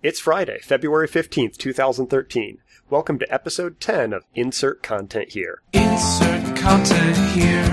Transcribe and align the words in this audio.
It's 0.00 0.20
Friday, 0.20 0.60
February 0.62 1.08
15th, 1.08 1.56
2013. 1.56 2.58
Welcome 2.88 3.18
to 3.18 3.34
episode 3.34 3.80
10 3.80 4.12
of 4.12 4.24
Insert 4.32 4.80
Content 4.80 5.32
Here. 5.32 5.60
Insert 5.72 6.56
content 6.56 7.16
here. 7.34 7.64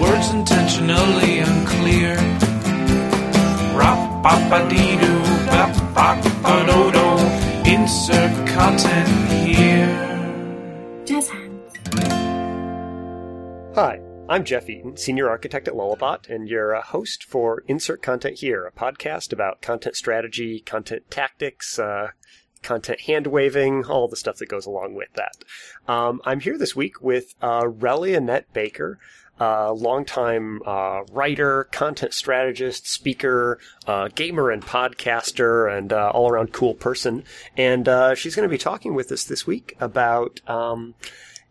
Words 0.00 0.30
intentionally 0.30 1.40
unclear. 1.40 2.16
Rap 3.76 4.22
ba 4.22 4.66
dee 4.70 4.96
doo 4.96 5.22
bap 5.44 5.94
bap 5.94 6.24
ba 6.42 6.64
do 6.64 6.92
do. 6.96 7.70
Insert 7.70 8.48
content 8.48 9.30
here. 9.44 9.92
Jazz 11.04 11.28
hands. 11.28 11.74
Hi, 13.74 14.00
I'm 14.30 14.44
Jeff 14.44 14.68
Eaton, 14.68 14.98
Senior 14.98 15.30
Architect 15.30 15.68
at 15.68 15.74
Lullabot, 15.74 16.28
and 16.28 16.50
your 16.50 16.76
uh, 16.76 16.82
host 16.82 17.24
for 17.24 17.64
Insert 17.66 18.02
Content 18.02 18.40
Here, 18.40 18.66
a 18.66 18.70
podcast 18.70 19.32
about 19.32 19.62
content 19.62 19.96
strategy, 19.96 20.60
content 20.60 21.10
tactics, 21.10 21.78
uh, 21.78 22.08
content 22.62 23.00
hand 23.00 23.28
waving, 23.28 23.86
all 23.86 24.06
the 24.06 24.16
stuff 24.16 24.36
that 24.36 24.50
goes 24.50 24.66
along 24.66 24.94
with 24.94 25.08
that. 25.14 25.32
Um, 25.90 26.20
I'm 26.26 26.40
here 26.40 26.58
this 26.58 26.76
week 26.76 27.00
with 27.00 27.36
uh, 27.40 27.62
Relly 27.62 28.14
Annett-Baker, 28.14 28.98
uh, 29.40 29.72
longtime 29.72 30.60
uh, 30.66 31.04
writer, 31.10 31.64
content 31.64 32.12
strategist, 32.12 32.86
speaker, 32.86 33.58
uh, 33.86 34.08
gamer, 34.14 34.50
and 34.50 34.62
podcaster, 34.62 35.74
and 35.74 35.90
uh, 35.90 36.10
all 36.10 36.28
around 36.28 36.52
cool 36.52 36.74
person. 36.74 37.24
And 37.56 37.88
uh, 37.88 38.14
she's 38.14 38.36
going 38.36 38.46
to 38.46 38.52
be 38.52 38.58
talking 38.58 38.94
with 38.94 39.10
us 39.10 39.24
this 39.24 39.46
week 39.46 39.74
about 39.80 40.42
um, 40.46 40.96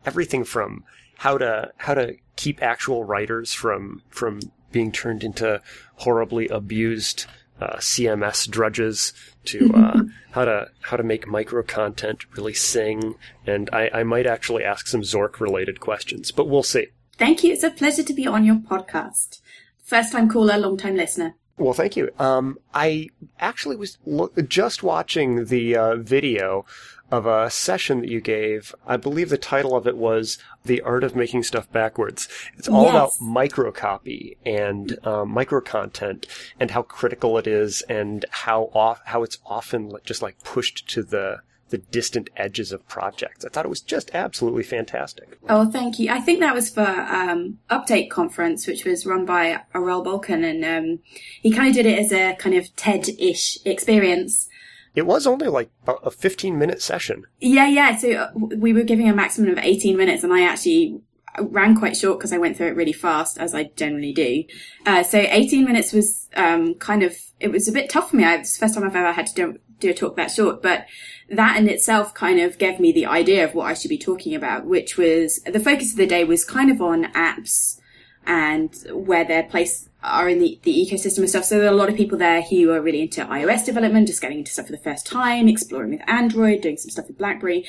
everything 0.05 0.43
from 0.43 0.83
how 1.15 1.39
to 1.39 1.71
how 1.77 1.95
to 1.95 2.17
keep 2.37 2.63
actual 2.63 3.03
writers 3.03 3.53
from 3.53 4.01
from 4.09 4.39
being 4.71 4.91
turned 4.91 5.23
into 5.23 5.61
horribly 5.95 6.47
abused 6.47 7.25
uh, 7.59 7.77
CMS 7.77 8.49
drudges 8.49 9.13
to 9.45 9.73
uh, 9.73 10.01
how 10.31 10.45
to 10.45 10.69
how 10.81 10.95
to 10.95 11.03
make 11.03 11.27
micro 11.27 11.63
content 11.63 12.25
really 12.35 12.53
sing, 12.53 13.15
and 13.45 13.69
I, 13.73 13.89
I 13.93 14.03
might 14.03 14.27
actually 14.27 14.63
ask 14.63 14.87
some 14.87 15.01
Zork 15.01 15.39
related 15.39 15.79
questions, 15.79 16.31
but 16.31 16.47
we'll 16.47 16.63
see. 16.63 16.87
Thank 17.17 17.43
you. 17.43 17.51
It's 17.51 17.63
a 17.63 17.71
pleasure 17.71 18.03
to 18.03 18.13
be 18.13 18.27
on 18.27 18.45
your 18.45 18.57
podcast. 18.57 19.41
First 19.83 20.11
time 20.11 20.29
caller, 20.29 20.57
long 20.57 20.77
time 20.77 20.95
listener. 20.95 21.35
Well, 21.57 21.73
thank 21.73 21.95
you. 21.95 22.11
Um, 22.19 22.59
I 22.73 23.09
actually 23.39 23.77
was 23.77 23.97
lo- 24.05 24.31
just 24.47 24.83
watching 24.83 25.45
the 25.45 25.75
uh, 25.75 25.95
video 25.95 26.65
of 27.09 27.25
a 27.25 27.49
session 27.49 28.01
that 28.01 28.09
you 28.09 28.21
gave. 28.21 28.75
I 28.85 28.97
believe 28.97 29.29
the 29.29 29.37
title 29.39 29.75
of 29.75 29.87
it 29.87 29.97
was 29.97 30.37
"The 30.65 30.81
Art 30.81 31.03
of 31.03 31.15
Making 31.15 31.41
Stuff 31.43 31.71
Backwards." 31.71 32.27
It's 32.57 32.67
all 32.67 32.83
Yes. 32.83 32.93
about 32.93 33.11
microcopy 33.27 34.37
and 34.45 34.99
um, 35.07 35.29
micro 35.31 35.59
content 35.61 36.27
and 36.59 36.69
how 36.71 36.83
critical 36.83 37.37
it 37.39 37.47
is, 37.47 37.81
and 37.83 38.23
how 38.29 38.69
off 38.73 39.01
how 39.05 39.23
it's 39.23 39.39
often 39.45 39.91
just 40.05 40.21
like 40.21 40.43
pushed 40.43 40.87
to 40.89 41.01
the 41.01 41.39
the 41.69 41.77
distant 41.77 42.29
edges 42.35 42.71
of 42.71 42.87
projects. 42.87 43.45
I 43.45 43.49
thought 43.49 43.65
it 43.65 43.69
was 43.69 43.81
just 43.81 44.11
absolutely 44.13 44.63
fantastic. 44.63 45.37
Oh, 45.49 45.69
thank 45.69 45.99
you. 45.99 46.11
I 46.11 46.19
think 46.19 46.39
that 46.39 46.55
was 46.55 46.69
for 46.69 46.85
um, 46.85 47.59
Update 47.69 48.09
Conference, 48.09 48.67
which 48.67 48.85
was 48.85 49.05
run 49.05 49.25
by 49.25 49.61
Aral 49.73 50.03
Balkan, 50.03 50.43
and 50.43 50.63
um, 50.63 50.99
he 51.41 51.51
kind 51.51 51.67
of 51.69 51.73
did 51.73 51.85
it 51.85 51.99
as 51.99 52.11
a 52.11 52.35
kind 52.35 52.55
of 52.55 52.75
TED-ish 52.75 53.59
experience. 53.65 54.47
It 54.95 55.05
was 55.05 55.27
only 55.27 55.47
like 55.47 55.69
a 55.87 55.93
a 55.93 56.11
15 56.11 56.57
minute 56.57 56.81
session. 56.81 57.25
Yeah, 57.39 57.67
yeah. 57.67 57.95
So 57.97 58.11
uh, 58.13 58.31
we 58.33 58.73
were 58.73 58.83
giving 58.83 59.07
a 59.07 59.13
maximum 59.13 59.51
of 59.51 59.59
18 59.59 59.95
minutes, 59.95 60.23
and 60.23 60.33
I 60.33 60.43
actually 60.43 61.01
ran 61.39 61.77
quite 61.77 61.95
short 61.95 62.19
because 62.19 62.33
I 62.33 62.37
went 62.37 62.57
through 62.57 62.67
it 62.67 62.75
really 62.75 62.93
fast, 62.93 63.37
as 63.37 63.53
I 63.53 63.65
generally 63.75 64.13
do. 64.13 64.43
Uh, 64.85 65.03
so 65.03 65.19
18 65.19 65.65
minutes 65.65 65.93
was 65.93 66.29
um, 66.35 66.75
kind 66.75 67.03
of, 67.03 67.15
it 67.39 67.51
was 67.51 67.67
a 67.67 67.71
bit 67.71 67.89
tough 67.89 68.09
for 68.09 68.15
me. 68.15 68.25
It's 68.25 68.57
the 68.57 68.65
first 68.65 68.75
time 68.75 68.83
I've 68.83 68.95
ever 68.95 69.11
had 69.11 69.27
to 69.27 69.33
do, 69.35 69.59
do 69.79 69.89
a 69.89 69.93
talk 69.93 70.15
that 70.15 70.31
short, 70.31 70.61
but 70.61 70.85
that 71.29 71.57
in 71.57 71.69
itself 71.69 72.13
kind 72.13 72.39
of 72.39 72.57
gave 72.57 72.79
me 72.79 72.91
the 72.91 73.05
idea 73.05 73.43
of 73.43 73.53
what 73.53 73.65
I 73.65 73.73
should 73.73 73.89
be 73.89 73.97
talking 73.97 74.33
about, 74.33 74.65
which 74.65 74.97
was 74.97 75.39
the 75.41 75.59
focus 75.59 75.91
of 75.91 75.97
the 75.97 76.07
day 76.07 76.23
was 76.23 76.45
kind 76.45 76.71
of 76.71 76.81
on 76.81 77.11
apps 77.13 77.79
and 78.25 78.75
where 78.91 79.23
their 79.23 79.43
place 79.43 79.89
are 80.03 80.29
in 80.29 80.39
the, 80.39 80.59
the 80.63 80.73
ecosystem 80.73 81.19
and 81.19 81.29
stuff. 81.29 81.45
So 81.45 81.57
there 81.57 81.67
are 81.67 81.73
a 81.73 81.75
lot 81.75 81.89
of 81.89 81.95
people 81.95 82.17
there 82.17 82.41
who 82.41 82.71
are 82.71 82.81
really 82.81 83.01
into 83.01 83.25
iOS 83.25 83.65
development, 83.65 84.07
just 84.07 84.21
getting 84.21 84.39
into 84.39 84.51
stuff 84.51 84.67
for 84.67 84.71
the 84.71 84.77
first 84.77 85.05
time, 85.05 85.47
exploring 85.47 85.91
with 85.91 86.01
Android, 86.07 86.61
doing 86.61 86.77
some 86.77 86.89
stuff 86.89 87.07
with 87.07 87.17
BlackBerry. 87.17 87.65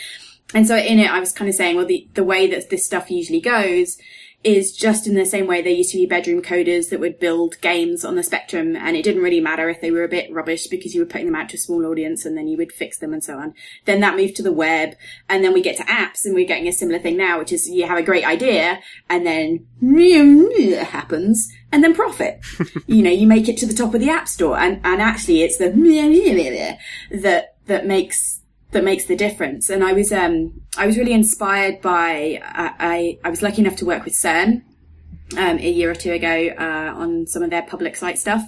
And 0.55 0.67
so 0.67 0.77
in 0.77 0.99
it, 0.99 1.11
I 1.11 1.21
was 1.21 1.33
kind 1.33 1.49
of 1.49 1.55
saying, 1.55 1.77
well, 1.77 1.87
the, 1.87 2.09
the 2.15 2.25
way 2.25 2.47
that 2.49 2.71
this 2.71 2.85
stuff 2.85 3.11
usually 3.11 3.41
goes 3.41 3.99
is 4.45 4.73
just 4.73 5.09
in 5.09 5.15
the 5.15 5.27
same 5.27 5.49
way 5.49 5.61
there 5.61 5.73
used 5.73 5.91
to 5.91 5.99
be 5.99 6.07
bedroom 6.07 6.41
coders 6.41 6.91
that 6.91 7.01
would 7.01 7.19
build 7.19 7.61
games 7.61 8.05
on 8.05 8.15
the 8.15 8.23
spectrum 8.23 8.77
and 8.77 8.97
it 8.97 9.03
didn't 9.03 9.23
really 9.23 9.41
matter 9.41 9.69
if 9.69 9.81
they 9.81 9.91
were 9.91 10.05
a 10.05 10.09
bit 10.09 10.33
rubbish 10.33 10.69
because 10.69 10.95
you 10.95 11.01
were 11.01 11.07
putting 11.07 11.27
them 11.27 11.35
out 11.35 11.49
to 11.49 11.57
a 11.57 11.59
small 11.59 11.85
audience 11.85 12.25
and 12.25 12.37
then 12.39 12.47
you 12.47 12.57
would 12.57 12.73
fix 12.73 12.99
them 12.99 13.13
and 13.13 13.25
so 13.25 13.37
on. 13.37 13.53
Then 13.85 13.99
that 14.01 14.17
moved 14.17 14.37
to 14.37 14.43
the 14.45 14.53
web 14.53 14.95
and 15.29 15.43
then 15.43 15.53
we 15.53 15.61
get 15.61 15.77
to 15.79 15.83
apps 15.85 16.25
and 16.25 16.35
we're 16.35 16.47
getting 16.47 16.69
a 16.69 16.73
similar 16.73 17.01
thing 17.01 17.17
now, 17.17 17.41
which 17.41 17.53
is 17.53 17.69
you 17.69 17.87
have 17.87 17.99
a 17.99 18.03
great 18.03 18.25
idea 18.25 18.81
and 19.11 19.27
then 19.27 19.67
happens 20.85 21.53
and 21.73 21.83
then 21.83 21.93
profit. 21.93 22.41
you 22.87 23.03
know, 23.03 23.11
you 23.11 23.27
make 23.27 23.49
it 23.49 23.57
to 23.59 23.67
the 23.67 23.75
top 23.75 23.93
of 23.93 24.01
the 24.01 24.11
app 24.11 24.29
store 24.29 24.57
and, 24.57 24.81
and 24.85 25.03
actually 25.03 25.43
it's 25.43 25.59
the 25.59 25.73
that, 27.11 27.57
that 27.67 27.87
makes 27.87 28.38
that 28.73 28.85
makes 28.85 29.05
the 29.07 29.17
difference. 29.17 29.71
And 29.71 29.83
I 29.83 29.93
was, 29.93 30.13
um, 30.13 30.61
I 30.77 30.87
was 30.87 30.97
really 30.99 31.13
inspired 31.13 31.81
by, 31.81 32.41
I, 32.45 32.75
I, 32.79 33.19
I 33.25 33.31
was 33.31 33.43
lucky 33.43 33.63
enough 33.63 33.77
to 33.77 33.87
work 33.87 34.05
with 34.05 34.15
CERN, 34.15 34.63
um, 35.37 35.59
a 35.59 35.71
year 35.71 35.91
or 35.91 35.95
two 35.95 36.13
ago, 36.13 36.49
uh, 36.59 36.93
on 36.95 37.27
some 37.27 37.43
of 37.43 37.51
their 37.51 37.63
public 37.63 37.97
site 37.97 38.19
stuff. 38.19 38.43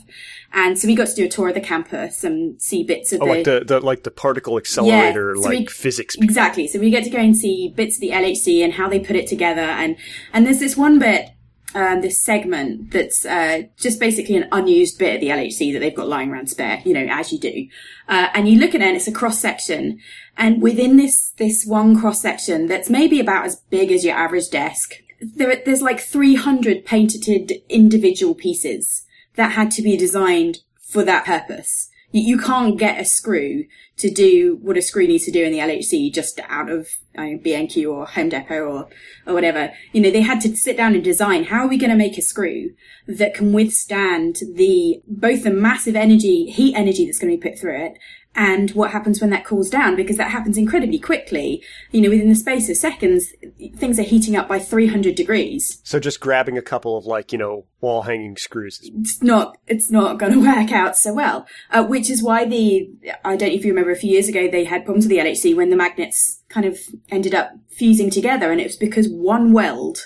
And 0.52 0.78
so 0.78 0.88
we 0.88 0.94
got 0.94 1.06
to 1.08 1.14
do 1.14 1.24
a 1.24 1.28
tour 1.28 1.48
of 1.48 1.54
the 1.54 1.60
campus 1.60 2.24
and 2.24 2.60
see 2.60 2.82
bits 2.82 3.12
of 3.12 3.22
Oh, 3.22 3.26
the, 3.26 3.30
like 3.32 3.44
the, 3.44 3.62
the 3.66 3.80
like 3.80 4.02
the 4.02 4.10
particle 4.10 4.58
accelerator, 4.58 5.34
so 5.36 5.42
like 5.42 5.58
we- 5.58 5.66
physics. 5.66 6.16
people. 6.16 6.24
Exactly. 6.24 6.66
So 6.66 6.78
we 6.80 6.90
get 6.90 7.04
to 7.04 7.10
go 7.10 7.18
and 7.18 7.36
see 7.36 7.68
bits 7.68 7.96
of 7.96 8.00
the 8.00 8.10
LHC 8.10 8.62
and 8.64 8.72
how 8.72 8.88
they 8.88 8.98
put 8.98 9.14
it 9.16 9.26
together. 9.28 9.60
And, 9.62 9.96
and 10.32 10.44
there's 10.46 10.58
this 10.58 10.76
one 10.76 10.98
bit, 10.98 11.30
um, 11.74 12.00
this 12.00 12.22
segment 12.22 12.90
that's, 12.90 13.24
uh, 13.24 13.62
just 13.76 14.00
basically 14.00 14.36
an 14.36 14.48
unused 14.52 14.98
bit 14.98 15.16
of 15.16 15.20
the 15.20 15.28
LHC 15.28 15.72
that 15.72 15.80
they've 15.80 15.94
got 15.94 16.08
lying 16.08 16.30
around 16.30 16.48
spare, 16.48 16.82
you 16.84 16.94
know, 16.94 17.06
as 17.10 17.32
you 17.32 17.38
do. 17.38 17.68
Uh, 18.08 18.28
and 18.34 18.48
you 18.48 18.58
look 18.58 18.74
at 18.74 18.80
it 18.80 18.86
and 18.86 18.96
it's 18.96 19.08
a 19.08 19.12
cross 19.12 19.38
section. 19.38 19.98
And 20.36 20.62
within 20.62 20.96
this, 20.96 21.32
this 21.36 21.64
one 21.66 21.98
cross 21.98 22.20
section 22.20 22.66
that's 22.66 22.90
maybe 22.90 23.20
about 23.20 23.46
as 23.46 23.56
big 23.70 23.92
as 23.92 24.04
your 24.04 24.16
average 24.16 24.50
desk, 24.50 24.94
there, 25.20 25.62
there's 25.64 25.82
like 25.82 26.00
300 26.00 26.84
painted 26.84 27.52
individual 27.68 28.34
pieces 28.34 29.04
that 29.36 29.52
had 29.52 29.70
to 29.72 29.82
be 29.82 29.96
designed 29.96 30.60
for 30.80 31.04
that 31.04 31.24
purpose. 31.24 31.89
You, 32.12 32.38
can't 32.38 32.76
get 32.76 33.00
a 33.00 33.04
screw 33.04 33.66
to 33.98 34.10
do 34.10 34.58
what 34.62 34.76
a 34.76 34.82
screw 34.82 35.06
needs 35.06 35.24
to 35.26 35.30
do 35.30 35.44
in 35.44 35.52
the 35.52 35.58
LHC 35.58 36.12
just 36.12 36.40
out 36.48 36.68
of 36.68 36.88
I 37.16 37.24
mean, 37.24 37.38
B&Q 37.38 37.92
or 37.92 38.06
Home 38.06 38.28
Depot 38.28 38.62
or, 38.62 38.88
or 39.26 39.34
whatever. 39.34 39.72
You 39.92 40.00
know, 40.00 40.10
they 40.10 40.22
had 40.22 40.40
to 40.40 40.56
sit 40.56 40.76
down 40.76 40.94
and 40.94 41.04
design 41.04 41.44
how 41.44 41.60
are 41.60 41.68
we 41.68 41.78
going 41.78 41.90
to 41.90 41.96
make 41.96 42.18
a 42.18 42.22
screw 42.22 42.70
that 43.06 43.34
can 43.34 43.52
withstand 43.52 44.38
the, 44.54 45.00
both 45.06 45.44
the 45.44 45.50
massive 45.50 45.94
energy, 45.94 46.46
heat 46.46 46.74
energy 46.74 47.06
that's 47.06 47.18
going 47.18 47.30
to 47.30 47.40
be 47.40 47.50
put 47.50 47.58
through 47.58 47.84
it 47.84 47.98
and 48.34 48.70
what 48.70 48.92
happens 48.92 49.20
when 49.20 49.30
that 49.30 49.44
cools 49.44 49.68
down 49.68 49.96
because 49.96 50.16
that 50.16 50.30
happens 50.30 50.56
incredibly 50.56 50.98
quickly. 50.98 51.62
You 51.90 52.00
know, 52.00 52.10
within 52.10 52.28
the 52.28 52.34
space 52.36 52.68
of 52.70 52.76
seconds, 52.76 53.32
things 53.76 53.98
are 53.98 54.02
heating 54.04 54.36
up 54.36 54.46
by 54.48 54.58
300 54.60 55.14
degrees. 55.14 55.80
So 55.82 55.98
just 55.98 56.20
grabbing 56.20 56.56
a 56.56 56.62
couple 56.62 56.96
of 56.96 57.06
like, 57.06 57.32
you 57.32 57.38
know, 57.38 57.66
wall 57.80 58.02
hanging 58.02 58.36
screws. 58.36 58.78
is- 58.80 58.90
it's 58.94 59.22
not 59.22 59.58
it's 59.66 59.90
not 59.90 60.18
going 60.18 60.32
to 60.40 60.40
work 60.40 60.70
out 60.72 60.96
so 60.96 61.12
well. 61.12 61.46
Uh, 61.70 61.84
which 61.84 62.08
is 62.08 62.22
why 62.22 62.44
the 62.44 62.88
I 63.24 63.36
don't 63.36 63.48
know 63.48 63.54
if 63.54 63.64
you 63.64 63.72
remember 63.72 63.90
a 63.90 63.96
few 63.96 64.10
years 64.12 64.28
ago 64.28 64.48
they 64.48 64.64
had 64.64 64.84
problems 64.84 65.06
with 65.06 65.10
the 65.10 65.18
LHC 65.18 65.56
when 65.56 65.70
the 65.70 65.76
magnets 65.76 66.42
kind 66.48 66.66
of 66.66 66.78
ended 67.10 67.34
up 67.34 67.52
fusing 67.68 68.10
together, 68.10 68.52
and 68.52 68.60
it 68.60 68.64
was 68.68 68.76
because 68.76 69.08
one 69.08 69.52
weld, 69.52 69.98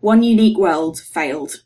one 0.00 0.22
unique 0.22 0.58
weld 0.58 0.98
failed. 1.00 1.62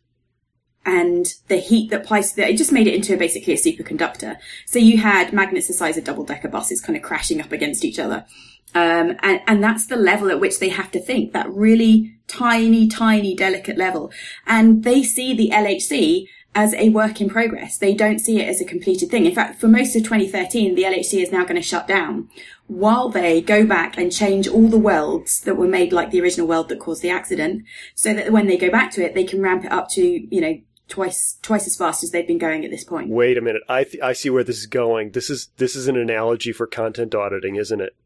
And 0.84 1.26
the 1.48 1.59
heat 1.59 1.91
that 1.91 2.06
to 2.06 2.48
it 2.48 2.56
just 2.56 2.72
made 2.72 2.88
it 2.88 2.94
into 2.94 3.16
basically 3.16 3.53
a 3.53 3.56
superconductor. 3.56 4.37
So 4.66 4.78
you 4.78 4.98
had 4.98 5.32
magnets 5.32 5.69
the 5.69 5.75
size 5.75 5.97
of 5.97 6.04
double 6.04 6.24
decker 6.24 6.48
buses 6.48 6.80
kind 6.80 6.97
of 6.97 7.03
crashing 7.03 7.41
up 7.41 7.53
against 7.53 7.84
each 7.84 7.98
other. 7.98 8.27
Um, 8.74 9.16
and, 9.21 9.41
and 9.47 9.62
that's 9.62 9.86
the 9.86 9.97
level 9.97 10.30
at 10.30 10.41
which 10.41 10.59
they 10.59 10.71
have 10.71 10.91
to 10.92 11.01
think, 11.01 11.33
that 11.33 11.51
really 11.53 12.16
tiny, 12.27 12.89
tiny, 12.89 13.34
delicate 13.34 13.77
level. 13.77 14.10
And 14.47 14.83
they 14.83 15.03
see 15.03 15.34
the 15.34 15.51
LHC 15.51 16.27
as 16.54 16.74
a 16.74 16.91
work 16.91 17.21
in 17.21 17.28
progress. 17.28 17.78
They 17.78 17.95
don't 17.95 18.18
see 18.18 18.41
it 18.41 18.48
as 18.48 18.60
a 18.60 18.65
completed 18.65 19.10
thing. 19.10 19.27
In 19.27 19.34
fact, 19.34 19.60
for 19.60 19.68
most 19.68 19.97
of 19.97 20.03
2013, 20.03 20.74
the 20.74 20.83
LHC 20.83 21.22
is 21.22 21.33
now 21.33 21.45
going 21.45 21.57
to 21.57 21.62
shut 21.62 21.86
down 21.86 22.28
while 22.66 23.09
they 23.09 23.41
go 23.41 23.66
back 23.66 23.97
and 23.98 24.12
change 24.12 24.48
all 24.48 24.68
the 24.68 24.78
welds 24.78 25.41
that 25.41 25.57
were 25.57 25.68
made 25.68 25.92
like 25.92 26.10
the 26.10 26.21
original 26.21 26.47
weld 26.47 26.68
that 26.68 26.78
caused 26.78 27.03
the 27.03 27.10
accident 27.10 27.65
so 27.95 28.15
that 28.15 28.33
when 28.33 28.47
they 28.47 28.57
go 28.57 28.71
back 28.71 28.91
to 28.92 29.04
it, 29.04 29.15
they 29.15 29.24
can 29.24 29.42
ramp 29.42 29.65
it 29.65 29.72
up 29.72 29.89
to, 29.91 30.03
you 30.03 30.41
know, 30.41 30.59
twice, 30.89 31.39
twice 31.43 31.67
as 31.67 31.77
fast 31.77 32.03
as 32.05 32.11
they've 32.11 32.27
been 32.27 32.39
going 32.39 32.65
at 32.65 32.71
this 32.71 32.84
point. 32.84 33.11
Wait 33.11 33.39
a 33.39 33.41
minute. 33.41 33.63
I 33.69 33.84
th- 33.84 34.03
I 34.03 34.13
see 34.13 34.31
where 34.31 34.45
this 34.45 34.59
is 34.59 34.67
going. 34.67 35.11
This 35.13 35.31
is 35.31 35.49
this 35.57 35.77
is 35.77 35.89
an 35.89 35.97
analogy 35.97 36.53
for 36.53 36.67
content 36.67 37.15
auditing, 37.15 37.57
isn't 37.57 37.81
it? 37.81 37.97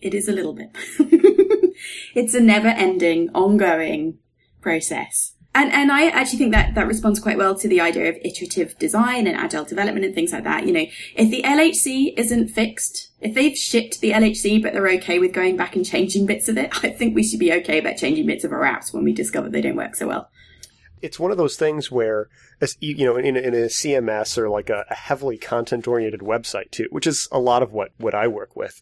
It 0.00 0.14
is 0.14 0.28
a 0.28 0.32
little 0.32 0.52
bit. 0.52 0.70
it's 2.14 2.34
a 2.34 2.40
never 2.40 2.68
ending, 2.68 3.30
ongoing 3.34 4.18
process. 4.60 5.34
And 5.56 5.72
and 5.72 5.92
I 5.92 6.08
actually 6.08 6.38
think 6.38 6.52
that 6.52 6.74
that 6.74 6.88
responds 6.88 7.20
quite 7.20 7.38
well 7.38 7.54
to 7.54 7.68
the 7.68 7.80
idea 7.80 8.08
of 8.08 8.16
iterative 8.24 8.76
design 8.78 9.28
and 9.28 9.36
agile 9.36 9.64
development 9.64 10.04
and 10.04 10.14
things 10.14 10.32
like 10.32 10.42
that. 10.44 10.66
You 10.66 10.72
know, 10.72 10.86
if 11.14 11.30
the 11.30 11.42
LHC 11.42 12.18
isn't 12.18 12.48
fixed, 12.48 13.12
if 13.20 13.34
they've 13.34 13.56
shipped 13.56 14.00
the 14.00 14.10
LHC 14.10 14.60
but 14.60 14.72
they're 14.72 14.90
okay 14.94 15.20
with 15.20 15.32
going 15.32 15.56
back 15.56 15.76
and 15.76 15.86
changing 15.86 16.26
bits 16.26 16.48
of 16.48 16.58
it, 16.58 16.70
I 16.84 16.90
think 16.90 17.14
we 17.14 17.22
should 17.22 17.38
be 17.38 17.52
okay 17.52 17.78
about 17.78 17.98
changing 17.98 18.26
bits 18.26 18.42
of 18.42 18.52
our 18.52 18.62
apps 18.62 18.92
when 18.92 19.04
we 19.04 19.12
discover 19.12 19.48
they 19.48 19.60
don't 19.60 19.76
work 19.76 19.94
so 19.94 20.08
well. 20.08 20.28
It's 21.04 21.20
one 21.20 21.30
of 21.30 21.36
those 21.36 21.56
things 21.56 21.90
where, 21.90 22.28
as 22.60 22.76
you 22.80 23.04
know, 23.04 23.16
in, 23.16 23.36
a- 23.36 23.40
in 23.48 23.54
a 23.54 23.66
CMS 23.68 24.38
or 24.38 24.48
like 24.48 24.70
a, 24.70 24.84
a 24.90 24.94
heavily 24.94 25.36
content-oriented 25.38 26.20
website 26.20 26.70
too, 26.70 26.86
which 26.90 27.06
is 27.06 27.28
a 27.30 27.38
lot 27.38 27.62
of 27.62 27.72
what 27.72 27.90
what 27.98 28.14
I 28.14 28.26
work 28.26 28.56
with. 28.56 28.80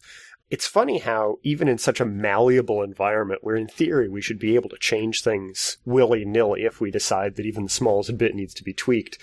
It's 0.49 0.67
funny 0.67 0.99
how 0.99 1.39
even 1.43 1.67
in 1.67 1.77
such 1.77 1.99
a 1.99 2.05
malleable 2.05 2.83
environment, 2.83 3.43
where 3.43 3.55
in 3.55 3.67
theory 3.67 4.07
we 4.07 4.21
should 4.21 4.39
be 4.39 4.55
able 4.55 4.69
to 4.69 4.77
change 4.77 5.21
things 5.21 5.77
willy 5.85 6.23
nilly 6.25 6.63
if 6.63 6.79
we 6.79 6.91
decide 6.91 7.35
that 7.35 7.45
even 7.45 7.63
the 7.63 7.69
smallest 7.69 8.17
bit 8.17 8.35
needs 8.35 8.53
to 8.55 8.63
be 8.63 8.73
tweaked, 8.73 9.17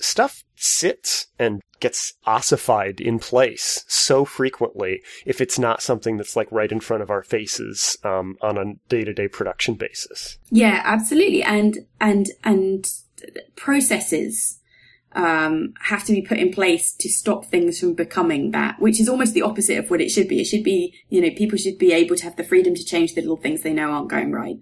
stuff 0.00 0.42
sits 0.56 1.26
and 1.38 1.60
gets 1.80 2.12
ossified 2.24 3.00
in 3.00 3.18
place 3.18 3.84
so 3.88 4.24
frequently 4.24 5.02
if 5.26 5.40
it's 5.40 5.58
not 5.58 5.82
something 5.82 6.16
that's 6.16 6.36
like 6.36 6.50
right 6.52 6.70
in 6.70 6.78
front 6.78 7.02
of 7.02 7.10
our 7.10 7.22
faces 7.22 7.96
um, 8.04 8.36
on 8.40 8.56
a 8.56 8.74
day-to-day 8.88 9.26
production 9.26 9.74
basis. 9.74 10.38
Yeah, 10.50 10.80
absolutely. 10.84 11.42
And 11.42 11.78
and 12.00 12.28
and 12.44 12.86
processes 13.56 14.60
um, 15.14 15.74
have 15.80 16.04
to 16.04 16.12
be 16.12 16.22
put 16.22 16.38
in 16.38 16.52
place 16.52 16.94
to 16.94 17.08
stop 17.08 17.46
things 17.46 17.80
from 17.80 17.94
becoming 17.94 18.52
that, 18.52 18.80
which 18.80 19.00
is 19.00 19.08
almost 19.08 19.34
the 19.34 19.42
opposite 19.42 19.78
of 19.78 19.90
what 19.90 20.00
it 20.00 20.10
should 20.10 20.28
be. 20.28 20.40
It 20.40 20.46
should 20.46 20.64
be, 20.64 20.94
you 21.08 21.20
know, 21.20 21.30
people 21.30 21.58
should 21.58 21.78
be 21.78 21.92
able 21.92 22.16
to 22.16 22.24
have 22.24 22.36
the 22.36 22.44
freedom 22.44 22.74
to 22.74 22.84
change 22.84 23.14
the 23.14 23.20
little 23.20 23.36
things 23.36 23.62
they 23.62 23.74
know 23.74 23.90
aren't 23.90 24.10
going 24.10 24.32
right. 24.32 24.58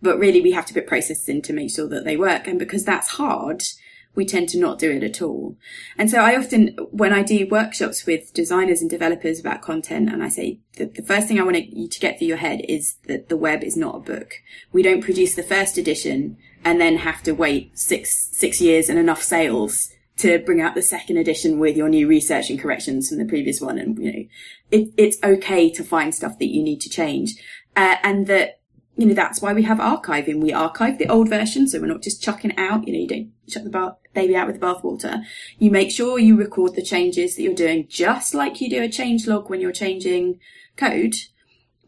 But 0.00 0.18
really, 0.18 0.40
we 0.40 0.52
have 0.52 0.66
to 0.66 0.74
put 0.74 0.86
processes 0.86 1.28
in 1.28 1.42
to 1.42 1.52
make 1.52 1.70
sure 1.70 1.88
that 1.88 2.04
they 2.04 2.16
work. 2.16 2.48
And 2.48 2.58
because 2.58 2.84
that's 2.84 3.08
hard, 3.08 3.62
we 4.14 4.26
tend 4.26 4.48
to 4.50 4.58
not 4.58 4.78
do 4.78 4.90
it 4.90 5.02
at 5.02 5.22
all. 5.22 5.56
And 5.96 6.10
so 6.10 6.18
I 6.18 6.36
often, 6.36 6.76
when 6.90 7.12
I 7.12 7.22
do 7.22 7.46
workshops 7.50 8.04
with 8.04 8.34
designers 8.34 8.80
and 8.80 8.90
developers 8.90 9.40
about 9.40 9.62
content, 9.62 10.10
and 10.10 10.22
I 10.22 10.28
say 10.28 10.58
the, 10.76 10.86
the 10.86 11.02
first 11.02 11.28
thing 11.28 11.40
I 11.40 11.44
want 11.44 11.56
you 11.56 11.88
to 11.88 12.00
get 12.00 12.18
through 12.18 12.28
your 12.28 12.36
head 12.36 12.60
is 12.68 12.96
that 13.06 13.28
the 13.28 13.36
web 13.36 13.64
is 13.64 13.76
not 13.76 13.96
a 13.96 14.00
book. 14.00 14.34
We 14.72 14.82
don't 14.82 15.02
produce 15.02 15.34
the 15.34 15.42
first 15.42 15.78
edition 15.78 16.36
and 16.64 16.80
then 16.80 16.98
have 16.98 17.22
to 17.22 17.32
wait 17.32 17.78
six, 17.78 18.28
six 18.32 18.60
years 18.60 18.88
and 18.88 18.98
enough 18.98 19.22
sales 19.22 19.88
to 20.18 20.38
bring 20.40 20.60
out 20.60 20.74
the 20.74 20.82
second 20.82 21.16
edition 21.16 21.58
with 21.58 21.76
your 21.76 21.88
new 21.88 22.06
research 22.06 22.50
and 22.50 22.60
corrections 22.60 23.08
from 23.08 23.18
the 23.18 23.24
previous 23.24 23.60
one. 23.60 23.78
And, 23.78 23.98
you 23.98 24.12
know, 24.12 24.24
it, 24.70 24.92
it's 24.96 25.16
okay 25.24 25.70
to 25.70 25.82
find 25.82 26.14
stuff 26.14 26.38
that 26.38 26.54
you 26.54 26.62
need 26.62 26.80
to 26.82 26.90
change. 26.90 27.34
Uh, 27.74 27.96
and 28.02 28.26
that, 28.26 28.60
you 28.96 29.06
know, 29.06 29.14
that's 29.14 29.40
why 29.40 29.52
we 29.52 29.62
have 29.62 29.78
archiving. 29.78 30.40
We 30.40 30.52
archive 30.52 30.98
the 30.98 31.08
old 31.08 31.28
version, 31.28 31.66
so 31.66 31.80
we're 31.80 31.86
not 31.86 32.02
just 32.02 32.22
chucking 32.22 32.50
it 32.50 32.58
out. 32.58 32.86
You 32.86 32.92
know, 32.92 32.98
you 32.98 33.08
don't 33.08 33.32
chuck 33.48 33.64
the 33.64 33.96
baby 34.12 34.36
out 34.36 34.46
with 34.46 34.60
the 34.60 34.66
bathwater. 34.66 35.22
You 35.58 35.70
make 35.70 35.90
sure 35.90 36.18
you 36.18 36.36
record 36.36 36.74
the 36.74 36.82
changes 36.82 37.36
that 37.36 37.42
you're 37.42 37.54
doing, 37.54 37.86
just 37.88 38.34
like 38.34 38.60
you 38.60 38.68
do 38.68 38.82
a 38.82 38.88
change 38.88 39.26
log 39.26 39.48
when 39.48 39.60
you're 39.60 39.72
changing 39.72 40.40
code. 40.76 41.14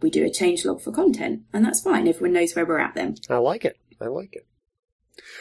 We 0.01 0.11
do 0.11 0.25
a 0.25 0.31
change 0.31 0.65
log 0.65 0.81
for 0.81 0.93
content, 0.93 1.43
and 1.53 1.65
that's 1.65 1.83
fine. 1.83 2.09
Everyone 2.09 2.33
knows 2.33 2.55
where 2.55 2.67
we're 2.67 2.79
at 2.79 2.95
then. 2.95 3.17
I 3.29 3.37
like 3.37 3.65
it. 3.65 3.79
I 4.01 4.07
like 4.07 4.33
it. 4.33 4.47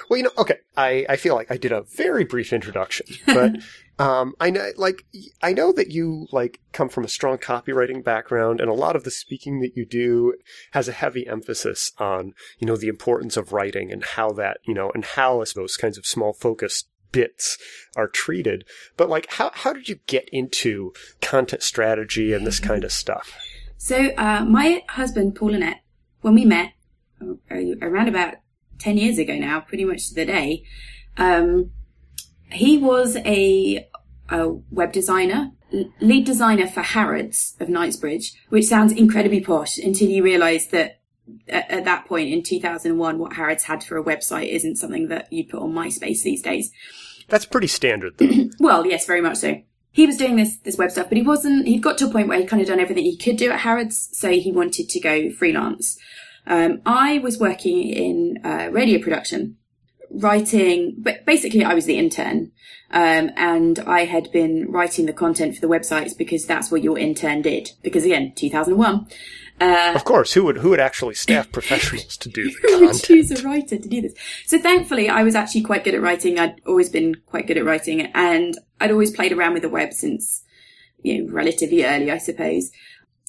Well, 0.09 0.17
you 0.17 0.23
know, 0.23 0.31
okay. 0.37 0.57
I, 0.75 1.05
I 1.09 1.15
feel 1.15 1.35
like 1.35 1.51
I 1.51 1.57
did 1.57 1.71
a 1.71 1.83
very 1.95 2.23
brief 2.23 2.53
introduction, 2.53 3.05
but 3.25 3.57
um, 3.99 4.33
I 4.39 4.49
know, 4.49 4.71
like, 4.77 5.05
I 5.41 5.53
know 5.53 5.71
that 5.73 5.91
you 5.91 6.27
like 6.31 6.59
come 6.71 6.89
from 6.89 7.03
a 7.03 7.09
strong 7.09 7.37
copywriting 7.37 8.03
background, 8.03 8.59
and 8.59 8.69
a 8.69 8.73
lot 8.73 8.95
of 8.95 9.03
the 9.03 9.11
speaking 9.11 9.59
that 9.61 9.75
you 9.75 9.85
do 9.85 10.35
has 10.71 10.87
a 10.87 10.93
heavy 10.93 11.27
emphasis 11.27 11.91
on, 11.97 12.33
you 12.59 12.67
know, 12.67 12.77
the 12.77 12.87
importance 12.87 13.37
of 13.37 13.53
writing 13.53 13.91
and 13.91 14.03
how 14.03 14.31
that, 14.31 14.57
you 14.67 14.73
know, 14.73 14.91
and 14.93 15.05
how 15.05 15.43
those 15.55 15.77
kinds 15.77 15.97
of 15.97 16.05
small 16.05 16.33
focused 16.33 16.87
bits 17.11 17.57
are 17.95 18.07
treated. 18.07 18.65
But 18.97 19.09
like, 19.09 19.31
how 19.31 19.51
how 19.53 19.71
did 19.71 19.87
you 19.87 19.99
get 20.07 20.27
into 20.33 20.93
content 21.21 21.63
strategy 21.63 22.33
and 22.33 22.45
this 22.45 22.59
kind 22.59 22.83
of 22.83 22.91
stuff? 23.03 23.37
So, 23.77 24.11
uh, 24.17 24.45
my 24.45 24.83
husband, 24.89 25.35
Paul 25.35 25.51
Annett, 25.51 25.79
when 26.21 26.35
we 26.35 26.45
met 26.45 26.73
uh, 27.21 27.55
around 27.81 28.07
about 28.07 28.35
10 28.83 28.97
years 28.97 29.18
ago 29.18 29.35
now, 29.35 29.62
pretty 29.62 29.85
much 29.85 30.09
to 30.09 30.15
the 30.15 30.25
day, 30.25 30.63
um, 31.18 31.71
he 32.51 32.77
was 32.77 33.15
a, 33.18 33.88
a 34.30 34.50
web 34.71 34.91
designer, 34.91 35.51
lead 36.01 36.25
designer 36.25 36.68
for 36.68 36.81
Harrods 36.81 37.56
of 37.59 37.69
Knightsbridge, 37.69 38.33
which 38.50 38.65
sounds 38.65 38.91
incredibly 38.91 39.41
posh 39.41 39.77
until 39.77 40.09
you 40.09 40.24
realize 40.24 40.68
that 40.68 41.00
at, 41.47 41.71
at 41.71 41.85
that 41.85 42.06
point 42.06 42.30
in 42.30 42.44
2001, 42.44 43.18
what 43.18 43.33
Harrods 43.33 43.63
had 43.63 43.83
for 43.83 43.97
a 43.97 44.03
website 44.03 44.50
isn't 44.50 44.75
something 44.75 45.07
that 45.07 45.31
you'd 45.31 45.50
put 45.50 45.62
on 45.62 45.71
MySpace 45.71 46.21
these 46.24 46.41
days. 46.41 46.71
That's 47.29 47.45
pretty 47.45 47.68
standard, 47.68 48.18
though. 48.18 48.50
Well, 48.59 48.86
yes, 48.86 49.06
very 49.06 49.21
much 49.21 49.38
so. 49.38 49.62
He 49.91 50.07
was 50.07 50.18
doing 50.18 50.36
this 50.36 50.57
this 50.57 50.77
web 50.77 50.89
stuff, 50.89 51.07
but 51.07 51.18
he 51.18 51.24
wasn't. 51.24 51.68
He'd 51.68 51.83
got 51.83 52.00
to 52.00 52.07
a 52.07 52.09
point 52.09 52.27
where 52.27 52.39
he'd 52.39 52.50
kind 52.50 52.62
of 52.62 52.68
done 52.68 52.79
everything 52.79 53.03
he 53.03 53.15
could 53.15 53.38
do 53.38 53.51
at 53.51 53.59
Harrods, 53.59 54.09
so 54.12 54.31
he 54.31 54.51
wanted 54.51 54.89
to 54.89 55.00
go 55.00 55.29
freelance. 55.31 56.00
Um, 56.45 56.81
I 56.85 57.19
was 57.19 57.37
working 57.39 57.89
in 57.89 58.39
uh, 58.43 58.69
radio 58.71 59.01
production, 59.01 59.57
writing, 60.09 60.95
but 60.97 61.25
basically 61.25 61.63
I 61.63 61.73
was 61.73 61.85
the 61.85 61.97
intern, 61.97 62.51
um, 62.91 63.31
and 63.35 63.79
I 63.79 64.05
had 64.05 64.31
been 64.31 64.71
writing 64.71 65.05
the 65.05 65.13
content 65.13 65.55
for 65.55 65.61
the 65.61 65.67
websites 65.67 66.17
because 66.17 66.45
that's 66.45 66.71
what 66.71 66.83
your 66.83 66.97
intern 66.97 67.41
did. 67.41 67.71
Because 67.81 68.05
again, 68.05 68.33
2001. 68.35 69.07
of 69.95 70.03
course, 70.03 70.33
who 70.33 70.43
would 70.45 70.57
who 70.57 70.71
would 70.71 70.79
actually 70.79 71.13
staff 71.13 71.51
professionals 71.51 72.17
to 72.17 72.29
do 72.29 72.49
the 72.49 72.57
who 72.61 72.87
would 72.87 73.01
choose 73.01 73.31
a 73.31 73.41
writer 73.47 73.77
to 73.77 73.89
do 73.89 74.01
this? 74.01 74.13
So 74.45 74.57
thankfully, 74.59 75.09
I 75.09 75.23
was 75.23 75.35
actually 75.35 75.61
quite 75.61 75.83
good 75.83 75.95
at 75.95 76.01
writing. 76.01 76.39
I'd 76.39 76.59
always 76.65 76.89
been 76.89 77.15
quite 77.15 77.47
good 77.47 77.57
at 77.57 77.65
writing, 77.65 78.01
and 78.13 78.57
I'd 78.81 78.91
always 78.91 79.11
played 79.11 79.31
around 79.31 79.53
with 79.53 79.61
the 79.61 79.69
web 79.69 79.93
since, 79.93 80.43
you 81.01 81.23
know, 81.23 81.33
relatively 81.33 81.85
early, 81.85 82.11
I 82.11 82.17
suppose. 82.17 82.71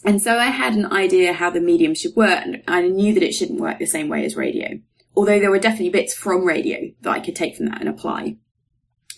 And 0.04 0.20
so 0.20 0.36
I 0.36 0.46
had 0.46 0.74
an 0.74 0.92
idea 0.92 1.32
how 1.32 1.50
the 1.50 1.60
medium 1.60 1.94
should 1.94 2.14
work, 2.14 2.44
and 2.44 2.62
I 2.68 2.82
knew 2.82 3.14
that 3.14 3.22
it 3.22 3.32
shouldn't 3.32 3.60
work 3.60 3.78
the 3.78 3.86
same 3.86 4.08
way 4.08 4.24
as 4.24 4.36
radio. 4.36 4.78
Although 5.16 5.40
there 5.40 5.50
were 5.50 5.58
definitely 5.58 5.90
bits 5.90 6.12
from 6.12 6.44
radio 6.44 6.90
that 7.00 7.10
I 7.10 7.20
could 7.20 7.36
take 7.36 7.56
from 7.56 7.66
that 7.66 7.80
and 7.80 7.88
apply. 7.88 8.36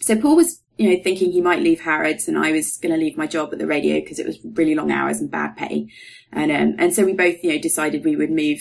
So 0.00 0.15
Paul 0.17 0.37
was, 0.37 0.62
you 0.77 0.91
know, 0.91 1.03
thinking 1.03 1.33
he 1.33 1.41
might 1.41 1.62
leave 1.62 1.81
Harrods, 1.81 2.29
and 2.29 2.38
I 2.38 2.53
was 2.53 2.77
going 2.77 2.94
to 2.94 3.00
leave 3.00 3.17
my 3.17 3.27
job 3.27 3.49
at 3.53 3.59
the 3.59 3.67
radio 3.67 4.00
because 4.00 4.19
it 4.19 4.27
was 4.27 4.38
really 4.44 4.75
long 4.75 4.93
hours 4.93 5.21
and 5.21 5.31
bad 5.31 5.56
pay. 5.56 5.88
And 6.33 6.53
um, 6.53 6.77
and 6.79 6.94
so 6.94 7.05
we 7.05 7.15
both, 7.15 7.43
you 7.43 7.53
know, 7.53 7.59
decided 7.59 8.05
we 8.05 8.15
would 8.15 8.31
move 8.31 8.61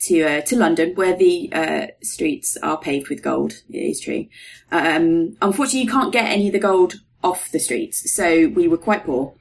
to 0.00 0.22
uh, 0.22 0.40
to 0.40 0.56
London, 0.56 0.94
where 0.96 1.16
the 1.16 1.52
uh, 1.52 1.86
streets 2.02 2.56
are 2.62 2.78
paved 2.78 3.08
with 3.08 3.22
gold. 3.22 3.52
It 3.70 3.78
is 3.78 4.00
true. 4.00 4.26
Um, 4.72 5.36
unfortunately, 5.40 5.82
you 5.82 5.90
can't 5.90 6.12
get 6.12 6.24
any 6.24 6.48
of 6.48 6.52
the 6.54 6.58
gold 6.58 6.94
off 7.22 7.52
the 7.52 7.60
streets, 7.60 8.12
so 8.12 8.48
we 8.48 8.66
were 8.66 8.78
quite 8.78 9.04
poor. 9.04 9.34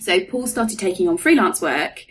So 0.00 0.20
Paul 0.24 0.46
started 0.46 0.78
taking 0.78 1.08
on 1.08 1.18
freelance 1.18 1.60
work, 1.60 2.04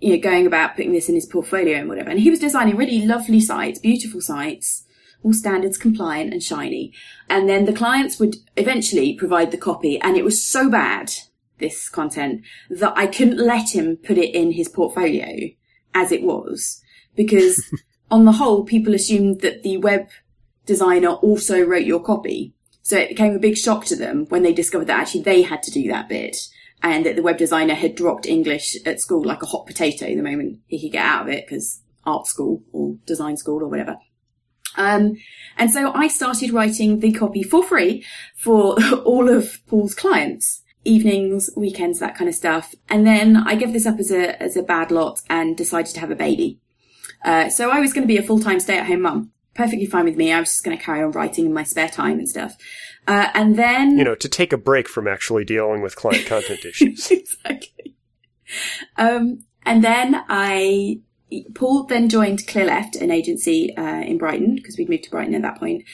you 0.00 0.10
know, 0.10 0.20
going 0.20 0.46
about 0.46 0.76
putting 0.76 0.92
this 0.92 1.08
in 1.08 1.14
his 1.14 1.26
portfolio 1.26 1.78
and 1.78 1.88
whatever. 1.88 2.10
And 2.10 2.20
he 2.20 2.30
was 2.30 2.40
designing 2.40 2.76
really 2.76 3.06
lovely 3.06 3.40
sites, 3.40 3.78
beautiful 3.78 4.20
sites, 4.20 4.84
all 5.22 5.32
standards 5.32 5.78
compliant 5.78 6.32
and 6.32 6.42
shiny. 6.42 6.92
And 7.30 7.48
then 7.48 7.64
the 7.64 7.72
clients 7.72 8.18
would 8.18 8.36
eventually 8.56 9.14
provide 9.14 9.50
the 9.50 9.56
copy, 9.56 10.00
and 10.00 10.16
it 10.16 10.24
was 10.24 10.44
so 10.44 10.68
bad 10.68 11.12
this 11.58 11.88
content 11.88 12.42
that 12.70 12.92
I 12.96 13.06
couldn't 13.06 13.38
let 13.38 13.74
him 13.74 13.96
put 13.96 14.18
it 14.18 14.34
in 14.34 14.52
his 14.52 14.68
portfolio 14.68 15.50
as 15.94 16.10
it 16.10 16.22
was 16.22 16.82
because 17.14 17.62
on 18.10 18.24
the 18.24 18.32
whole, 18.32 18.64
people 18.64 18.94
assumed 18.94 19.40
that 19.40 19.62
the 19.62 19.76
web 19.76 20.08
designer 20.66 21.10
also 21.10 21.62
wrote 21.62 21.86
your 21.86 22.02
copy. 22.02 22.52
So 22.82 22.96
it 22.98 23.10
became 23.10 23.34
a 23.34 23.38
big 23.38 23.56
shock 23.56 23.84
to 23.86 23.96
them 23.96 24.26
when 24.28 24.42
they 24.42 24.52
discovered 24.52 24.86
that 24.86 25.00
actually 25.00 25.22
they 25.22 25.42
had 25.42 25.62
to 25.62 25.70
do 25.70 25.88
that 25.88 26.08
bit 26.08 26.36
and 26.82 27.06
that 27.06 27.16
the 27.16 27.22
web 27.22 27.38
designer 27.38 27.74
had 27.74 27.94
dropped 27.94 28.26
English 28.26 28.76
at 28.84 29.00
school 29.00 29.24
like 29.24 29.42
a 29.42 29.46
hot 29.46 29.66
potato 29.66 30.06
the 30.06 30.22
moment 30.22 30.60
he 30.66 30.80
could 30.80 30.92
get 30.92 31.04
out 31.04 31.22
of 31.22 31.28
it 31.32 31.46
because 31.46 31.82
art 32.04 32.26
school 32.26 32.62
or 32.72 32.96
design 33.06 33.36
school 33.36 33.62
or 33.62 33.68
whatever. 33.68 33.98
Um, 34.76 35.16
and 35.56 35.70
so 35.70 35.92
I 35.92 36.08
started 36.08 36.52
writing 36.52 37.00
the 37.00 37.12
copy 37.12 37.42
for 37.42 37.62
free 37.62 38.04
for 38.34 38.76
all 39.04 39.28
of 39.28 39.64
Paul's 39.66 39.94
clients. 39.94 40.62
Evenings, 40.84 41.48
weekends, 41.56 42.00
that 42.00 42.16
kind 42.16 42.28
of 42.28 42.34
stuff. 42.34 42.74
And 42.88 43.06
then 43.06 43.36
I 43.36 43.54
gave 43.54 43.72
this 43.72 43.86
up 43.86 44.00
as 44.00 44.10
a, 44.10 44.42
as 44.42 44.56
a 44.56 44.64
bad 44.64 44.90
lot 44.90 45.20
and 45.30 45.56
decided 45.56 45.94
to 45.94 46.00
have 46.00 46.10
a 46.10 46.16
baby. 46.16 46.58
Uh, 47.24 47.48
so 47.50 47.70
I 47.70 47.78
was 47.78 47.92
going 47.92 48.02
to 48.02 48.12
be 48.12 48.18
a 48.18 48.22
full-time 48.22 48.58
stay-at-home 48.58 49.02
mum. 49.02 49.30
Perfectly 49.54 49.86
fine 49.86 50.04
with 50.04 50.16
me. 50.16 50.32
I 50.32 50.40
was 50.40 50.48
just 50.48 50.64
going 50.64 50.76
to 50.76 50.82
carry 50.82 51.02
on 51.02 51.10
writing 51.12 51.46
in 51.46 51.52
my 51.52 51.62
spare 51.62 51.88
time 51.88 52.18
and 52.18 52.28
stuff. 52.28 52.56
Uh, 53.06 53.28
and 53.34 53.56
then 53.56 53.98
You 53.98 54.04
know, 54.04 54.14
to 54.14 54.28
take 54.28 54.52
a 54.52 54.56
break 54.56 54.88
from 54.88 55.06
actually 55.06 55.44
dealing 55.44 55.82
with 55.82 55.96
client 55.96 56.26
content 56.26 56.64
issues. 56.64 57.10
exactly. 57.10 57.94
Um, 58.96 59.44
and 59.64 59.84
then 59.84 60.24
I, 60.28 61.00
Paul 61.54 61.84
then 61.84 62.08
joined 62.08 62.46
Clearleft, 62.46 63.00
an 63.00 63.10
agency 63.10 63.76
uh, 63.76 64.00
in 64.00 64.18
Brighton, 64.18 64.54
because 64.56 64.76
we'd 64.78 64.88
moved 64.88 65.04
to 65.04 65.10
Brighton 65.10 65.34
at 65.34 65.42
that 65.42 65.58
point, 65.58 65.84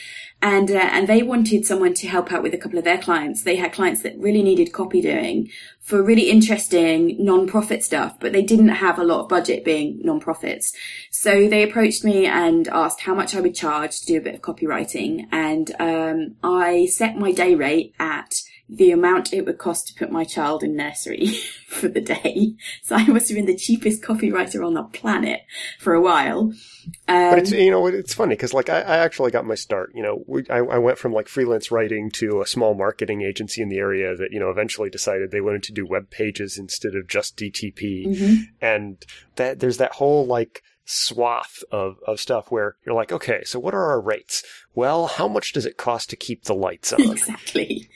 and 0.40 0.71
uh, 0.71 0.88
and 0.92 1.09
they 1.09 1.23
wanted 1.23 1.64
someone 1.64 1.95
to 1.95 2.07
help 2.07 2.33
out 2.33 2.42
with 2.42 2.54
a 2.54 2.59
couple 2.59 2.78
of 2.78 2.85
their 2.85 2.99
clients. 2.99 3.42
They 3.42 3.57
had 3.57 3.73
clients 3.73 4.02
that 4.02 4.18
really 4.18 4.42
needed 4.42 4.73
copy 4.73 5.00
doing 5.00 5.50
for 5.80 6.02
really 6.02 6.30
interesting 6.30 7.16
non-profit 7.25 7.83
stuff, 7.83 8.18
but 8.21 8.33
they 8.33 8.42
didn't 8.42 8.68
have 8.68 8.99
a 8.99 9.04
lot 9.04 9.23
of 9.23 9.28
budget 9.28 9.64
being 9.64 10.00
non-profits. 10.02 10.73
So 11.11 11.49
they 11.49 11.62
approached 11.62 12.04
me 12.04 12.26
and 12.26 12.68
asked 12.68 13.00
how 13.00 13.14
much 13.14 13.35
I 13.35 13.40
would 13.40 13.54
charge 13.54 14.00
to 14.00 14.07
do 14.07 14.18
a 14.18 14.23
bit 14.23 14.35
of 14.35 14.42
copywriting, 14.42 15.26
and 15.33 15.75
um, 15.80 16.37
I 16.42 16.87
set 16.87 17.16
my 17.16 17.33
day 17.33 17.54
rate 17.54 17.95
at 17.99 18.35
the 18.68 18.90
amount 18.90 19.32
it 19.32 19.46
would 19.46 19.58
cost 19.58 19.88
to 19.88 19.94
put 19.94 20.12
my 20.12 20.25
child 20.25 20.62
in 20.62 20.76
nursery 20.76 21.28
for 21.66 21.88
the 21.88 22.00
day. 22.00 22.54
So 22.82 22.96
I 22.96 23.06
must 23.06 23.28
have 23.28 23.37
been 23.37 23.46
the 23.46 23.56
cheapest 23.56 24.02
copywriter 24.02 24.64
on 24.66 24.75
the 24.75 24.82
planet 24.82 25.42
for 25.78 25.94
a 25.94 26.00
while. 26.00 26.52
Um, 27.06 27.30
But 27.30 27.38
it's 27.38 27.52
you 27.52 27.70
know 27.70 27.87
it's 27.87 28.14
funny 28.14 28.34
because 28.34 28.54
like 28.54 28.68
I, 28.68 28.80
I 28.80 28.98
actually 28.98 29.30
got 29.30 29.46
my 29.46 29.54
start. 29.54 29.92
You 29.94 30.02
know, 30.02 30.25
we, 30.26 30.44
I, 30.50 30.58
I 30.58 30.78
went 30.78 30.98
from 30.98 31.12
like 31.12 31.28
freelance 31.28 31.70
writing 31.70 32.10
to 32.12 32.40
a 32.40 32.46
small 32.46 32.75
marketing 32.75 33.22
agency 33.22 33.62
in 33.62 33.68
the 33.68 33.78
area 33.78 34.14
that 34.16 34.32
you 34.32 34.40
know 34.40 34.50
eventually 34.50 34.90
decided 34.90 35.30
they 35.30 35.40
wanted 35.40 35.62
to 35.64 35.72
do 35.72 35.87
web 35.87 36.10
pages 36.10 36.58
instead 36.58 36.94
of 36.94 37.08
just 37.08 37.37
DTP, 37.37 38.06
mhm. 38.06 38.37
and 38.60 39.04
that 39.37 39.60
there's 39.60 39.78
that 39.78 39.92
whole 39.92 40.26
like 40.26 40.62
swath 40.90 41.62
of 41.70 41.96
of 42.06 42.18
stuff 42.18 42.50
where 42.50 42.76
you're 42.84 42.94
like, 42.94 43.12
okay, 43.12 43.44
so 43.44 43.58
what 43.58 43.75
are 43.75 43.90
our 43.90 44.00
rates? 44.00 44.42
Well, 44.75 45.06
how 45.06 45.28
much 45.28 45.52
does 45.52 45.66
it 45.66 45.76
cost 45.76 46.08
to 46.10 46.16
keep 46.16 46.44
the 46.44 46.54
lights 46.54 46.92
on? 46.92 47.00
exactly. 47.12 47.88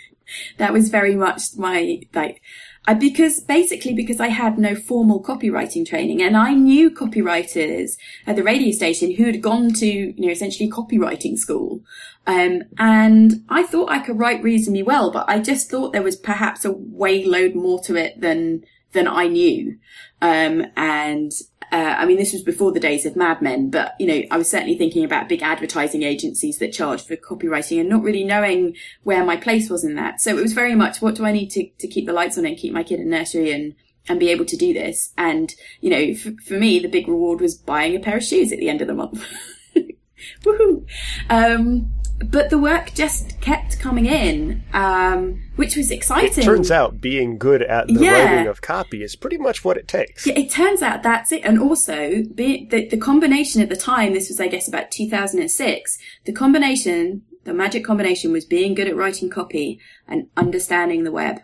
That 0.58 0.72
was 0.72 0.88
very 0.88 1.14
much 1.14 1.42
my 1.56 2.00
like. 2.14 2.42
I, 2.84 2.94
because 2.94 3.38
basically 3.40 3.94
because 3.94 4.18
I 4.18 4.26
had 4.26 4.58
no 4.58 4.74
formal 4.74 5.22
copywriting 5.22 5.86
training 5.86 6.20
and 6.20 6.36
I 6.36 6.52
knew 6.52 6.90
copywriters 6.90 7.92
at 8.26 8.34
the 8.34 8.42
radio 8.42 8.72
station 8.72 9.14
who 9.14 9.24
had 9.24 9.40
gone 9.40 9.72
to, 9.74 9.86
you 9.86 10.14
know, 10.26 10.32
essentially 10.32 10.68
copywriting 10.68 11.38
school. 11.38 11.82
Um, 12.26 12.62
and 12.78 13.44
I 13.48 13.62
thought 13.62 13.88
I 13.88 14.00
could 14.00 14.18
write 14.18 14.42
reasonably 14.42 14.82
well, 14.82 15.12
but 15.12 15.28
I 15.28 15.38
just 15.38 15.70
thought 15.70 15.92
there 15.92 16.02
was 16.02 16.16
perhaps 16.16 16.64
a 16.64 16.72
way 16.72 17.24
load 17.24 17.54
more 17.54 17.80
to 17.84 17.94
it 17.94 18.20
than, 18.20 18.64
than 18.92 19.06
I 19.06 19.28
knew. 19.28 19.78
Um, 20.20 20.66
and, 20.76 21.30
uh, 21.72 21.94
I 21.98 22.04
mean, 22.04 22.18
this 22.18 22.34
was 22.34 22.42
before 22.42 22.70
the 22.70 22.78
days 22.80 23.06
of 23.06 23.16
Mad 23.16 23.40
Men, 23.40 23.70
but, 23.70 23.94
you 23.98 24.06
know, 24.06 24.22
I 24.30 24.36
was 24.36 24.50
certainly 24.50 24.76
thinking 24.76 25.04
about 25.04 25.28
big 25.28 25.42
advertising 25.42 26.02
agencies 26.02 26.58
that 26.58 26.74
charge 26.74 27.02
for 27.02 27.16
copywriting 27.16 27.80
and 27.80 27.88
not 27.88 28.02
really 28.02 28.24
knowing 28.24 28.76
where 29.04 29.24
my 29.24 29.38
place 29.38 29.70
was 29.70 29.82
in 29.82 29.94
that. 29.94 30.20
So 30.20 30.36
it 30.36 30.42
was 30.42 30.52
very 30.52 30.74
much, 30.74 31.00
what 31.00 31.14
do 31.14 31.24
I 31.24 31.32
need 31.32 31.48
to, 31.52 31.66
to 31.78 31.88
keep 31.88 32.04
the 32.04 32.12
lights 32.12 32.36
on 32.36 32.44
and 32.44 32.58
keep 32.58 32.74
my 32.74 32.82
kid 32.82 33.00
in 33.00 33.08
nursery 33.08 33.52
and, 33.52 33.74
and 34.06 34.20
be 34.20 34.28
able 34.28 34.44
to 34.44 34.56
do 34.56 34.74
this? 34.74 35.14
And, 35.16 35.54
you 35.80 35.88
know, 35.88 35.96
f- 35.96 36.44
for 36.46 36.54
me, 36.54 36.78
the 36.78 36.88
big 36.88 37.08
reward 37.08 37.40
was 37.40 37.56
buying 37.56 37.96
a 37.96 38.00
pair 38.00 38.18
of 38.18 38.24
shoes 38.24 38.52
at 38.52 38.58
the 38.58 38.68
end 38.68 38.82
of 38.82 38.88
the 38.88 38.94
month. 38.94 39.26
Woohoo! 40.44 40.86
Um, 41.30 41.90
but 42.30 42.50
the 42.50 42.58
work 42.58 42.92
just 42.94 43.40
kept 43.40 43.78
coming 43.78 44.06
in, 44.06 44.62
um, 44.72 45.42
which 45.56 45.76
was 45.76 45.90
It 45.90 45.94
exciting. 45.96 46.44
turns 46.44 46.70
out 46.70 47.00
being 47.00 47.38
good 47.38 47.62
at 47.62 47.86
the 47.88 47.94
Yeah. 48.04 48.22
writing 48.24 48.46
of 48.48 48.60
copy 48.62 49.02
is 49.02 49.16
pretty 49.16 49.38
much 49.38 49.64
what 49.64 49.76
it 49.76 49.88
takes. 49.88 50.26
Yeah, 50.26 50.38
it 50.38 50.50
turns 50.50 50.82
out 50.82 51.02
that's 51.02 51.32
it. 51.32 51.42
And 51.44 51.58
also, 51.58 52.24
be, 52.34 52.66
the, 52.70 52.86
the 52.86 52.96
combination 52.96 53.60
at 53.62 53.68
the 53.68 53.76
time, 53.76 54.12
this 54.14 54.28
was, 54.28 54.40
I 54.40 54.48
guess, 54.48 54.68
about 54.68 54.90
2006, 54.90 55.98
the 56.24 56.32
combination, 56.32 57.22
the 57.44 57.52
magic 57.54 57.84
combination 57.84 58.32
was 58.32 58.44
being 58.44 58.74
good 58.74 58.86
at 58.88 58.96
writing 58.96 59.28
copy 59.30 59.78
and 60.06 60.28
understanding 60.36 61.04
the 61.04 61.12
web. 61.12 61.40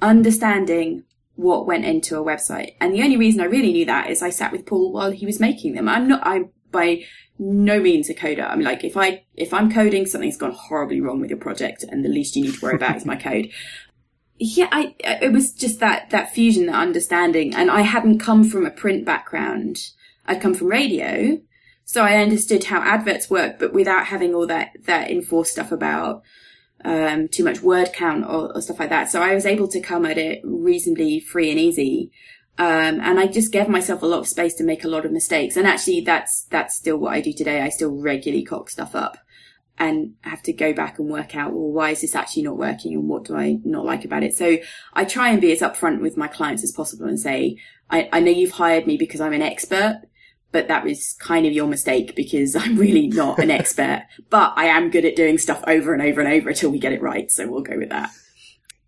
Understanding 0.00 1.04
what 1.36 1.66
went 1.66 1.84
into 1.84 2.16
a 2.16 2.22
website. 2.24 2.74
And 2.80 2.94
the 2.94 3.02
only 3.02 3.16
reason 3.16 3.40
I 3.40 3.44
really 3.46 3.72
knew 3.72 3.84
that 3.86 4.10
is 4.10 4.22
I 4.22 4.30
sat 4.30 4.52
with 4.52 4.66
Paul 4.66 4.92
while 4.92 5.10
he 5.10 5.26
was 5.26 5.40
making 5.40 5.74
them. 5.74 5.88
I'm 5.88 6.06
not, 6.06 6.20
I'm 6.24 6.50
by 6.70 7.04
no 7.38 7.80
means 7.80 8.08
a 8.08 8.14
coder. 8.14 8.48
I 8.48 8.54
mean, 8.54 8.64
like, 8.64 8.84
if 8.84 8.96
I, 8.96 9.24
if 9.34 9.52
I'm 9.52 9.72
coding, 9.72 10.06
something's 10.06 10.36
gone 10.36 10.52
horribly 10.52 11.00
wrong 11.00 11.20
with 11.20 11.30
your 11.30 11.38
project 11.38 11.82
and 11.82 12.04
the 12.04 12.08
least 12.08 12.36
you 12.36 12.44
need 12.44 12.54
to 12.54 12.60
worry 12.60 12.76
about 12.76 12.96
is 12.96 13.04
my 13.04 13.16
code 13.16 13.50
yeah, 14.38 14.68
I 14.72 14.94
it 15.00 15.32
was 15.32 15.52
just 15.52 15.80
that 15.80 16.10
that 16.10 16.34
fusion, 16.34 16.66
that 16.66 16.74
understanding, 16.74 17.54
and 17.54 17.70
I 17.70 17.82
hadn't 17.82 18.18
come 18.18 18.44
from 18.44 18.66
a 18.66 18.70
print 18.70 19.04
background. 19.04 19.90
I'd 20.26 20.40
come 20.40 20.54
from 20.54 20.68
radio, 20.68 21.40
so 21.84 22.02
I 22.02 22.16
understood 22.16 22.64
how 22.64 22.80
adverts 22.80 23.30
work, 23.30 23.58
but 23.58 23.72
without 23.72 24.06
having 24.06 24.34
all 24.34 24.46
that 24.48 24.72
that 24.84 25.10
enforced 25.10 25.52
stuff 25.52 25.70
about 25.70 26.22
um, 26.84 27.28
too 27.28 27.44
much 27.44 27.60
word 27.60 27.92
count 27.92 28.24
or, 28.24 28.54
or 28.54 28.60
stuff 28.60 28.80
like 28.80 28.90
that. 28.90 29.10
So 29.10 29.22
I 29.22 29.34
was 29.34 29.46
able 29.46 29.68
to 29.68 29.80
come 29.80 30.04
at 30.04 30.18
it 30.18 30.40
reasonably 30.44 31.20
free 31.20 31.50
and 31.50 31.60
easy. 31.60 32.10
Um, 32.56 33.00
and 33.00 33.18
I 33.18 33.26
just 33.26 33.52
gave 33.52 33.68
myself 33.68 34.02
a 34.02 34.06
lot 34.06 34.20
of 34.20 34.28
space 34.28 34.54
to 34.54 34.64
make 34.64 34.84
a 34.84 34.88
lot 34.88 35.04
of 35.04 35.12
mistakes. 35.12 35.56
And 35.56 35.66
actually, 35.66 36.02
that's 36.02 36.44
that's 36.44 36.76
still 36.76 36.96
what 36.96 37.12
I 37.12 37.20
do 37.20 37.32
today. 37.32 37.60
I 37.60 37.68
still 37.68 37.90
regularly 37.90 38.44
cock 38.44 38.70
stuff 38.70 38.94
up 38.94 39.18
and 39.78 40.14
have 40.20 40.42
to 40.42 40.52
go 40.52 40.72
back 40.72 40.98
and 40.98 41.08
work 41.08 41.34
out, 41.34 41.52
well, 41.52 41.72
why 41.72 41.90
is 41.90 42.00
this 42.00 42.14
actually 42.14 42.44
not 42.44 42.56
working 42.56 42.94
and 42.94 43.08
what 43.08 43.24
do 43.24 43.36
I 43.36 43.58
not 43.64 43.84
like 43.84 44.04
about 44.04 44.22
it? 44.22 44.36
So 44.36 44.58
I 44.92 45.04
try 45.04 45.30
and 45.30 45.40
be 45.40 45.52
as 45.52 45.60
upfront 45.60 46.00
with 46.00 46.16
my 46.16 46.28
clients 46.28 46.62
as 46.62 46.70
possible 46.70 47.06
and 47.06 47.18
say, 47.18 47.58
I, 47.90 48.08
I 48.12 48.20
know 48.20 48.30
you've 48.30 48.52
hired 48.52 48.86
me 48.86 48.96
because 48.96 49.20
I'm 49.20 49.32
an 49.32 49.42
expert, 49.42 50.02
but 50.52 50.68
that 50.68 50.84
was 50.84 51.14
kind 51.14 51.44
of 51.44 51.52
your 51.52 51.66
mistake 51.66 52.14
because 52.14 52.54
I'm 52.56 52.76
really 52.76 53.08
not 53.08 53.40
an 53.40 53.50
expert, 53.50 54.06
but 54.30 54.52
I 54.56 54.66
am 54.66 54.90
good 54.90 55.04
at 55.04 55.16
doing 55.16 55.38
stuff 55.38 55.62
over 55.66 55.92
and 55.92 56.02
over 56.02 56.20
and 56.20 56.32
over 56.32 56.50
until 56.50 56.70
we 56.70 56.78
get 56.78 56.92
it 56.92 57.02
right. 57.02 57.30
So 57.30 57.48
we'll 57.48 57.62
go 57.62 57.76
with 57.76 57.90
that. 57.90 58.10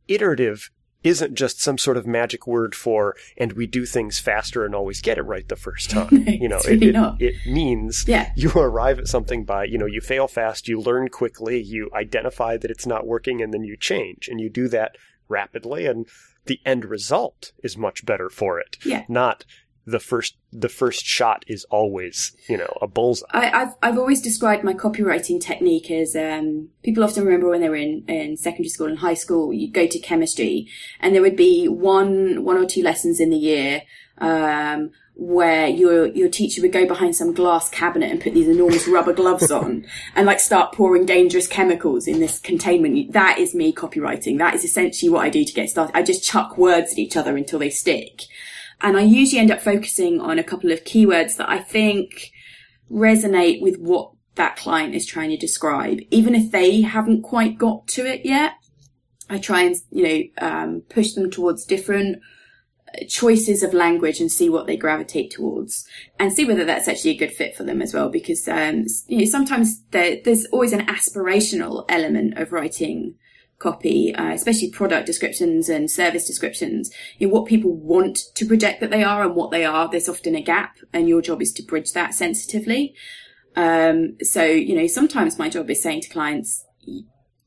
Iterative 0.07 0.71
isn't 1.07 1.35
just 1.35 1.61
some 1.61 1.79
sort 1.79 1.97
of 1.97 2.07
magic 2.07 2.47
word 2.47 2.75
for 2.75 3.15
and 3.37 3.53
we 3.53 3.67
do 3.67 3.87
things 3.87 4.19
faster 4.19 4.65
and 4.65 4.75
always 4.75 5.01
get 5.01 5.19
it 5.19 5.23
right 5.23 5.49
the 5.49 5.57
first 5.57 5.91
time. 5.91 6.09
You 6.27 6.49
know, 6.49 6.61
it, 6.69 6.83
it, 6.83 6.97
it 7.21 7.35
means 7.47 8.05
Yeah. 8.07 8.31
you 8.37 8.51
arrive 8.51 8.99
at 8.99 9.07
something 9.09 9.45
by, 9.45 9.65
you 9.65 9.79
know, 9.79 9.87
you 9.87 10.01
fail 10.01 10.29
fast, 10.29 10.69
you 10.69 10.81
learn 10.81 11.09
quickly, 11.09 11.61
you 11.63 11.91
identify 11.95 12.57
that 12.57 12.71
it's 12.71 12.87
not 12.87 13.07
working, 13.07 13.41
and 13.41 13.55
then 13.55 13.65
you 13.65 13.77
change. 13.77 14.29
And 14.29 14.41
you 14.41 14.49
do 14.51 14.69
that 14.69 14.97
rapidly, 15.29 15.87
and 15.87 16.07
the 16.47 16.61
end 16.65 16.85
result 16.85 17.53
is 17.63 17.77
much 17.77 18.05
better 18.07 18.29
for 18.29 18.59
it. 18.61 18.77
Yeah. 18.85 19.05
Not 19.09 19.45
the 19.87 20.01
first 20.01 20.37
the 20.53 20.69
first 20.69 21.05
shot 21.05 21.45
is 21.47 21.65
always, 21.71 22.33
you 22.49 22.57
know, 22.57 22.77
a 22.83 22.89
bullseye. 22.89 23.27
I, 23.31 23.63
I've 23.63 23.75
I've 23.83 23.99
always 23.99 24.21
described 24.21 24.65
my 24.65 24.75
copywriting 24.75 25.41
technique 25.41 25.91
as 25.91 26.17
um, 26.17 26.69
people 26.83 27.05
often 27.05 27.25
remember 27.25 27.49
when 27.49 27.61
they 27.61 27.69
were 27.69 27.77
in, 27.77 28.05
in 28.09 28.37
secondary 28.37 28.69
school 28.69 28.89
and 28.89 28.99
high 28.99 29.15
school, 29.15 29.53
you'd 29.53 29.73
go 29.73 29.87
to 29.87 29.99
chemistry, 30.01 30.69
and 31.01 31.15
there 31.15 31.23
would 31.23 31.37
be 31.37 31.69
one 31.69 32.43
one 32.45 32.57
or 32.57 32.67
two 32.67 32.83
lessons 32.83 33.21
in 33.21 33.31
the 33.31 33.37
year 33.37 33.83
um, 34.19 34.91
where 35.15 35.69
your 35.69 36.09
your 36.09 36.29
teacher 36.29 36.61
would 36.63 36.73
go 36.73 36.85
behind 36.85 37.15
some 37.15 37.33
glass 37.33 37.69
cabinet 37.69 38.11
and 38.11 38.21
put 38.21 38.35
these 38.35 38.49
enormous 38.49 38.89
rubber 38.89 39.13
gloves 39.13 39.53
on 39.53 39.87
and 40.17 40.27
like 40.27 40.41
start 40.41 40.73
pouring 40.75 41.07
dangerous 41.07 41.47
chemicals 41.47 42.09
in 42.09 42.19
this 42.19 42.41
containment. 42.41 43.13
That 43.13 43.39
is 43.39 43.55
me 43.55 43.73
copywriting. 43.73 44.39
That 44.39 44.55
is 44.55 44.65
essentially 44.65 45.11
what 45.11 45.25
I 45.25 45.31
do 45.31 45.45
to 45.45 45.53
get 45.53 45.71
started. 45.71 45.97
I 45.97 46.03
just 46.03 46.25
chuck 46.25 46.59
words 46.59 46.91
at 46.91 46.99
each 46.99 47.17
other 47.17 47.37
until 47.37 47.61
they 47.61 47.71
stick. 47.71 48.23
And 48.81 48.97
I 48.97 49.03
usually 49.03 49.41
end 49.41 49.51
up 49.51 49.61
focusing 49.61 50.21
on 50.21 50.39
a 50.39 50.45
couple 50.45 50.71
of 50.71 50.85
keywords 50.85 51.37
that 51.37 51.49
I 51.49 51.59
think 51.59 52.31
resonate 52.91 53.61
with 53.63 53.79
what 53.79 54.13
that 54.35 54.57
client 54.57 54.95
is 54.95 55.07
trying 55.07 55.31
to 55.31 55.37
describe, 55.37 56.01
even 56.11 56.35
if 56.35 56.51
they 56.51 56.83
haven't 56.83 57.23
quite 57.23 57.59
got 57.59 57.87
to 57.89 58.07
it 58.07 58.25
yet. 58.25 58.53
I 59.29 59.39
try 59.39 59.63
and, 59.63 59.77
you 59.91 60.05
know, 60.05 60.47
um, 60.47 60.83
push 60.89 61.15
them 61.15 61.31
towards 61.31 61.65
different 61.65 62.21
uh, 62.95 63.05
choices 63.09 63.65
of 63.65 63.75
language 63.75 64.21
and 64.21 64.31
see 64.31 64.49
what 64.49 64.67
they 64.67 64.77
gravitate 64.77 65.33
towards 65.33 65.85
and 66.21 66.33
see 66.33 66.45
whether 66.45 66.65
that's 66.65 66.87
actually 66.87 67.11
a 67.11 67.19
good 67.19 67.33
fit 67.33 67.57
for 67.57 67.65
them 67.65 67.83
as 67.83 67.93
well. 67.93 68.09
Because, 68.09 68.47
um, 68.47 68.85
you 69.09 69.19
know, 69.19 69.25
sometimes 69.25 69.83
there, 69.91 70.19
there's 70.25 70.47
always 70.53 70.73
an 70.73 70.87
aspirational 70.87 71.87
element 71.89 72.39
of 72.39 72.53
writing 72.53 73.17
copy, 73.59 74.15
uh, 74.15 74.33
especially 74.33 74.71
product 74.71 75.07
descriptions 75.07 75.69
and 75.69 75.91
service 75.91 76.27
descriptions, 76.27 76.91
you 77.19 77.27
know, 77.27 77.35
what 77.35 77.47
people 77.47 77.75
want 77.75 78.19
to 78.35 78.45
project 78.45 78.81
that 78.81 78.91
they 78.91 79.03
are 79.03 79.25
and 79.25 79.35
what 79.35 79.51
they 79.51 79.65
are, 79.65 79.89
there's 79.91 80.09
often 80.09 80.35
a 80.35 80.43
gap 80.43 80.77
and 80.93 81.09
your 81.09 81.23
job 81.23 81.41
is 81.41 81.53
to 81.53 81.63
bridge 81.63 81.93
that 81.93 82.15
sensitively. 82.15 82.95
Um, 83.55 84.17
so, 84.21 84.45
you 84.45 84.75
know, 84.75 84.87
sometimes 84.87 85.39
my 85.39 85.49
job 85.49 85.71
is 85.71 85.83
saying 85.83 86.03
to 86.03 86.11
clients, 86.11 86.65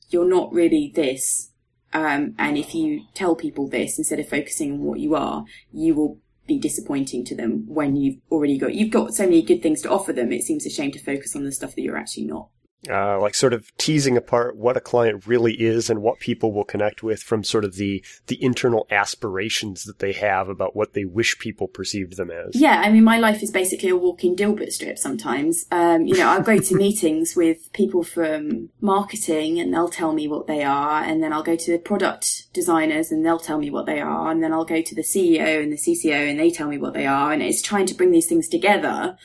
you're 0.09 0.27
not 0.27 0.51
really 0.51 0.91
this. 0.95 1.51
Um, 1.93 2.35
and 2.37 2.57
if 2.57 2.73
you 2.73 3.05
tell 3.13 3.35
people 3.35 3.67
this 3.67 3.97
instead 3.97 4.19
of 4.19 4.29
focusing 4.29 4.73
on 4.73 4.79
what 4.79 4.99
you 4.99 5.15
are, 5.15 5.45
you 5.71 5.93
will 5.93 6.19
be 6.47 6.57
disappointing 6.57 7.23
to 7.25 7.35
them 7.35 7.65
when 7.67 7.95
you've 7.95 8.17
already 8.31 8.57
got, 8.57 8.73
you've 8.73 8.91
got 8.91 9.13
so 9.13 9.23
many 9.23 9.43
good 9.43 9.61
things 9.61 9.83
to 9.83 9.89
offer 9.89 10.11
them. 10.11 10.31
It 10.31 10.43
seems 10.43 10.65
a 10.65 10.69
shame 10.71 10.91
to 10.91 10.99
focus 10.99 11.35
on 11.35 11.43
the 11.43 11.51
stuff 11.51 11.75
that 11.75 11.81
you're 11.81 11.97
actually 11.97 12.25
not. 12.25 12.49
Uh, 12.87 13.19
like 13.19 13.35
sort 13.35 13.53
of 13.53 13.75
teasing 13.77 14.15
apart 14.15 14.55
what 14.55 14.77
a 14.77 14.81
client 14.81 15.27
really 15.27 15.53
is 15.53 15.89
and 15.89 16.01
what 16.01 16.19
people 16.19 16.53
will 16.53 16.63
connect 16.63 17.03
with 17.03 17.21
from 17.21 17.43
sort 17.43 17.65
of 17.65 17.75
the 17.75 18.03
the 18.27 18.41
internal 18.41 18.87
aspirations 18.89 19.83
that 19.83 19.99
they 19.99 20.13
have 20.13 20.47
about 20.47 20.75
what 20.75 20.93
they 20.93 21.03
wish 21.03 21.37
people 21.39 21.67
perceived 21.67 22.15
them 22.15 22.31
as. 22.31 22.55
Yeah, 22.55 22.81
I 22.81 22.89
mean, 22.89 23.03
my 23.03 23.19
life 23.19 23.43
is 23.43 23.51
basically 23.51 23.89
a 23.89 23.97
walking 23.97 24.35
Dilbert 24.35 24.71
strip. 24.71 24.97
Sometimes, 24.97 25.65
um, 25.71 26.05
you 26.05 26.17
know, 26.17 26.29
I'll 26.29 26.41
go 26.41 26.57
to 26.57 26.75
meetings 26.77 27.35
with 27.35 27.71
people 27.73 28.03
from 28.03 28.69
marketing, 28.79 29.59
and 29.59 29.73
they'll 29.73 29.89
tell 29.89 30.13
me 30.13 30.27
what 30.27 30.47
they 30.47 30.63
are, 30.63 31.03
and 31.03 31.21
then 31.21 31.33
I'll 31.33 31.43
go 31.43 31.57
to 31.57 31.71
the 31.71 31.79
product 31.79 32.53
designers, 32.53 33.11
and 33.11 33.25
they'll 33.25 33.39
tell 33.39 33.57
me 33.57 33.69
what 33.69 33.87
they 33.87 33.99
are, 33.99 34.31
and 34.31 34.41
then 34.41 34.53
I'll 34.53 34.65
go 34.65 34.81
to 34.81 34.95
the 34.95 35.01
CEO 35.01 35.61
and 35.61 35.73
the 35.73 35.77
CCO, 35.77 36.29
and 36.29 36.39
they 36.39 36.49
tell 36.49 36.69
me 36.69 36.77
what 36.77 36.93
they 36.93 37.05
are, 37.05 37.33
and 37.33 37.41
it's 37.41 37.61
trying 37.61 37.87
to 37.87 37.93
bring 37.93 38.11
these 38.11 38.27
things 38.27 38.47
together 38.47 39.17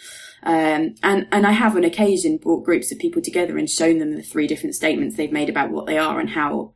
um, 0.45 0.95
and, 1.03 1.27
and 1.33 1.47
I 1.47 1.53
have 1.53 1.75
on 1.75 1.85
occasion 1.85 2.37
brought 2.37 2.65
groups 2.65 2.93
of 2.93 2.99
people 2.99 3.23
together 3.23 3.57
and 3.57 3.69
shown 3.69 3.99
them 3.99 4.15
the 4.15 4.23
three 4.23 4.47
different 4.47 4.75
statements 4.75 5.17
they've 5.17 5.33
made 5.33 5.49
about 5.49 5.71
what 5.71 5.87
they 5.87 5.97
are 5.97 6.21
and 6.21 6.31
how 6.31 6.75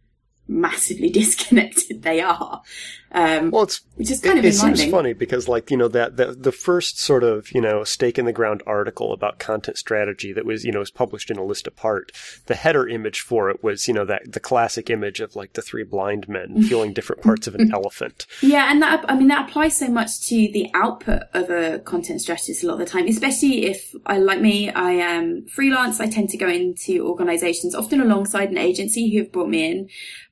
massively 0.49 1.11
disconnected 1.11 2.03
they 2.03 2.21
are. 2.21 2.63
Um, 3.11 3.51
well, 3.51 3.63
it's 3.63 3.81
which 3.97 4.11
is 4.11 4.21
kind 4.21 4.39
it, 4.39 4.41
of 4.41 4.45
it 4.45 4.55
seems 4.55 4.85
funny 4.85 5.15
because, 5.15 5.49
like, 5.49 5.71
you 5.71 5.77
know, 5.77 5.89
that, 5.89 6.19
that 6.19 6.43
the 6.43 6.53
first 6.53 7.01
sort 7.01 7.25
of 7.25 7.51
you 7.53 7.61
know 7.61 7.83
stake 7.83 8.19
in 8.19 8.27
the 8.27 8.33
ground 8.33 8.63
article 8.67 9.13
about 9.13 9.39
content 9.39 9.79
strategy 9.79 10.33
that 10.35 10.45
was 10.45 10.65
you 10.65 10.73
know 10.73 10.81
was 10.81 10.91
published 10.91 11.31
in 11.31 11.39
a 11.39 11.45
list 11.45 11.67
apart. 11.67 12.13
The 12.47 12.55
header 12.55 12.87
image 12.87 13.21
for 13.21 13.49
it 13.49 13.63
was 13.63 13.89
you 13.89 13.95
know 13.95 14.05
that 14.05 14.33
the 14.33 14.41
classic 14.41 14.91
image 14.91 15.21
of 15.21 15.37
like 15.37 15.55
the 15.55 15.63
three 15.63 15.85
blind 15.85 16.29
men 16.29 16.63
feeling 16.69 16.93
different 16.93 17.23
parts 17.23 17.47
of 17.47 17.55
an 17.55 17.73
elephant. 17.75 18.27
Yeah, 18.43 18.71
and 18.71 18.83
that 18.83 19.05
I 19.09 19.17
mean 19.17 19.29
that 19.29 19.49
applies 19.49 19.79
so 19.79 19.89
much 19.89 20.21
to 20.29 20.35
the 20.35 20.71
output 20.75 21.23
of 21.33 21.49
a 21.49 21.79
content 21.79 22.21
strategist 22.21 22.63
a 22.63 22.67
lot 22.67 22.75
of 22.75 22.81
the 22.81 22.87
time, 22.87 23.07
especially 23.07 23.67
if 23.67 23.95
I 24.05 24.19
like 24.19 24.41
me, 24.41 24.71
I 24.71 24.91
am 24.91 25.47
freelance. 25.47 25.99
I 25.99 26.09
tend 26.09 26.29
to 26.31 26.37
go 26.37 26.49
into 26.49 27.09
organisations 27.09 27.75
often 27.75 28.03
alongside 28.03 28.51
an 28.51 28.59
agency 28.59 29.11
who 29.11 29.21
have 29.21 29.33
brought 29.33 29.49
me 29.49 29.67
in, 29.67 29.89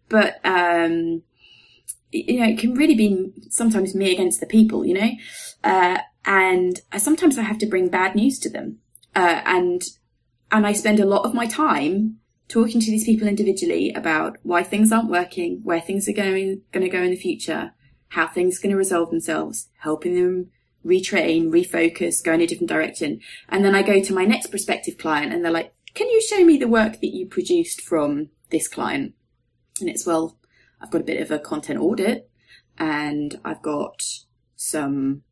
but 0.08 0.40
um, 0.44 1.22
you 2.12 2.40
know 2.40 2.46
it 2.46 2.58
can 2.58 2.74
really 2.74 2.94
be 2.94 3.32
sometimes 3.50 3.94
me 3.94 4.12
against 4.12 4.40
the 4.40 4.46
people, 4.46 4.84
you 4.84 4.94
know, 4.94 5.10
uh, 5.64 5.98
and 6.24 6.80
sometimes 6.96 7.38
I 7.38 7.42
have 7.42 7.58
to 7.58 7.66
bring 7.66 7.88
bad 7.88 8.14
news 8.14 8.38
to 8.40 8.50
them, 8.50 8.78
uh, 9.14 9.42
and 9.44 9.82
and 10.50 10.66
I 10.66 10.72
spend 10.72 11.00
a 11.00 11.06
lot 11.06 11.24
of 11.24 11.34
my 11.34 11.46
time 11.46 12.18
talking 12.48 12.80
to 12.80 12.90
these 12.90 13.04
people 13.04 13.26
individually 13.26 13.92
about 13.92 14.38
why 14.42 14.62
things 14.62 14.92
aren't 14.92 15.10
working, 15.10 15.60
where 15.64 15.80
things 15.80 16.08
are 16.08 16.12
going 16.12 16.62
going 16.72 16.84
to 16.84 16.90
go 16.90 17.02
in 17.02 17.10
the 17.10 17.16
future, 17.16 17.72
how 18.08 18.26
things 18.26 18.58
are 18.58 18.62
going 18.62 18.72
to 18.72 18.78
resolve 18.78 19.10
themselves, 19.10 19.68
helping 19.78 20.14
them 20.14 20.50
retrain, 20.84 21.50
refocus, 21.50 22.22
go 22.22 22.32
in 22.32 22.40
a 22.40 22.46
different 22.46 22.68
direction. 22.68 23.20
And 23.48 23.64
then 23.64 23.74
I 23.74 23.82
go 23.82 24.00
to 24.00 24.14
my 24.14 24.24
next 24.24 24.48
prospective 24.48 24.96
client 24.96 25.32
and 25.32 25.44
they're 25.44 25.52
like, 25.52 25.74
can 25.94 26.08
you 26.08 26.22
show 26.22 26.44
me 26.44 26.56
the 26.56 26.68
work 26.68 27.00
that 27.00 27.14
you 27.14 27.26
produced 27.26 27.80
from 27.80 28.28
this 28.50 28.68
client? 28.68 29.14
And 29.80 29.88
it's, 29.88 30.06
well, 30.06 30.38
I've 30.80 30.90
got 30.90 31.02
a 31.02 31.04
bit 31.04 31.20
of 31.20 31.30
a 31.30 31.38
content 31.38 31.80
audit 31.80 32.30
and 32.78 33.40
I've 33.44 33.62
got 33.62 34.02
some 34.56 35.22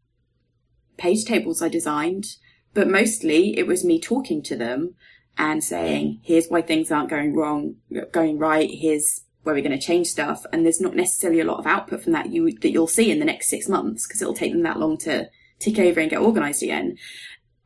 page 0.96 1.24
tables 1.24 1.62
I 1.62 1.68
designed, 1.68 2.24
but 2.72 2.88
mostly 2.88 3.58
it 3.58 3.66
was 3.66 3.84
me 3.84 4.00
talking 4.00 4.42
to 4.44 4.56
them 4.56 4.94
and 5.36 5.62
saying, 5.62 6.20
here's 6.22 6.48
why 6.48 6.62
things 6.62 6.90
aren't 6.90 7.10
going 7.10 7.34
wrong, 7.34 7.76
going 8.12 8.38
right. 8.38 8.70
Here's 8.70 9.22
where 9.42 9.54
we're 9.54 9.62
going 9.62 9.78
to 9.78 9.84
change 9.84 10.06
stuff. 10.06 10.44
And 10.52 10.64
there's 10.64 10.80
not 10.80 10.94
necessarily 10.94 11.40
a 11.40 11.44
lot 11.44 11.58
of 11.58 11.66
output 11.66 12.02
from 12.02 12.12
that 12.12 12.30
you, 12.30 12.52
that 12.60 12.70
you'll 12.70 12.86
see 12.86 13.10
in 13.10 13.18
the 13.18 13.24
next 13.24 13.50
six 13.50 13.68
months 13.68 14.06
because 14.06 14.22
it'll 14.22 14.34
take 14.34 14.52
them 14.52 14.62
that 14.62 14.78
long 14.78 14.96
to 14.98 15.28
tick 15.58 15.78
over 15.78 16.00
and 16.00 16.10
get 16.10 16.20
organized 16.20 16.62
again. 16.62 16.96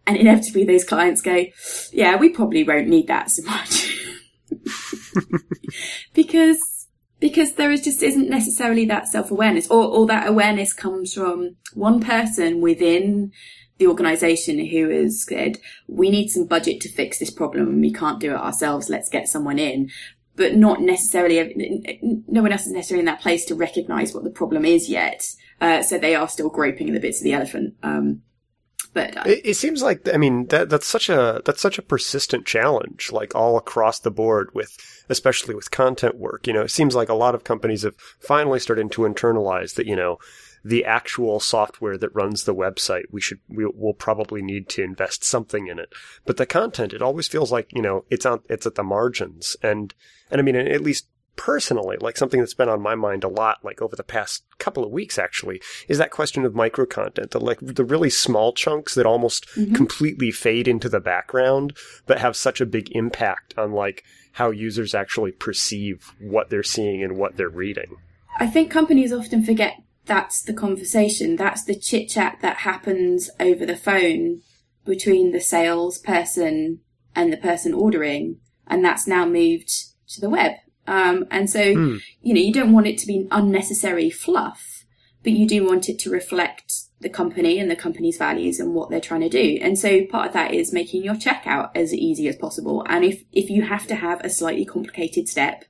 And 0.06 0.16
inevitably 0.16 0.64
those 0.64 0.85
clients 0.85 1.20
go, 1.20 1.44
yeah, 1.92 2.16
we 2.16 2.30
probably 2.30 2.64
won't 2.64 2.88
need 2.88 3.08
that 3.08 3.30
so 3.30 3.42
much. 3.42 3.94
because, 6.15 6.89
because 7.21 7.55
there 7.55 7.71
is 7.71 7.83
just 7.83 8.03
isn't 8.03 8.31
necessarily 8.31 8.85
that 8.87 9.09
self-awareness 9.09 9.71
or, 9.71 9.85
or 9.85 10.07
that 10.07 10.29
awareness 10.29 10.73
comes 10.73 11.15
from 11.15 11.57
one 11.75 12.01
person 12.01 12.61
within 12.61 13.33
the 13.79 13.87
organization 13.87 14.65
who 14.67 14.89
has 14.89 15.25
said, 15.25 15.59
we 15.87 16.11
need 16.11 16.29
some 16.29 16.47
budget 16.47 16.81
to 16.81 16.93
fix 16.93 17.19
this 17.19 17.31
problem 17.31 17.69
and 17.69 17.81
we 17.81 17.93
can't 17.93 18.21
do 18.21 18.33
it 18.33 18.37
ourselves. 18.37 18.91
Let's 18.91 19.09
get 19.09 19.29
someone 19.29 19.59
in. 19.59 19.91
But 20.35 20.55
not 20.55 20.81
necessarily, 20.81 21.37
no 22.01 22.43
one 22.43 22.53
else 22.53 22.67
is 22.67 22.73
necessarily 22.73 23.01
in 23.01 23.07
that 23.07 23.21
place 23.21 23.45
to 23.47 23.57
recognize 23.57 24.15
what 24.15 24.23
the 24.23 24.31
problem 24.31 24.65
is 24.65 24.89
yet. 24.89 25.27
Uh, 25.61 25.83
so 25.83 25.99
they 25.99 26.15
are 26.15 26.29
still 26.29 26.49
groping 26.49 26.87
in 26.87 26.95
the 26.95 27.01
bits 27.01 27.19
of 27.19 27.25
the 27.25 27.33
elephant. 27.33 27.75
Um, 27.83 28.23
but 28.95 29.17
uh, 29.17 29.23
It, 29.27 29.41
it 29.45 29.55
seems 29.55 29.83
like 29.83 30.09
I 30.13 30.17
mean 30.17 30.47
that 30.47 30.71
that's 30.71 30.87
such 30.87 31.09
a 31.09 31.43
that's 31.45 31.61
such 31.61 31.79
a 31.79 31.83
persistent 31.83 32.47
challenge, 32.47 33.11
like 33.13 33.35
all 33.35 33.57
across 33.57 33.99
the 33.99 34.13
board 34.13 34.51
with 34.55 34.77
especially 35.09 35.55
with 35.55 35.71
content 35.71 36.17
work. 36.17 36.47
You 36.47 36.53
know, 36.53 36.62
it 36.62 36.71
seems 36.71 36.95
like 36.95 37.09
a 37.09 37.15
lot 37.15 37.35
of 37.35 37.45
companies 37.45 37.83
have 37.83 37.97
finally 38.21 38.61
started 38.61 38.91
to 38.93 39.03
internalize 39.03 39.75
that. 39.75 39.87
You 39.87 39.97
know, 39.97 40.19
the 40.65 40.85
actual 40.85 41.41
software 41.41 41.97
that 41.99 42.15
runs 42.15 42.45
the 42.45 42.55
website, 42.55 43.05
we 43.11 43.21
should 43.21 43.41
we 43.49 43.65
will 43.67 43.95
probably 43.95 44.43
need 44.43 44.69
to 44.71 44.83
invest 44.83 45.25
something 45.25 45.67
in 45.67 45.79
it. 45.79 45.93
But 46.25 46.37
the 46.37 46.47
content, 46.47 46.93
it 46.93 47.03
always 47.03 47.29
feels 47.29 47.53
like 47.53 47.73
you 47.73 47.83
know 47.83 48.05
it's 48.11 48.27
on 48.27 48.41
it's 48.49 48.67
at 48.67 48.75
the 48.75 48.83
margins, 48.83 49.57
and 49.62 49.95
and 50.31 50.41
I 50.41 50.43
mean 50.43 50.57
at 50.57 50.83
least 50.83 51.07
personally, 51.38 51.97
like 52.00 52.17
something 52.17 52.41
that's 52.41 52.53
been 52.53 52.69
on 52.69 52.83
my 52.83 52.97
mind 52.97 53.25
a 53.25 53.29
lot, 53.29 53.65
like 53.65 53.81
over 53.81 53.97
the 53.97 54.03
past 54.03 54.43
couple 54.59 54.85
of 54.85 54.91
weeks, 54.91 55.19
actually, 55.19 55.62
is 55.87 55.97
that 55.97 56.11
question 56.11 56.45
of 56.45 56.55
micro 56.55 56.85
content, 56.85 57.31
the 57.31 57.41
like 57.41 57.59
the 57.62 57.85
really 57.85 58.11
small 58.11 58.52
chunks 58.52 58.95
that 58.95 59.06
almost 59.06 59.47
mm-hmm. 59.54 59.73
completely 59.75 60.30
fade 60.30 60.69
into 60.69 60.89
the 60.91 61.00
background, 61.00 61.75
but 62.06 62.19
have 62.19 62.37
such 62.37 62.61
a 62.61 62.67
big 62.67 62.91
impact 62.95 63.54
on 63.56 63.73
like 63.73 64.04
how 64.39 64.51
users 64.53 64.95
actually 64.95 65.33
perceive 65.33 66.15
what 66.21 66.49
they're 66.49 66.63
seeing 66.63 67.03
and 67.03 67.17
what 67.17 67.37
they're 67.37 67.49
reading. 67.49 67.97
I 68.39 68.47
think 68.47 68.71
companies 68.71 69.13
often 69.13 69.43
forget 69.43 69.83
that's 70.07 70.43
the 70.43 70.53
conversation. 70.53 71.35
That's 71.35 71.65
the 71.65 71.75
chit 71.75 72.09
chat 72.09 72.39
that 72.41 72.59
happens 72.59 73.31
over 73.41 73.67
the 73.67 73.77
phone 73.77 74.43
between 74.87 75.33
the 75.33 75.41
salesperson 75.41 76.79
and 77.17 77.33
the 77.33 77.37
person 77.37 77.75
ordering. 77.75 78.39
And 78.69 78.85
that's 78.85 79.09
now 79.09 79.27
moved 79.27 79.73
to 80.11 80.21
the 80.21 80.31
web. 80.31 80.53
Um, 80.87 81.27
and 81.33 81.51
so, 81.51 81.61
you 81.61 82.33
know, 82.33 82.41
you 82.41 82.53
don't 82.53 82.73
want 82.73 82.87
it 82.87 82.97
to 82.99 83.09
be 83.09 83.27
unnecessary 83.33 84.09
fluff, 84.09 84.77
but 85.28 85.36
you 85.36 85.47
do 85.47 85.62
want 85.67 85.91
it 85.91 85.99
to 85.99 86.10
reflect 86.10 86.73
the 87.00 87.08
company 87.10 87.58
and 87.58 87.71
the 87.71 87.76
company's 87.76 88.17
values 88.17 88.58
and 88.58 88.75
what 88.75 88.88
they're 88.88 88.99
trying 88.99 89.21
to 89.21 89.28
do. 89.28 89.58
And 89.60 89.78
so 89.78 90.06
part 90.06 90.28
of 90.28 90.32
that 90.32 90.54
is 90.54 90.73
making 90.73 91.04
your 91.04 91.17
checkout 91.17 91.69
as 91.75 91.93
easy 91.93 92.28
as 92.28 92.36
possible. 92.36 92.82
And 92.88 93.04
if, 93.04 93.25
if 93.30 93.50
you 93.50 93.60
have 93.60 93.86
to 93.88 93.95
have 93.95 94.23
a 94.23 94.30
slightly 94.30 94.64
complicated 94.64 95.28
step, 95.28 95.67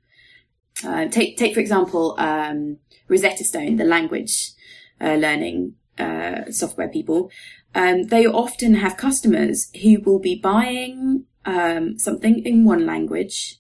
uh, 0.87 1.09
take, 1.09 1.37
take 1.37 1.55
for 1.55 1.59
example, 1.59 2.14
um, 2.18 2.77
Rosetta 3.09 3.42
Stone, 3.42 3.79
the 3.79 3.85
language 3.85 4.53
uh, 5.01 5.14
learning 5.14 5.75
uh, 5.99 6.53
software 6.53 6.88
people. 6.88 7.29
Um, 7.75 8.05
they 8.05 8.27
often 8.27 8.75
have 8.75 8.97
customers 8.97 9.73
who 9.83 10.01
will 10.03 10.21
be 10.21 10.37
buying 10.37 11.25
um, 11.44 11.99
something 11.99 12.47
in 12.47 12.64
one 12.64 12.87
language 12.87 13.57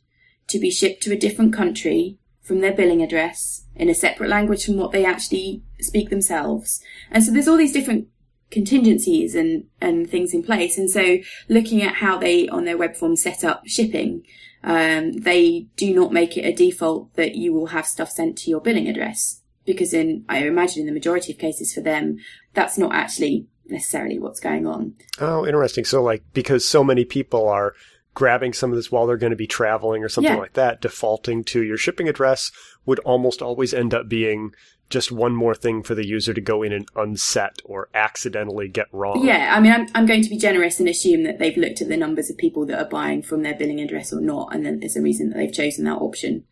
to 0.46 0.60
be 0.60 0.70
shipped 0.70 1.02
to 1.02 1.12
a 1.12 1.18
different 1.18 1.52
country 1.52 2.18
from 2.40 2.60
their 2.60 2.72
billing 2.72 3.02
address 3.02 3.64
in 3.74 3.88
a 3.88 3.94
separate 3.94 4.30
language 4.30 4.64
from 4.64 4.76
what 4.76 4.92
they 4.92 5.04
actually 5.04 5.64
speak 5.80 6.10
themselves. 6.10 6.80
And 7.10 7.22
so 7.24 7.30
there's 7.32 7.48
all 7.48 7.56
these 7.56 7.72
different 7.72 8.08
contingencies 8.50 9.34
and, 9.34 9.64
and 9.80 10.08
things 10.08 10.32
in 10.32 10.42
place. 10.42 10.78
And 10.78 10.90
so 10.90 11.18
looking 11.48 11.82
at 11.82 11.96
how 11.96 12.18
they 12.18 12.48
on 12.48 12.64
their 12.64 12.78
web 12.78 12.96
form 12.96 13.16
set 13.16 13.44
up 13.44 13.66
shipping, 13.66 14.24
um, 14.64 15.12
they 15.12 15.66
do 15.76 15.94
not 15.94 16.12
make 16.12 16.36
it 16.36 16.44
a 16.44 16.52
default 16.52 17.14
that 17.14 17.36
you 17.36 17.52
will 17.52 17.66
have 17.68 17.86
stuff 17.86 18.10
sent 18.10 18.36
to 18.38 18.50
your 18.50 18.60
billing 18.60 18.88
address 18.88 19.42
because 19.64 19.92
in, 19.92 20.24
I 20.28 20.38
imagine 20.46 20.80
in 20.80 20.86
the 20.86 20.92
majority 20.92 21.32
of 21.32 21.38
cases 21.38 21.72
for 21.72 21.80
them, 21.82 22.16
that's 22.54 22.78
not 22.78 22.94
actually 22.94 23.46
necessarily 23.66 24.18
what's 24.18 24.40
going 24.40 24.66
on. 24.66 24.94
Oh, 25.20 25.46
interesting. 25.46 25.84
So 25.84 26.02
like 26.02 26.22
because 26.32 26.66
so 26.66 26.82
many 26.82 27.04
people 27.04 27.46
are 27.48 27.74
grabbing 28.14 28.52
some 28.52 28.70
of 28.70 28.76
this 28.76 28.90
while 28.90 29.06
they're 29.06 29.16
going 29.16 29.30
to 29.30 29.36
be 29.36 29.46
traveling 29.46 30.02
or 30.02 30.08
something 30.08 30.32
Yeah. 30.32 30.40
like 30.40 30.54
that, 30.54 30.80
defaulting 30.80 31.44
to 31.44 31.62
your 31.62 31.76
shipping 31.76 32.08
address 32.08 32.50
would 32.84 32.98
almost 33.00 33.42
always 33.42 33.72
end 33.72 33.94
up 33.94 34.08
being 34.08 34.52
just 34.90 35.12
one 35.12 35.34
more 35.34 35.54
thing 35.54 35.82
for 35.82 35.94
the 35.94 36.06
user 36.06 36.32
to 36.32 36.40
go 36.40 36.62
in 36.62 36.72
and 36.72 36.88
unset 36.96 37.60
or 37.64 37.88
accidentally 37.94 38.68
get 38.68 38.86
wrong. 38.92 39.24
Yeah, 39.24 39.54
I 39.54 39.60
mean, 39.60 39.72
I'm, 39.72 39.86
I'm 39.94 40.06
going 40.06 40.22
to 40.22 40.30
be 40.30 40.38
generous 40.38 40.80
and 40.80 40.88
assume 40.88 41.24
that 41.24 41.38
they've 41.38 41.56
looked 41.56 41.82
at 41.82 41.88
the 41.88 41.96
numbers 41.96 42.30
of 42.30 42.38
people 42.38 42.64
that 42.66 42.78
are 42.78 42.88
buying 42.88 43.22
from 43.22 43.42
their 43.42 43.54
billing 43.54 43.80
address 43.80 44.12
or 44.12 44.20
not, 44.20 44.54
and 44.54 44.64
then 44.64 44.80
there's 44.80 44.96
a 44.96 45.02
reason 45.02 45.30
that 45.30 45.36
they've 45.36 45.52
chosen 45.52 45.84
that 45.84 45.98
option. 45.98 46.44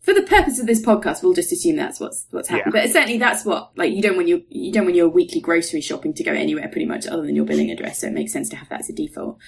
For 0.00 0.12
the 0.12 0.22
purpose 0.22 0.58
of 0.58 0.66
this 0.66 0.84
podcast, 0.84 1.22
we'll 1.22 1.32
just 1.32 1.52
assume 1.52 1.76
that's 1.76 1.98
what's 1.98 2.26
what's 2.30 2.48
happened. 2.48 2.74
Yeah. 2.74 2.82
But 2.82 2.90
certainly, 2.90 3.16
that's 3.16 3.44
what 3.44 3.70
like 3.74 3.94
you 3.94 4.02
don't 4.02 4.16
want 4.16 4.28
your 4.28 4.40
you 4.50 4.70
don't 4.70 4.84
want 4.84 4.96
your 4.96 5.08
weekly 5.08 5.40
grocery 5.40 5.80
shopping 5.80 6.12
to 6.14 6.22
go 6.22 6.32
anywhere 6.32 6.68
pretty 6.68 6.84
much 6.84 7.06
other 7.06 7.22
than 7.22 7.34
your 7.34 7.46
billing 7.46 7.70
address. 7.70 8.00
So 8.00 8.08
it 8.08 8.12
makes 8.12 8.30
sense 8.30 8.50
to 8.50 8.56
have 8.56 8.68
that 8.68 8.80
as 8.80 8.90
a 8.90 8.92
default. 8.92 9.38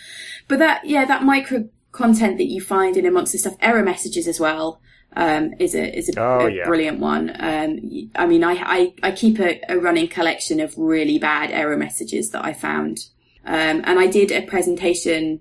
But 0.49 0.61
that 0.61 0.87
yeah, 0.87 1.05
that 1.05 1.25
micro 1.25 1.69
content 1.93 2.39
that 2.39 2.51
you 2.51 2.63
find 2.63 2.97
in 2.97 3.05
amongst 3.05 3.33
the 3.33 3.39
stuff, 3.39 3.57
error 3.61 3.83
messages 3.83 4.27
as 4.27 4.41
well. 4.41 4.81
Um, 5.19 5.55
is 5.59 5.75
a 5.75 5.97
is 5.99 6.11
a, 6.11 6.21
Oh, 6.21 6.47
a 6.47 6.51
yeah. 6.51 6.67
brilliant 6.67 6.99
one. 7.01 7.31
Um, 7.39 7.79
I 8.15 8.27
mean, 8.27 8.45
I 8.45 8.53
I, 8.55 8.95
I 9.03 9.11
keep 9.13 9.39
a, 9.41 9.61
a 9.69 9.79
running 9.79 10.09
collection 10.09 10.61
of 10.61 10.77
really 10.77 11.19
bad 11.19 11.51
error 11.51 11.77
messages 11.77 12.31
that 12.31 12.45
I 12.45 12.53
found, 12.53 12.99
um, 13.47 13.81
and 13.85 13.99
I 13.99 14.09
did 14.09 14.31
a 14.31 14.43
presentation 14.43 15.41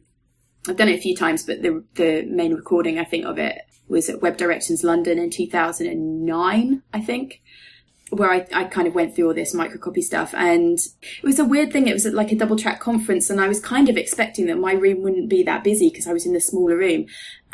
I've 0.68 0.78
done 0.78 0.88
it 0.90 0.98
a 0.98 1.02
few 1.02 1.16
times, 1.16 1.44
but 1.44 1.62
the 1.62 1.84
the 1.96 2.24
main 2.28 2.54
recording 2.54 2.98
I 3.00 3.04
think 3.04 3.26
of 3.26 3.38
it 3.38 3.60
was 3.88 4.10
at 4.10 4.22
Web 4.22 4.38
Directions 4.38 4.84
London 4.84 5.20
in 5.20 5.30
2009, 5.30 6.82
I 6.94 7.02
think, 7.02 7.42
where 8.10 8.32
I, 8.32 8.48
I 8.54 8.64
kind 8.64 8.88
of 8.88 8.96
went 8.96 9.16
through 9.16 9.28
all 9.28 9.34
this 9.36 9.54
microcopy 9.56 10.02
stuff. 10.02 10.34
And 10.36 10.80
it 10.80 11.24
was 11.24 11.38
a 11.38 11.46
weird 11.46 11.72
thing. 11.72 11.88
It 11.88 11.94
was 11.94 12.06
like 12.06 12.32
a 12.32 12.36
double 12.36 12.56
track 12.58 12.80
conference, 12.80 13.30
and 13.30 13.40
I 13.40 13.48
was 13.48 13.60
kind 13.60 13.90
of 13.90 13.98
expecting 13.98 14.48
that 14.48 14.58
my 14.58 14.74
room 14.74 15.02
wouldn't 15.04 15.30
be 15.30 15.44
that 15.44 15.64
busy 15.64 15.90
because 15.90 16.08
I 16.08 16.14
was 16.14 16.26
in 16.26 16.34
the 16.34 16.42
smaller 16.42 16.78
room. 16.78 17.06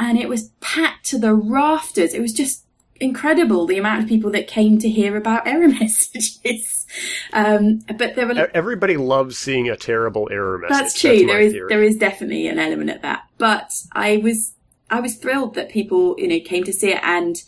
And 0.01 0.17
it 0.17 0.27
was 0.27 0.49
packed 0.59 1.05
to 1.11 1.19
the 1.19 1.33
rafters. 1.35 2.13
It 2.15 2.21
was 2.21 2.33
just 2.33 2.65
incredible 2.99 3.65
the 3.67 3.77
amount 3.77 4.01
of 4.03 4.09
people 4.09 4.31
that 4.31 4.47
came 4.47 4.77
to 4.79 4.89
hear 4.89 5.15
about 5.15 5.47
error 5.47 5.67
messages. 5.79 6.85
Um, 7.33 7.79
but 7.97 8.15
there 8.15 8.27
were 8.27 8.49
Everybody 8.53 8.97
loves 8.97 9.37
seeing 9.37 9.69
a 9.69 9.77
terrible 9.77 10.27
error 10.31 10.57
message. 10.57 10.77
that's 10.77 10.99
true. 10.99 11.11
my 11.21 11.25
there 11.33 11.39
is 11.39 11.53
theory. 11.53 11.69
there 11.69 11.83
is 11.83 11.97
definitely 11.97 12.47
an 12.47 12.59
element 12.59 12.89
of 12.89 13.01
that. 13.03 13.23
But 13.37 13.71
I 13.91 14.17
was 14.17 14.53
I 14.89 14.99
was 14.99 15.15
thrilled 15.15 15.53
that 15.55 15.69
people 15.69 16.15
you 16.17 16.27
know 16.27 16.39
came 16.43 16.63
to 16.65 16.73
see 16.73 16.91
it, 16.91 16.99
and 17.03 17.41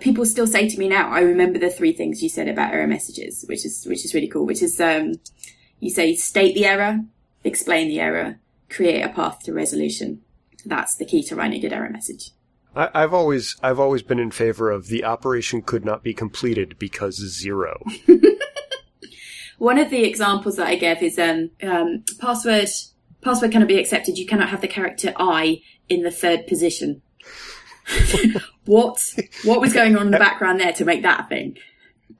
people 0.00 0.24
still 0.24 0.46
say 0.46 0.68
to 0.68 0.78
me 0.78 0.88
now, 0.88 1.10
"I 1.10 1.20
remember 1.20 1.58
the 1.58 1.68
three 1.68 1.92
things 1.92 2.22
you 2.22 2.28
said 2.28 2.48
about 2.48 2.72
error 2.72 2.86
messages," 2.86 3.44
which 3.48 3.66
is 3.66 3.84
which 3.86 4.04
is 4.04 4.14
really 4.14 4.28
cool. 4.28 4.46
Which 4.46 4.62
is 4.62 4.80
um, 4.80 5.14
you 5.80 5.90
say 5.90 6.14
state 6.14 6.54
the 6.54 6.66
error, 6.66 7.00
explain 7.44 7.88
the 7.88 8.00
error, 8.00 8.38
create 8.70 9.02
a 9.02 9.08
path 9.10 9.40
to 9.44 9.52
resolution. 9.52 10.22
That's 10.64 10.96
the 10.96 11.04
key 11.04 11.22
to 11.24 11.36
writing 11.36 11.58
a 11.58 11.60
good 11.60 11.72
error 11.72 11.90
message. 11.90 12.30
I, 12.74 12.88
I've 12.94 13.14
always 13.14 13.56
I've 13.62 13.80
always 13.80 14.02
been 14.02 14.18
in 14.18 14.30
favor 14.30 14.70
of 14.70 14.88
the 14.88 15.04
operation 15.04 15.62
could 15.62 15.84
not 15.84 16.02
be 16.02 16.14
completed 16.14 16.78
because 16.78 17.16
zero. 17.16 17.82
One 19.58 19.78
of 19.78 19.90
the 19.90 20.04
examples 20.04 20.56
that 20.56 20.66
I 20.66 20.76
gave 20.76 21.02
is 21.02 21.18
um, 21.18 21.50
um, 21.62 22.04
password 22.18 22.68
password 23.22 23.52
cannot 23.52 23.68
be 23.68 23.78
accepted. 23.78 24.18
You 24.18 24.26
cannot 24.26 24.48
have 24.48 24.60
the 24.60 24.68
character 24.68 25.12
I 25.16 25.60
in 25.88 26.02
the 26.02 26.10
third 26.10 26.46
position. 26.46 27.02
what 28.64 29.00
what 29.44 29.60
was 29.60 29.72
going 29.72 29.96
on 29.96 30.06
in 30.06 30.12
the 30.12 30.18
background 30.28 30.60
there 30.60 30.72
to 30.72 30.84
make 30.84 31.02
that 31.02 31.20
a 31.20 31.28
thing? 31.28 31.56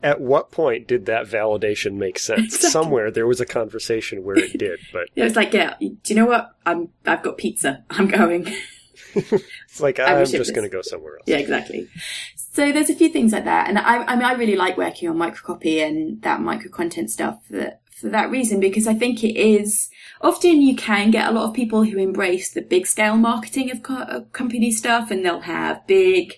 At 0.03 0.21
what 0.21 0.51
point 0.51 0.87
did 0.87 1.07
that 1.07 1.27
validation 1.27 1.95
make 1.95 2.19
sense? 2.19 2.55
Exactly. 2.55 2.71
Somewhere 2.71 3.11
there 3.11 3.27
was 3.27 3.41
a 3.41 3.47
conversation 3.47 4.25
where 4.25 4.37
it 4.37 4.59
did, 4.59 4.81
but 4.93 5.09
It 5.17 5.23
was 5.25 5.37
like, 5.37 5.53
yeah, 5.53 5.75
do 5.81 5.97
you 6.05 6.15
know 6.15 6.27
what? 6.27 6.55
I'm 6.67 6.89
I've 7.07 7.23
got 7.23 7.37
pizza. 7.39 7.85
I'm 7.91 8.09
going. 8.09 8.47
it's 9.15 9.81
like 9.81 9.99
I 10.01 10.21
I'm 10.21 10.27
just 10.27 10.55
going 10.55 10.69
to 10.69 10.73
go 10.73 10.83
somewhere 10.83 11.17
else. 11.17 11.25
yeah, 11.27 11.39
exactly. 11.39 11.89
So 12.37 12.71
there's 12.73 12.91
a 12.91 12.95
few 12.95 13.09
things 13.09 13.33
like 13.33 13.45
that, 13.45 13.69
and 13.69 13.79
I, 13.79 14.05
I 14.05 14.15
mean, 14.17 14.25
I 14.25 14.33
really 14.35 14.57
like 14.57 14.77
working 14.77 15.09
on 15.09 15.17
microcopy 15.17 15.87
and 15.87 16.21
that 16.23 16.41
micro 16.41 16.71
content 16.71 17.11
stuff 17.11 17.39
for, 17.49 17.73
for 17.91 18.09
that 18.11 18.31
reason 18.31 18.61
because 18.61 18.87
I 18.87 18.95
think 18.95 19.25
it 19.25 19.39
is 19.39 19.89
often 20.21 20.61
you 20.61 20.77
can 20.77 21.11
get 21.11 21.29
a 21.29 21.33
lot 21.33 21.49
of 21.49 21.55
people 21.55 21.85
who 21.85 21.99
embrace 21.99 22.53
the 22.53 22.61
big 22.61 22.87
scale 22.87 23.17
marketing 23.17 23.71
of, 23.71 23.83
co- 23.83 24.03
of 24.03 24.33
company 24.33 24.71
stuff, 24.71 25.11
and 25.11 25.25
they'll 25.25 25.41
have 25.41 25.87
big 25.87 26.35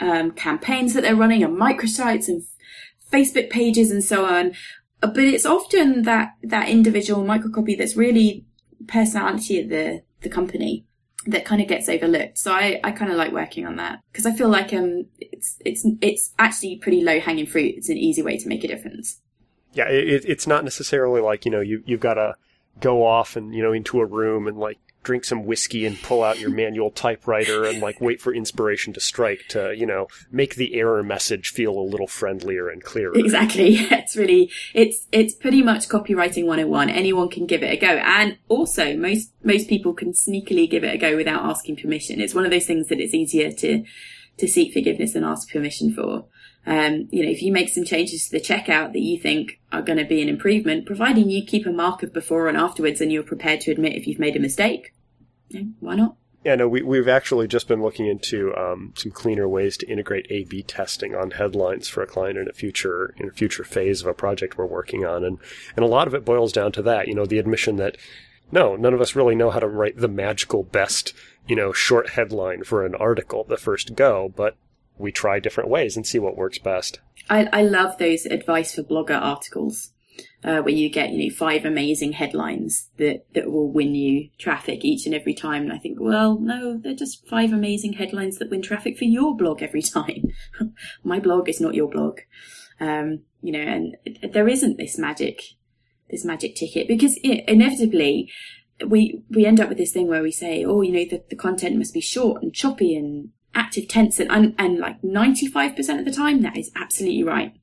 um, 0.00 0.32
campaigns 0.32 0.94
that 0.94 1.02
they're 1.02 1.14
running 1.16 1.42
and 1.44 1.56
microsites 1.56 2.28
and 2.28 2.42
Facebook 3.14 3.48
pages 3.50 3.90
and 3.90 4.02
so 4.12 4.24
on. 4.24 4.44
Uh, 5.02 5.08
But 5.16 5.24
it's 5.34 5.46
often 5.46 6.02
that 6.02 6.26
that 6.42 6.68
individual 6.68 7.22
microcopy 7.24 7.74
that's 7.78 7.96
really 7.96 8.28
personality 8.86 9.60
of 9.60 9.68
the 9.68 10.02
the 10.22 10.28
company 10.28 10.84
that 11.26 11.44
kind 11.44 11.60
of 11.62 11.68
gets 11.68 11.88
overlooked. 11.88 12.36
So 12.38 12.52
I, 12.52 12.80
I 12.84 12.90
kind 12.90 13.10
of 13.10 13.16
like 13.16 13.32
working 13.32 13.66
on 13.66 13.76
that 13.76 14.00
because 14.12 14.26
I 14.26 14.32
feel 14.32 14.48
like 14.58 14.72
um 14.74 15.06
it's 15.20 15.48
it's 15.64 15.82
it's 16.00 16.24
actually 16.38 16.76
pretty 16.84 17.00
low 17.02 17.18
hanging 17.20 17.46
fruit. 17.46 17.74
It's 17.78 17.88
an 17.88 17.96
easy 17.96 18.22
way 18.22 18.36
to 18.38 18.48
make 18.48 18.62
a 18.64 18.68
difference. 18.68 19.20
Yeah, 19.72 19.88
it, 19.88 20.04
it- 20.14 20.24
it's 20.32 20.46
not 20.46 20.64
necessarily 20.64 21.20
like 21.20 21.44
you 21.46 21.50
know 21.50 21.60
you 21.70 21.82
you've 21.86 22.00
got 22.10 22.14
to 22.14 22.34
go 22.80 22.94
off 23.06 23.36
and 23.36 23.54
you 23.54 23.62
know 23.62 23.72
into 23.72 24.00
a 24.00 24.06
room 24.06 24.46
and 24.48 24.58
like 24.58 24.78
drink 25.04 25.24
some 25.24 25.44
whiskey 25.44 25.86
and 25.86 26.00
pull 26.02 26.24
out 26.24 26.40
your 26.40 26.50
manual 26.50 26.90
typewriter 26.90 27.64
and 27.64 27.80
like 27.80 28.00
wait 28.00 28.20
for 28.20 28.34
inspiration 28.34 28.92
to 28.92 29.00
strike 29.00 29.40
to 29.48 29.74
you 29.76 29.86
know 29.86 30.08
make 30.32 30.56
the 30.56 30.74
error 30.74 31.02
message 31.02 31.50
feel 31.50 31.78
a 31.78 31.80
little 31.80 32.08
friendlier 32.08 32.68
and 32.68 32.82
clearer. 32.82 33.12
Exactly. 33.14 33.78
It's 33.94 34.16
really 34.16 34.50
it's 34.74 35.06
it's 35.12 35.34
pretty 35.34 35.62
much 35.62 35.88
copywriting 35.88 36.46
101. 36.46 36.90
Anyone 36.90 37.28
can 37.28 37.46
give 37.46 37.62
it 37.62 37.72
a 37.72 37.76
go. 37.76 37.86
And 37.86 38.38
also 38.48 38.96
most 38.96 39.30
most 39.42 39.68
people 39.68 39.94
can 39.94 40.12
sneakily 40.12 40.68
give 40.68 40.84
it 40.84 40.94
a 40.94 40.98
go 40.98 41.16
without 41.16 41.44
asking 41.44 41.76
permission. 41.76 42.20
It's 42.20 42.34
one 42.34 42.44
of 42.44 42.50
those 42.50 42.66
things 42.66 42.88
that 42.88 43.00
it's 43.00 43.14
easier 43.14 43.52
to 43.52 43.84
to 44.38 44.48
seek 44.48 44.72
forgiveness 44.72 45.12
than 45.12 45.24
ask 45.24 45.50
permission 45.50 45.92
for. 45.92 46.26
Um, 46.66 47.08
you 47.10 47.22
know, 47.22 47.30
if 47.30 47.42
you 47.42 47.52
make 47.52 47.68
some 47.68 47.84
changes 47.84 48.26
to 48.26 48.30
the 48.32 48.40
checkout 48.40 48.92
that 48.92 49.00
you 49.00 49.18
think 49.18 49.60
are 49.70 49.82
going 49.82 49.98
to 49.98 50.04
be 50.04 50.22
an 50.22 50.28
improvement, 50.28 50.86
providing 50.86 51.28
you 51.28 51.44
keep 51.44 51.66
a 51.66 51.70
mark 51.70 52.02
of 52.02 52.12
before 52.12 52.48
and 52.48 52.56
afterwards 52.56 53.00
and 53.00 53.12
you're 53.12 53.22
prepared 53.22 53.60
to 53.62 53.70
admit 53.70 53.94
if 53.94 54.06
you've 54.06 54.18
made 54.18 54.36
a 54.36 54.40
mistake, 54.40 54.94
why 55.80 55.94
not? 55.94 56.16
Yeah, 56.44 56.56
no, 56.56 56.68
we, 56.68 56.82
we've 56.82 57.08
actually 57.08 57.48
just 57.48 57.68
been 57.68 57.82
looking 57.82 58.06
into 58.06 58.54
um, 58.54 58.92
some 58.96 59.12
cleaner 59.12 59.48
ways 59.48 59.78
to 59.78 59.88
integrate 59.88 60.26
A/B 60.28 60.64
testing 60.64 61.14
on 61.14 61.30
headlines 61.30 61.88
for 61.88 62.02
a 62.02 62.06
client 62.06 62.36
in 62.36 62.48
a 62.48 62.52
future 62.52 63.14
in 63.16 63.28
a 63.28 63.32
future 63.32 63.64
phase 63.64 64.02
of 64.02 64.06
a 64.06 64.12
project 64.14 64.58
we're 64.58 64.66
working 64.66 65.06
on, 65.06 65.24
and 65.24 65.38
and 65.74 65.84
a 65.84 65.88
lot 65.88 66.06
of 66.06 66.12
it 66.12 66.24
boils 66.24 66.52
down 66.52 66.70
to 66.72 66.82
that. 66.82 67.08
You 67.08 67.14
know, 67.14 67.24
the 67.24 67.38
admission 67.38 67.76
that 67.76 67.96
no, 68.52 68.76
none 68.76 68.92
of 68.92 69.00
us 69.00 69.16
really 69.16 69.34
know 69.34 69.50
how 69.50 69.58
to 69.58 69.66
write 69.66 69.96
the 69.96 70.08
magical 70.08 70.62
best 70.62 71.14
you 71.48 71.56
know 71.56 71.72
short 71.72 72.10
headline 72.10 72.64
for 72.64 72.84
an 72.84 72.94
article 72.94 73.44
the 73.44 73.56
first 73.56 73.94
go, 73.94 74.30
but 74.36 74.56
we 74.98 75.12
try 75.12 75.40
different 75.40 75.70
ways 75.70 75.96
and 75.96 76.06
see 76.06 76.18
what 76.18 76.36
works 76.36 76.58
best. 76.58 77.00
I, 77.28 77.48
I 77.52 77.62
love 77.62 77.98
those 77.98 78.26
advice 78.26 78.74
for 78.74 78.82
blogger 78.82 79.20
articles 79.20 79.92
uh, 80.44 80.60
where 80.60 80.74
you 80.74 80.90
get 80.90 81.10
you 81.10 81.28
know 81.28 81.34
five 81.34 81.64
amazing 81.64 82.12
headlines 82.12 82.90
that 82.98 83.24
that 83.34 83.50
will 83.50 83.70
win 83.70 83.94
you 83.94 84.28
traffic 84.38 84.84
each 84.84 85.06
and 85.06 85.14
every 85.14 85.34
time. 85.34 85.62
And 85.62 85.72
I 85.72 85.78
think, 85.78 85.98
well, 86.00 86.38
no, 86.38 86.78
they're 86.78 86.94
just 86.94 87.26
five 87.26 87.52
amazing 87.52 87.94
headlines 87.94 88.38
that 88.38 88.50
win 88.50 88.62
traffic 88.62 88.98
for 88.98 89.04
your 89.04 89.36
blog 89.36 89.62
every 89.62 89.82
time. 89.82 90.24
My 91.04 91.18
blog 91.18 91.48
is 91.48 91.60
not 91.60 91.74
your 91.74 91.88
blog, 91.88 92.20
um, 92.78 93.20
you 93.40 93.52
know. 93.52 93.60
And 93.60 93.96
there 94.32 94.48
isn't 94.48 94.76
this 94.76 94.98
magic, 94.98 95.40
this 96.10 96.24
magic 96.24 96.56
ticket 96.56 96.88
because 96.88 97.18
i 97.24 97.44
inevitably. 97.48 98.30
We 98.84 99.22
we 99.30 99.46
end 99.46 99.60
up 99.60 99.68
with 99.68 99.78
this 99.78 99.92
thing 99.92 100.08
where 100.08 100.22
we 100.22 100.32
say, 100.32 100.64
oh, 100.64 100.82
you 100.82 100.90
know, 100.90 101.04
the, 101.08 101.22
the 101.30 101.36
content 101.36 101.78
must 101.78 101.94
be 101.94 102.00
short 102.00 102.42
and 102.42 102.52
choppy 102.52 102.96
and 102.96 103.30
active 103.54 103.88
tense 103.88 104.20
and, 104.20 104.54
and, 104.58 104.78
like 104.78 105.00
95% 105.02 105.98
of 105.98 106.04
the 106.04 106.12
time 106.12 106.42
that 106.42 106.56
is 106.56 106.70
absolutely 106.76 107.22
right. 107.22 107.54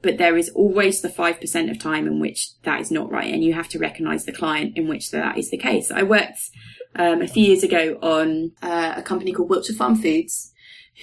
But 0.00 0.18
there 0.18 0.36
is 0.36 0.50
always 0.50 1.00
the 1.00 1.08
5% 1.08 1.70
of 1.70 1.78
time 1.78 2.06
in 2.06 2.20
which 2.20 2.60
that 2.62 2.80
is 2.80 2.90
not 2.90 3.10
right 3.10 3.32
and 3.32 3.44
you 3.44 3.54
have 3.54 3.68
to 3.68 3.78
recognize 3.78 4.24
the 4.24 4.32
client 4.32 4.76
in 4.76 4.88
which 4.88 5.10
that 5.10 5.38
is 5.38 5.50
the 5.50 5.58
case. 5.58 5.90
I 5.90 6.02
worked 6.02 6.50
um, 6.96 7.22
a 7.22 7.28
few 7.28 7.46
years 7.46 7.62
ago 7.62 7.98
on 8.02 8.52
uh, 8.62 8.94
a 8.96 9.02
company 9.02 9.32
called 9.32 9.48
wiltshire 9.48 9.76
farm 9.76 9.96
foods 9.96 10.52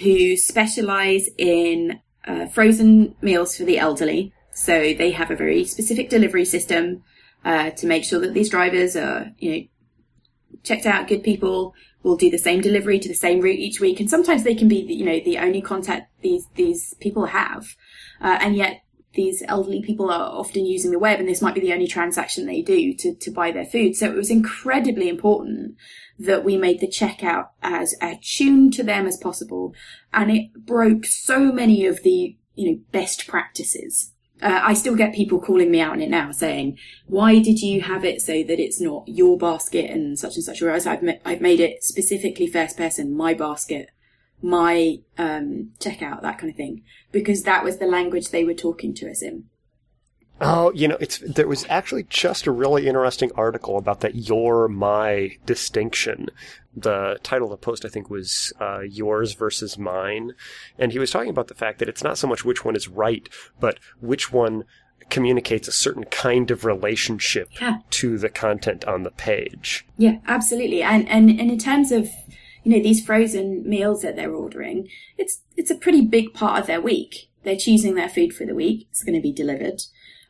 who 0.01 0.35
specialize 0.37 1.29
in 1.37 1.99
uh, 2.25 2.45
frozen 2.47 3.15
meals 3.21 3.57
for 3.57 3.63
the 3.63 3.79
elderly. 3.79 4.33
So 4.51 4.93
they 4.93 5.11
have 5.11 5.31
a 5.31 5.35
very 5.35 5.65
specific 5.65 6.09
delivery 6.09 6.45
system 6.45 7.03
uh, 7.45 7.71
to 7.71 7.87
make 7.87 8.03
sure 8.03 8.19
that 8.19 8.33
these 8.33 8.49
drivers 8.49 8.95
are 8.95 9.31
you 9.37 9.51
know 9.51 9.63
checked 10.63 10.85
out 10.85 11.07
good 11.07 11.23
people 11.23 11.73
will 12.03 12.15
do 12.15 12.29
the 12.29 12.37
same 12.37 12.61
delivery 12.61 12.99
to 12.99 13.07
the 13.07 13.13
same 13.13 13.41
route 13.41 13.59
each 13.59 13.79
week. 13.79 13.99
And 13.99 14.09
sometimes 14.09 14.43
they 14.43 14.55
can 14.55 14.67
be 14.67 14.85
the, 14.85 14.93
you 14.93 15.05
know 15.05 15.19
the 15.19 15.37
only 15.37 15.61
contact 15.61 16.11
these 16.21 16.47
these 16.55 16.93
people 16.99 17.27
have. 17.27 17.75
Uh, 18.21 18.37
and 18.41 18.55
yet 18.55 18.83
these 19.13 19.43
elderly 19.47 19.81
people 19.81 20.11
are 20.11 20.29
often 20.39 20.65
using 20.65 20.91
the 20.91 20.99
web 20.99 21.19
and 21.19 21.27
this 21.27 21.41
might 21.41 21.55
be 21.55 21.61
the 21.61 21.73
only 21.73 21.87
transaction 21.87 22.45
they 22.45 22.61
do 22.61 22.93
to, 22.93 23.15
to 23.15 23.31
buy 23.31 23.51
their 23.51 23.65
food. 23.65 23.95
So 23.95 24.05
it 24.05 24.15
was 24.15 24.29
incredibly 24.29 25.09
important 25.09 25.75
that 26.19 26.45
we 26.45 26.57
made 26.57 26.79
the 26.79 26.87
checkout 26.87 27.47
as 27.63 27.95
attuned 28.01 28.73
to 28.73 28.83
them 28.83 29.07
as 29.07 29.17
possible. 29.17 29.73
And 30.13 30.29
it 30.29 30.53
broke 30.53 31.05
so 31.05 31.51
many 31.51 31.85
of 31.85 32.03
the 32.03 32.37
you 32.55 32.71
know 32.71 32.79
best 32.91 33.27
practices 33.27 34.13
uh, 34.41 34.61
I 34.63 34.73
still 34.73 34.95
get 34.95 35.13
people 35.13 35.39
calling 35.39 35.71
me 35.71 35.81
out 35.81 35.93
on 35.93 36.01
it 36.01 36.09
now 36.09 36.31
saying, 36.31 36.77
why 37.07 37.39
did 37.39 37.59
you 37.61 37.81
have 37.81 38.05
it 38.05 38.21
so 38.21 38.43
that 38.43 38.59
it's 38.59 38.79
not 38.79 39.03
your 39.07 39.37
basket 39.37 39.89
and 39.91 40.17
such 40.17 40.35
and 40.35 40.43
such? 40.43 40.61
Whereas 40.61 40.87
I've, 40.87 41.03
ma- 41.03 41.13
I've 41.25 41.41
made 41.41 41.59
it 41.59 41.83
specifically 41.83 42.47
first 42.47 42.77
person, 42.77 43.15
my 43.15 43.33
basket, 43.33 43.89
my, 44.41 44.99
um, 45.17 45.71
checkout, 45.79 46.21
that 46.21 46.37
kind 46.37 46.49
of 46.49 46.55
thing. 46.55 46.83
Because 47.11 47.43
that 47.43 47.63
was 47.63 47.77
the 47.77 47.85
language 47.85 48.29
they 48.29 48.45
were 48.45 48.53
talking 48.53 48.93
to 48.95 49.09
us 49.09 49.21
in. 49.21 49.45
Oh, 50.41 50.71
you 50.73 50.87
know, 50.87 50.97
it's 50.99 51.19
there 51.19 51.47
was 51.47 51.65
actually 51.69 52.03
just 52.09 52.47
a 52.47 52.51
really 52.51 52.87
interesting 52.87 53.31
article 53.35 53.77
about 53.77 53.99
that 54.01 54.15
your 54.15 54.67
my 54.67 55.37
distinction. 55.45 56.27
The 56.75 57.17
title 57.23 57.51
of 57.51 57.59
the 57.59 57.65
post 57.65 57.83
I 57.83 57.89
think 57.89 58.09
was 58.09 58.53
uh, 58.61 58.81
yours 58.81 59.33
versus 59.33 59.77
mine, 59.77 60.31
and 60.77 60.91
he 60.93 60.99
was 60.99 61.11
talking 61.11 61.29
about 61.29 61.47
the 61.49 61.55
fact 61.55 61.79
that 61.79 61.89
it's 61.89 62.03
not 62.03 62.17
so 62.17 62.27
much 62.27 62.45
which 62.45 62.63
one 62.63 62.75
is 62.75 62.87
right, 62.87 63.27
but 63.59 63.79
which 63.99 64.31
one 64.31 64.63
communicates 65.09 65.67
a 65.67 65.71
certain 65.71 66.05
kind 66.05 66.51
of 66.51 66.63
relationship 66.65 67.49
Yeah. 67.59 67.79
to 67.89 68.17
the 68.19 68.29
content 68.29 68.85
on 68.85 69.03
the 69.03 69.11
page. 69.11 69.85
Yeah, 69.97 70.19
absolutely. 70.27 70.83
And, 70.83 71.09
and, 71.09 71.29
and 71.31 71.49
in 71.49 71.57
terms 71.57 71.91
of, 71.91 72.09
you 72.63 72.71
know, 72.71 72.83
these 72.83 73.03
frozen 73.03 73.67
meals 73.67 74.03
that 74.03 74.15
they're 74.15 74.31
ordering, 74.31 74.87
it's, 75.17 75.41
it's 75.57 75.71
a 75.71 75.75
pretty 75.75 76.01
big 76.05 76.33
part 76.35 76.59
of 76.61 76.67
their 76.67 76.79
week. 76.79 77.29
they're 77.43 77.55
choosing 77.57 77.95
their 77.95 78.09
food 78.09 78.33
for 78.33 78.45
the 78.45 78.53
week. 78.53 78.85
It's 78.91 79.01
going 79.03 79.15
to 79.15 79.21
be 79.21 79.31
delivered. 79.31 79.81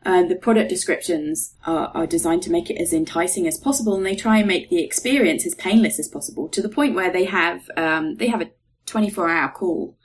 Uh, 0.04 0.22
the 0.22 0.36
product 0.36 0.70
descriptions 0.70 1.56
are, 1.66 1.88
are 1.94 2.06
designed 2.06 2.42
to 2.42 2.50
make 2.50 2.70
it 2.70 2.80
as 2.80 2.92
enticing 2.92 3.46
as 3.46 3.58
possible, 3.58 3.94
and 3.94 4.06
they 4.06 4.16
try 4.16 4.38
and 4.38 4.48
make 4.48 4.70
the 4.70 4.82
experience 4.82 5.44
as 5.44 5.54
painless 5.54 5.98
as 5.98 6.08
possible 6.08 6.48
to 6.48 6.62
the 6.62 6.70
point 6.70 6.94
where 6.94 7.12
they 7.12 7.24
have 7.24 7.70
um, 7.76 8.14
they 8.16 8.28
have 8.28 8.40
a 8.40 8.50
24 8.86 9.28
hour 9.28 9.50
call 9.50 9.98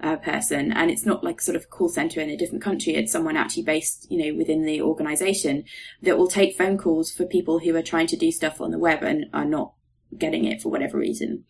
uh, 0.00 0.16
person, 0.16 0.72
and 0.72 0.90
it's 0.90 1.04
not 1.04 1.24
like 1.24 1.40
sort 1.40 1.56
of 1.56 1.68
call 1.68 1.88
center 1.88 2.20
in 2.20 2.30
a 2.30 2.36
different 2.36 2.62
country. 2.62 2.94
It's 2.94 3.10
someone 3.10 3.36
actually 3.36 3.64
based, 3.64 4.06
you 4.10 4.24
know, 4.24 4.38
within 4.38 4.64
the 4.64 4.80
organization 4.82 5.64
that 6.00 6.16
will 6.16 6.28
take 6.28 6.56
phone 6.56 6.78
calls 6.78 7.10
for 7.10 7.26
people 7.26 7.58
who 7.58 7.74
are 7.74 7.82
trying 7.82 8.06
to 8.08 8.16
do 8.16 8.30
stuff 8.30 8.60
on 8.60 8.70
the 8.70 8.78
web 8.78 9.02
and 9.02 9.26
are 9.32 9.44
not 9.44 9.74
getting 10.16 10.44
it 10.44 10.62
for 10.62 10.68
whatever 10.68 10.96
reason. 10.96 11.44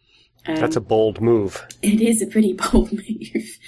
Um, 0.47 0.57
That's 0.57 0.77
a 0.77 0.81
bold 0.81 1.21
move. 1.21 1.67
it 1.83 2.01
is 2.01 2.23
a 2.23 2.27
pretty 2.27 2.55
bold 2.55 2.93
move. 2.93 3.59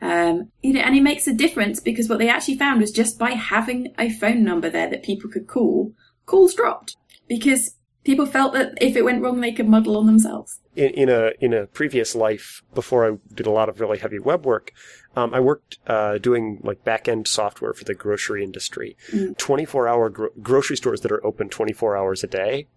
Um, 0.00 0.50
you 0.62 0.72
know, 0.72 0.80
and 0.80 0.96
it 0.96 1.02
makes 1.02 1.26
a 1.26 1.34
difference 1.34 1.80
because 1.80 2.08
what 2.08 2.18
they 2.18 2.28
actually 2.28 2.56
found 2.56 2.80
was 2.80 2.92
just 2.92 3.18
by 3.18 3.30
having 3.30 3.94
a 3.98 4.10
phone 4.10 4.44
number 4.44 4.70
there 4.70 4.88
that 4.88 5.02
people 5.02 5.30
could 5.30 5.46
call, 5.46 5.92
calls 6.26 6.54
dropped 6.54 6.96
because 7.28 7.74
people 8.04 8.26
felt 8.26 8.52
that 8.54 8.74
if 8.80 8.96
it 8.96 9.04
went 9.04 9.22
wrong, 9.22 9.40
they 9.40 9.52
could 9.52 9.68
muddle 9.68 9.96
on 9.96 10.06
themselves. 10.06 10.60
in, 10.76 10.90
in 10.90 11.08
a 11.08 11.32
in 11.40 11.52
a 11.52 11.66
previous 11.66 12.14
life 12.14 12.62
before 12.74 13.10
I 13.10 13.16
did 13.34 13.46
a 13.46 13.50
lot 13.50 13.68
of 13.68 13.80
really 13.80 13.98
heavy 13.98 14.18
web 14.18 14.46
work, 14.46 14.72
um, 15.16 15.34
I 15.34 15.40
worked 15.40 15.78
uh, 15.86 16.18
doing 16.18 16.60
like 16.62 16.84
back 16.84 17.08
end 17.08 17.28
software 17.28 17.74
for 17.74 17.84
the 17.84 17.94
grocery 17.94 18.44
industry. 18.44 18.96
Twenty 19.36 19.64
four 19.64 19.88
hour 19.88 20.08
gro- 20.08 20.30
grocery 20.40 20.76
stores 20.76 21.00
that 21.02 21.12
are 21.12 21.24
open 21.26 21.48
twenty 21.48 21.72
four 21.72 21.96
hours 21.96 22.22
a 22.24 22.28
day 22.28 22.68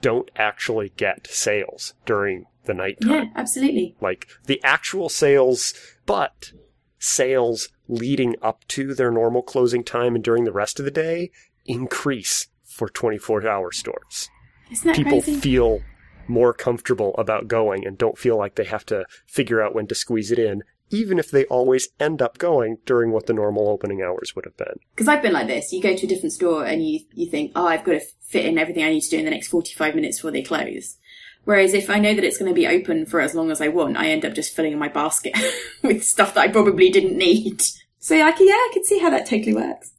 don't 0.00 0.30
actually 0.36 0.92
get 0.96 1.26
sales 1.26 1.94
during 2.06 2.46
the 2.64 2.74
nighttime. 2.74 3.10
Yeah, 3.10 3.24
absolutely. 3.36 3.96
Like 4.00 4.28
the 4.46 4.60
actual 4.62 5.08
sales, 5.08 5.74
but 6.06 6.52
sales 6.98 7.68
leading 7.88 8.36
up 8.42 8.66
to 8.68 8.94
their 8.94 9.10
normal 9.10 9.42
closing 9.42 9.82
time 9.82 10.14
and 10.14 10.22
during 10.22 10.44
the 10.44 10.52
rest 10.52 10.78
of 10.78 10.84
the 10.84 10.90
day 10.90 11.30
increase 11.66 12.48
for 12.64 12.88
24 12.88 13.46
hour 13.48 13.72
stores 13.72 14.28
Isn't 14.70 14.86
that 14.86 14.96
people 14.96 15.22
crazy? 15.22 15.40
feel 15.40 15.80
more 16.28 16.52
comfortable 16.52 17.14
about 17.16 17.48
going 17.48 17.86
and 17.86 17.98
don't 17.98 18.18
feel 18.18 18.36
like 18.36 18.54
they 18.54 18.64
have 18.64 18.84
to 18.86 19.04
figure 19.26 19.60
out 19.62 19.74
when 19.74 19.86
to 19.88 19.94
squeeze 19.94 20.30
it 20.30 20.38
in, 20.38 20.62
even 20.90 21.18
if 21.18 21.30
they 21.30 21.44
always 21.46 21.88
end 21.98 22.22
up 22.22 22.38
going 22.38 22.76
during 22.86 23.10
what 23.10 23.26
the 23.26 23.32
normal 23.32 23.68
opening 23.68 24.02
hours 24.02 24.36
would 24.36 24.44
have 24.44 24.56
been. 24.56 24.78
Because 24.94 25.08
I've 25.08 25.22
been 25.22 25.32
like 25.32 25.48
this. 25.48 25.72
You 25.72 25.82
go 25.82 25.96
to 25.96 26.06
a 26.06 26.08
different 26.08 26.32
store 26.32 26.64
and 26.64 26.86
you 26.86 27.00
you 27.14 27.28
think, 27.28 27.52
oh, 27.56 27.66
I've 27.66 27.82
got 27.84 27.92
to 27.92 28.00
fit 28.20 28.46
in 28.46 28.58
everything 28.58 28.84
I 28.84 28.90
need 28.90 29.00
to 29.02 29.10
do 29.10 29.18
in 29.18 29.24
the 29.24 29.30
next 29.30 29.48
forty 29.48 29.74
five 29.74 29.94
minutes 29.94 30.18
before 30.18 30.30
they 30.30 30.42
close. 30.42 30.96
Whereas 31.44 31.74
if 31.74 31.90
I 31.90 31.98
know 31.98 32.14
that 32.14 32.24
it's 32.24 32.38
going 32.38 32.50
to 32.50 32.54
be 32.54 32.66
open 32.66 33.06
for 33.06 33.20
as 33.20 33.34
long 33.34 33.50
as 33.50 33.60
I 33.60 33.68
want, 33.68 33.96
I 33.96 34.10
end 34.10 34.24
up 34.24 34.34
just 34.34 34.54
filling 34.54 34.78
my 34.78 34.88
basket 34.88 35.36
with 35.82 36.04
stuff 36.04 36.34
that 36.34 36.40
I 36.40 36.48
probably 36.48 36.90
didn't 36.90 37.16
need. 37.16 37.62
So 37.98 38.20
I 38.20 38.32
can, 38.32 38.46
yeah, 38.46 38.54
I 38.54 38.70
can 38.72 38.84
see 38.84 38.98
how 38.98 39.10
that 39.10 39.26
totally 39.26 39.54
works. 39.54 39.92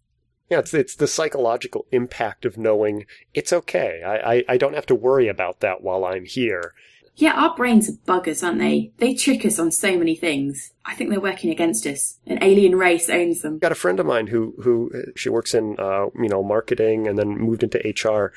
Yeah, 0.49 0.60
it's 0.60 0.73
it's 0.73 0.95
the 0.95 1.08
psychological 1.08 1.86
impact 1.93 2.43
of 2.43 2.58
knowing 2.58 3.06
it's 3.34 3.54
okay. 3.54 4.04
I, 4.06 4.34
I, 4.34 4.43
I 4.49 4.58
don't 4.58 4.73
have 4.73 4.86
to 4.88 4.95
worry 4.95 5.30
about 5.30 5.62
that 5.62 5.82
while 5.82 6.04
I'm 6.04 6.25
here. 6.25 6.73
Yeah, 7.15 7.34
our 7.34 7.56
brains 7.56 7.89
are 7.89 7.93
buggers, 7.93 8.43
aren't 8.43 8.60
they? 8.60 8.91
They 8.97 9.13
trick 9.13 9.45
us 9.45 9.60
on 9.60 9.71
so 9.71 9.97
many 9.97 10.15
things. 10.15 10.73
I 10.86 10.93
think 10.93 11.10
they're 11.10 11.21
working 11.21 11.51
against 11.51 11.86
us. 11.86 12.17
An 12.25 12.39
alien 12.41 12.75
race 12.75 13.10
owns 13.10 13.41
them. 13.41 13.60
got 13.60 13.71
a 13.71 13.75
friend 13.75 13.99
of 13.99 14.06
mine 14.06 14.27
who 14.27 14.54
who 14.62 14.91
she 15.15 15.30
works 15.30 15.54
in 15.54 15.77
uh, 15.80 16.08
you 16.15 16.27
know 16.27 16.43
marketing 16.43 17.08
and 17.08 17.17
then 17.17 17.30
moved 17.30 17.63
into 17.63 17.77
HR. 17.77 18.34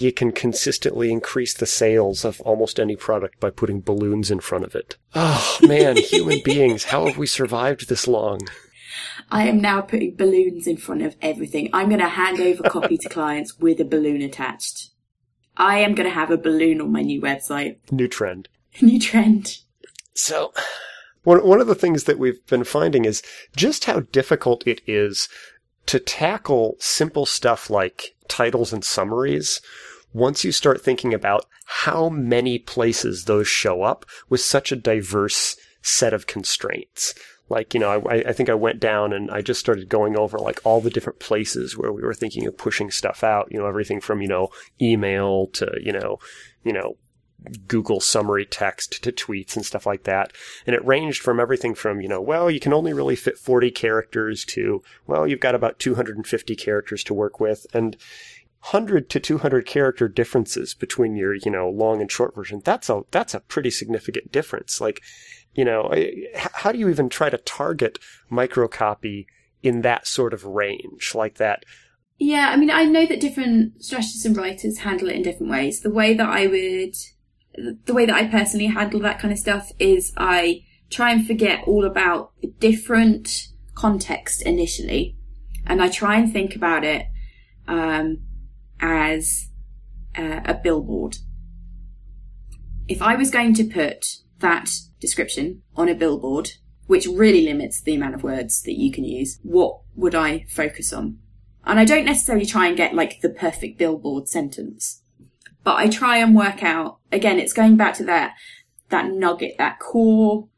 You 0.00 0.12
can 0.12 0.32
consistently 0.32 1.12
increase 1.12 1.52
the 1.52 1.66
sales 1.66 2.24
of 2.24 2.40
almost 2.40 2.80
any 2.80 2.96
product 2.96 3.38
by 3.38 3.50
putting 3.50 3.82
balloons 3.82 4.30
in 4.30 4.40
front 4.40 4.64
of 4.64 4.74
it. 4.74 4.96
Oh 5.14 5.58
man, 5.60 5.96
human 5.98 6.40
beings, 6.42 6.84
how 6.84 7.06
have 7.06 7.18
we 7.18 7.26
survived 7.26 7.86
this 7.86 8.08
long? 8.08 8.40
I 9.30 9.46
am 9.46 9.60
now 9.60 9.82
putting 9.82 10.16
balloons 10.16 10.66
in 10.66 10.78
front 10.78 11.02
of 11.02 11.16
everything. 11.20 11.68
I'm 11.74 11.88
going 11.88 12.00
to 12.00 12.08
hand 12.08 12.40
over 12.40 12.62
copy 12.62 12.96
to 12.96 13.10
clients 13.10 13.58
with 13.58 13.78
a 13.78 13.84
balloon 13.84 14.22
attached. 14.22 14.88
I 15.58 15.80
am 15.80 15.94
going 15.94 16.08
to 16.08 16.14
have 16.14 16.30
a 16.30 16.38
balloon 16.38 16.80
on 16.80 16.90
my 16.90 17.02
new 17.02 17.20
website. 17.20 17.76
New 17.92 18.08
trend. 18.08 18.48
New 18.80 18.98
trend. 18.98 19.58
So, 20.14 20.54
one 21.24 21.46
one 21.46 21.60
of 21.60 21.66
the 21.66 21.74
things 21.74 22.04
that 22.04 22.18
we've 22.18 22.44
been 22.46 22.64
finding 22.64 23.04
is 23.04 23.22
just 23.54 23.84
how 23.84 24.00
difficult 24.00 24.66
it 24.66 24.80
is 24.86 25.28
to 25.84 26.00
tackle 26.00 26.76
simple 26.78 27.26
stuff 27.26 27.68
like 27.68 28.14
titles 28.28 28.72
and 28.72 28.82
summaries 28.82 29.60
once 30.12 30.44
you 30.44 30.52
start 30.52 30.82
thinking 30.82 31.14
about 31.14 31.46
how 31.66 32.08
many 32.08 32.58
places 32.58 33.24
those 33.24 33.48
show 33.48 33.82
up 33.82 34.04
with 34.28 34.40
such 34.40 34.72
a 34.72 34.76
diverse 34.76 35.56
set 35.82 36.12
of 36.12 36.26
constraints. 36.26 37.14
Like, 37.48 37.74
you 37.74 37.80
know, 37.80 38.02
I, 38.08 38.16
I 38.28 38.32
think 38.32 38.48
I 38.48 38.54
went 38.54 38.78
down 38.78 39.12
and 39.12 39.30
I 39.30 39.40
just 39.40 39.60
started 39.60 39.88
going 39.88 40.16
over 40.16 40.38
like 40.38 40.60
all 40.64 40.80
the 40.80 40.90
different 40.90 41.18
places 41.18 41.76
where 41.76 41.92
we 41.92 42.02
were 42.02 42.14
thinking 42.14 42.46
of 42.46 42.56
pushing 42.56 42.90
stuff 42.90 43.24
out, 43.24 43.48
you 43.50 43.58
know, 43.58 43.66
everything 43.66 44.00
from, 44.00 44.22
you 44.22 44.28
know, 44.28 44.50
email 44.80 45.48
to, 45.54 45.68
you 45.82 45.92
know, 45.92 46.18
you 46.62 46.72
know, 46.72 46.96
Google 47.66 48.00
summary 48.00 48.44
text 48.44 49.02
to 49.02 49.12
tweets 49.12 49.56
and 49.56 49.64
stuff 49.64 49.86
like 49.86 50.04
that. 50.04 50.32
And 50.66 50.76
it 50.76 50.84
ranged 50.84 51.22
from 51.22 51.40
everything 51.40 51.74
from, 51.74 52.00
you 52.00 52.08
know, 52.08 52.20
well, 52.20 52.50
you 52.50 52.60
can 52.60 52.72
only 52.72 52.92
really 52.92 53.16
fit 53.16 53.38
40 53.38 53.70
characters 53.70 54.44
to, 54.46 54.82
well, 55.06 55.26
you've 55.26 55.40
got 55.40 55.54
about 55.54 55.78
250 55.78 56.54
characters 56.56 57.02
to 57.04 57.14
work 57.14 57.40
with. 57.40 57.66
And 57.72 57.96
100 58.62 59.08
to 59.10 59.20
200 59.20 59.66
character 59.66 60.06
differences 60.06 60.74
between 60.74 61.16
your, 61.16 61.34
you 61.34 61.50
know, 61.50 61.68
long 61.68 62.00
and 62.00 62.12
short 62.12 62.34
version. 62.34 62.60
That's 62.64 62.90
a, 62.90 63.02
that's 63.10 63.34
a 63.34 63.40
pretty 63.40 63.70
significant 63.70 64.30
difference. 64.30 64.80
Like, 64.80 65.00
you 65.54 65.64
know, 65.64 65.92
how 66.34 66.70
do 66.70 66.78
you 66.78 66.88
even 66.88 67.08
try 67.08 67.30
to 67.30 67.38
target 67.38 67.98
microcopy 68.30 69.26
in 69.62 69.82
that 69.82 70.06
sort 70.06 70.34
of 70.34 70.44
range 70.44 71.14
like 71.14 71.36
that? 71.36 71.64
Yeah, 72.18 72.50
I 72.50 72.56
mean, 72.56 72.70
I 72.70 72.84
know 72.84 73.06
that 73.06 73.20
different 73.20 73.82
strategists 73.82 74.26
and 74.26 74.36
writers 74.36 74.78
handle 74.78 75.08
it 75.08 75.16
in 75.16 75.22
different 75.22 75.50
ways. 75.50 75.80
The 75.80 75.90
way 75.90 76.12
that 76.12 76.28
I 76.28 76.46
would, 76.46 76.94
the 77.86 77.94
way 77.94 78.04
that 78.04 78.14
I 78.14 78.26
personally 78.26 78.66
handle 78.66 79.00
that 79.00 79.18
kind 79.18 79.32
of 79.32 79.38
stuff 79.38 79.72
is 79.78 80.12
I 80.18 80.64
try 80.90 81.12
and 81.12 81.26
forget 81.26 81.64
all 81.66 81.86
about 81.86 82.32
the 82.42 82.48
different 82.60 83.48
context 83.74 84.42
initially, 84.42 85.16
and 85.66 85.80
I 85.82 85.88
try 85.88 86.16
and 86.16 86.30
think 86.30 86.54
about 86.54 86.84
it 86.84 87.06
um, 87.66 88.18
as 88.80 89.48
uh, 90.16 90.40
a 90.44 90.54
billboard. 90.54 91.18
If 92.88 93.02
I 93.02 93.14
was 93.14 93.30
going 93.30 93.54
to 93.54 93.64
put 93.64 94.06
that 94.40 94.70
description 95.00 95.62
on 95.76 95.88
a 95.88 95.94
billboard, 95.94 96.52
which 96.86 97.06
really 97.06 97.44
limits 97.44 97.80
the 97.80 97.94
amount 97.94 98.14
of 98.14 98.22
words 98.22 98.62
that 98.62 98.76
you 98.78 98.90
can 98.90 99.04
use, 99.04 99.38
what 99.42 99.78
would 99.94 100.14
I 100.14 100.46
focus 100.48 100.92
on? 100.92 101.18
And 101.64 101.78
I 101.78 101.84
don't 101.84 102.04
necessarily 102.04 102.46
try 102.46 102.66
and 102.66 102.76
get 102.76 102.94
like 102.94 103.20
the 103.20 103.28
perfect 103.28 103.78
billboard 103.78 104.28
sentence, 104.28 105.02
but 105.62 105.76
I 105.76 105.88
try 105.88 106.16
and 106.16 106.34
work 106.34 106.62
out, 106.62 106.98
again, 107.12 107.38
it's 107.38 107.52
going 107.52 107.76
back 107.76 107.94
to 107.94 108.04
that, 108.04 108.34
that 108.88 109.10
nugget, 109.12 109.56
that 109.58 109.78
core. 109.78 110.48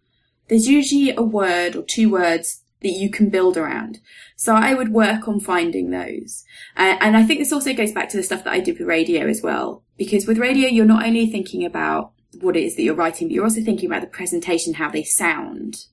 There's 0.48 0.68
usually 0.68 1.11
a 1.14 1.22
word 1.22 1.76
or 1.76 1.82
two 1.82 2.11
words 2.11 2.62
that 2.82 2.90
you 2.90 3.10
can 3.10 3.28
build 3.28 3.56
around. 3.56 4.00
So 4.36 4.54
I 4.54 4.74
would 4.74 4.92
work 4.92 5.28
on 5.28 5.40
finding 5.40 5.90
those. 5.90 6.44
Uh, 6.76 6.96
and 7.00 7.16
I 7.16 7.22
think 7.24 7.38
this 7.38 7.52
also 7.52 7.72
goes 7.72 7.92
back 7.92 8.08
to 8.10 8.16
the 8.16 8.22
stuff 8.22 8.44
that 8.44 8.52
I 8.52 8.60
did 8.60 8.78
with 8.78 8.88
radio 8.88 9.26
as 9.26 9.42
well, 9.42 9.82
because 9.96 10.26
with 10.26 10.38
radio, 10.38 10.68
you're 10.68 10.84
not 10.84 11.06
only 11.06 11.26
thinking 11.26 11.64
about 11.64 12.12
what 12.40 12.56
it 12.56 12.64
is 12.64 12.76
that 12.76 12.82
you're 12.82 12.94
writing, 12.94 13.28
but 13.28 13.34
you're 13.34 13.44
also 13.44 13.62
thinking 13.62 13.86
about 13.86 14.00
the 14.00 14.06
presentation, 14.06 14.74
how 14.74 14.90
they 14.90 15.04
sound, 15.04 15.84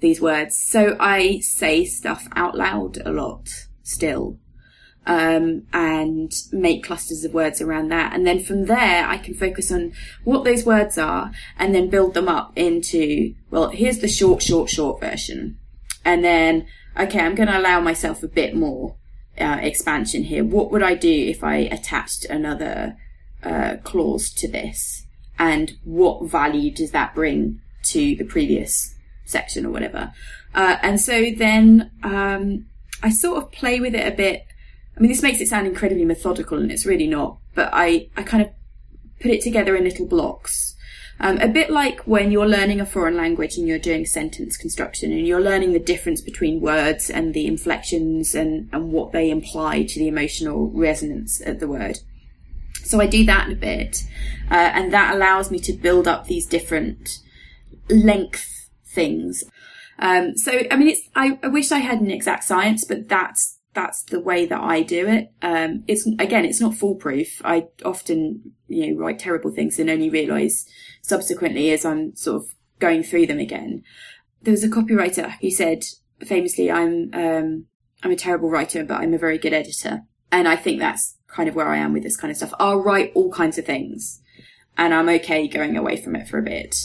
these 0.00 0.20
words. 0.20 0.58
So 0.58 0.96
I 1.00 1.40
say 1.40 1.84
stuff 1.84 2.28
out 2.34 2.56
loud 2.56 2.98
a 3.04 3.12
lot 3.12 3.48
still 3.82 4.38
um, 5.06 5.66
and 5.72 6.32
make 6.52 6.84
clusters 6.84 7.24
of 7.24 7.34
words 7.34 7.60
around 7.60 7.88
that. 7.88 8.12
And 8.12 8.26
then 8.26 8.42
from 8.42 8.66
there, 8.66 9.06
I 9.06 9.18
can 9.18 9.34
focus 9.34 9.72
on 9.72 9.92
what 10.24 10.44
those 10.44 10.64
words 10.64 10.98
are 10.98 11.32
and 11.58 11.74
then 11.74 11.90
build 11.90 12.14
them 12.14 12.28
up 12.28 12.52
into, 12.56 13.34
well, 13.50 13.70
here's 13.70 13.98
the 13.98 14.08
short, 14.08 14.42
short, 14.42 14.70
short 14.70 15.00
version. 15.00 15.58
And 16.04 16.24
then, 16.24 16.66
okay, 16.98 17.20
I'm 17.20 17.34
going 17.34 17.48
to 17.48 17.58
allow 17.58 17.80
myself 17.80 18.22
a 18.22 18.28
bit 18.28 18.54
more 18.54 18.96
uh, 19.38 19.58
expansion 19.60 20.24
here. 20.24 20.44
What 20.44 20.70
would 20.70 20.82
I 20.82 20.94
do 20.94 21.12
if 21.12 21.44
I 21.44 21.56
attached 21.56 22.24
another 22.24 22.96
uh, 23.42 23.76
clause 23.84 24.30
to 24.34 24.48
this? 24.48 25.06
And 25.38 25.72
what 25.84 26.24
value 26.24 26.70
does 26.70 26.90
that 26.90 27.14
bring 27.14 27.60
to 27.84 28.14
the 28.16 28.24
previous 28.24 28.94
section 29.24 29.64
or 29.64 29.70
whatever? 29.70 30.12
Uh, 30.54 30.76
and 30.82 31.00
so 31.00 31.30
then 31.36 31.90
um, 32.02 32.66
I 33.02 33.10
sort 33.10 33.42
of 33.42 33.52
play 33.52 33.80
with 33.80 33.94
it 33.94 34.06
a 34.06 34.14
bit 34.14 34.46
I 35.00 35.02
mean, 35.02 35.10
this 35.10 35.22
makes 35.22 35.40
it 35.40 35.48
sound 35.48 35.66
incredibly 35.66 36.04
methodical, 36.04 36.58
and 36.58 36.70
it's 36.70 36.84
really 36.84 37.06
not. 37.06 37.38
But 37.54 37.70
I, 37.72 38.08
I 38.18 38.22
kind 38.22 38.42
of 38.42 38.50
put 39.18 39.30
it 39.30 39.40
together 39.40 39.74
in 39.74 39.84
little 39.84 40.06
blocks. 40.06 40.59
Um, 41.22 41.36
a 41.38 41.48
bit 41.48 41.68
like 41.68 42.00
when 42.00 42.30
you're 42.30 42.48
learning 42.48 42.80
a 42.80 42.86
foreign 42.86 43.16
language 43.16 43.58
and 43.58 43.68
you're 43.68 43.78
doing 43.78 44.06
sentence 44.06 44.56
construction 44.56 45.12
and 45.12 45.26
you're 45.26 45.40
learning 45.40 45.72
the 45.72 45.78
difference 45.78 46.22
between 46.22 46.62
words 46.62 47.10
and 47.10 47.34
the 47.34 47.46
inflections 47.46 48.34
and, 48.34 48.70
and 48.72 48.90
what 48.90 49.12
they 49.12 49.30
imply 49.30 49.82
to 49.82 49.98
the 49.98 50.08
emotional 50.08 50.70
resonance 50.72 51.40
of 51.40 51.60
the 51.60 51.68
word. 51.68 51.98
So 52.84 53.00
I 53.00 53.06
do 53.06 53.26
that 53.26 53.52
a 53.52 53.54
bit, 53.54 54.02
uh, 54.50 54.54
and 54.54 54.92
that 54.94 55.14
allows 55.14 55.50
me 55.50 55.58
to 55.60 55.72
build 55.74 56.08
up 56.08 56.26
these 56.26 56.46
different 56.46 57.18
length 57.90 58.70
things. 58.94 59.44
Um, 59.98 60.36
so, 60.38 60.62
I 60.70 60.76
mean, 60.76 60.88
it's, 60.88 61.02
I, 61.14 61.38
I 61.42 61.48
wish 61.48 61.70
I 61.70 61.80
had 61.80 62.00
an 62.00 62.10
exact 62.10 62.44
science, 62.44 62.86
but 62.86 63.08
that's, 63.08 63.58
that's 63.72 64.02
the 64.02 64.20
way 64.20 64.46
that 64.46 64.60
I 64.60 64.82
do 64.82 65.06
it. 65.06 65.32
Um, 65.42 65.84
it's, 65.86 66.06
again, 66.06 66.44
it's 66.44 66.60
not 66.60 66.74
foolproof. 66.74 67.40
I 67.44 67.68
often, 67.84 68.52
you 68.66 68.92
know, 68.94 69.00
write 69.00 69.18
terrible 69.18 69.50
things 69.50 69.78
and 69.78 69.88
only 69.88 70.10
realize 70.10 70.66
subsequently 71.02 71.70
as 71.70 71.84
I'm 71.84 72.16
sort 72.16 72.42
of 72.42 72.54
going 72.78 73.02
through 73.02 73.26
them 73.26 73.38
again. 73.38 73.82
There 74.42 74.52
was 74.52 74.64
a 74.64 74.68
copywriter 74.68 75.34
who 75.40 75.50
said 75.50 75.84
famously, 76.24 76.70
I'm, 76.70 77.10
um, 77.12 77.66
I'm 78.02 78.10
a 78.10 78.16
terrible 78.16 78.50
writer, 78.50 78.84
but 78.84 79.00
I'm 79.00 79.14
a 79.14 79.18
very 79.18 79.38
good 79.38 79.52
editor. 79.52 80.02
And 80.32 80.48
I 80.48 80.56
think 80.56 80.80
that's 80.80 81.16
kind 81.28 81.48
of 81.48 81.54
where 81.54 81.68
I 81.68 81.76
am 81.76 81.92
with 81.92 82.02
this 82.02 82.16
kind 82.16 82.30
of 82.30 82.36
stuff. 82.36 82.54
I'll 82.58 82.82
write 82.82 83.12
all 83.14 83.30
kinds 83.30 83.58
of 83.58 83.66
things 83.66 84.20
and 84.76 84.94
I'm 84.94 85.08
okay 85.08 85.46
going 85.46 85.76
away 85.76 85.96
from 85.96 86.16
it 86.16 86.28
for 86.28 86.38
a 86.38 86.42
bit 86.42 86.76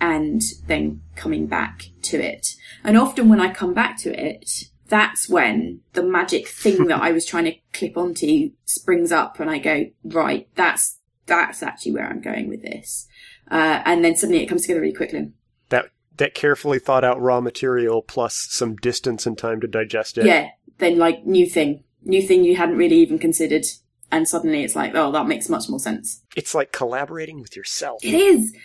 and 0.00 0.42
then 0.66 1.02
coming 1.16 1.46
back 1.46 1.86
to 2.02 2.20
it. 2.20 2.54
And 2.84 2.96
often 2.96 3.28
when 3.28 3.40
I 3.40 3.52
come 3.52 3.74
back 3.74 3.98
to 3.98 4.10
it, 4.10 4.64
that's 4.88 5.28
when 5.28 5.80
the 5.92 6.02
magic 6.02 6.48
thing 6.48 6.86
that 6.86 7.00
I 7.00 7.12
was 7.12 7.24
trying 7.24 7.44
to 7.44 7.54
clip 7.72 7.96
onto 7.96 8.50
springs 8.64 9.12
up 9.12 9.38
and 9.38 9.50
I 9.50 9.58
go, 9.58 9.86
right, 10.02 10.48
that's, 10.54 10.98
that's 11.26 11.62
actually 11.62 11.92
where 11.92 12.08
I'm 12.08 12.20
going 12.20 12.48
with 12.48 12.62
this. 12.62 13.06
Uh, 13.50 13.82
and 13.84 14.04
then 14.04 14.16
suddenly 14.16 14.42
it 14.42 14.46
comes 14.46 14.62
together 14.62 14.80
really 14.80 14.94
quickly. 14.94 15.32
That 15.68 15.90
that 16.16 16.34
carefully 16.34 16.78
thought 16.78 17.04
out 17.04 17.20
raw 17.20 17.40
material 17.40 18.02
plus 18.02 18.48
some 18.50 18.76
distance 18.76 19.26
and 19.26 19.38
time 19.38 19.60
to 19.60 19.66
digest 19.66 20.18
it. 20.18 20.26
Yeah. 20.26 20.48
Then 20.78 20.98
like 20.98 21.24
new 21.24 21.46
thing, 21.46 21.84
new 22.02 22.22
thing 22.22 22.44
you 22.44 22.56
hadn't 22.56 22.76
really 22.76 22.96
even 22.96 23.18
considered. 23.18 23.64
And 24.10 24.26
suddenly 24.26 24.64
it's 24.64 24.74
like, 24.74 24.94
oh, 24.94 25.12
that 25.12 25.26
makes 25.26 25.48
much 25.48 25.68
more 25.68 25.78
sense. 25.78 26.22
It's 26.34 26.54
like 26.54 26.72
collaborating 26.72 27.40
with 27.40 27.56
yourself. 27.56 28.04
It 28.04 28.14
is. 28.14 28.56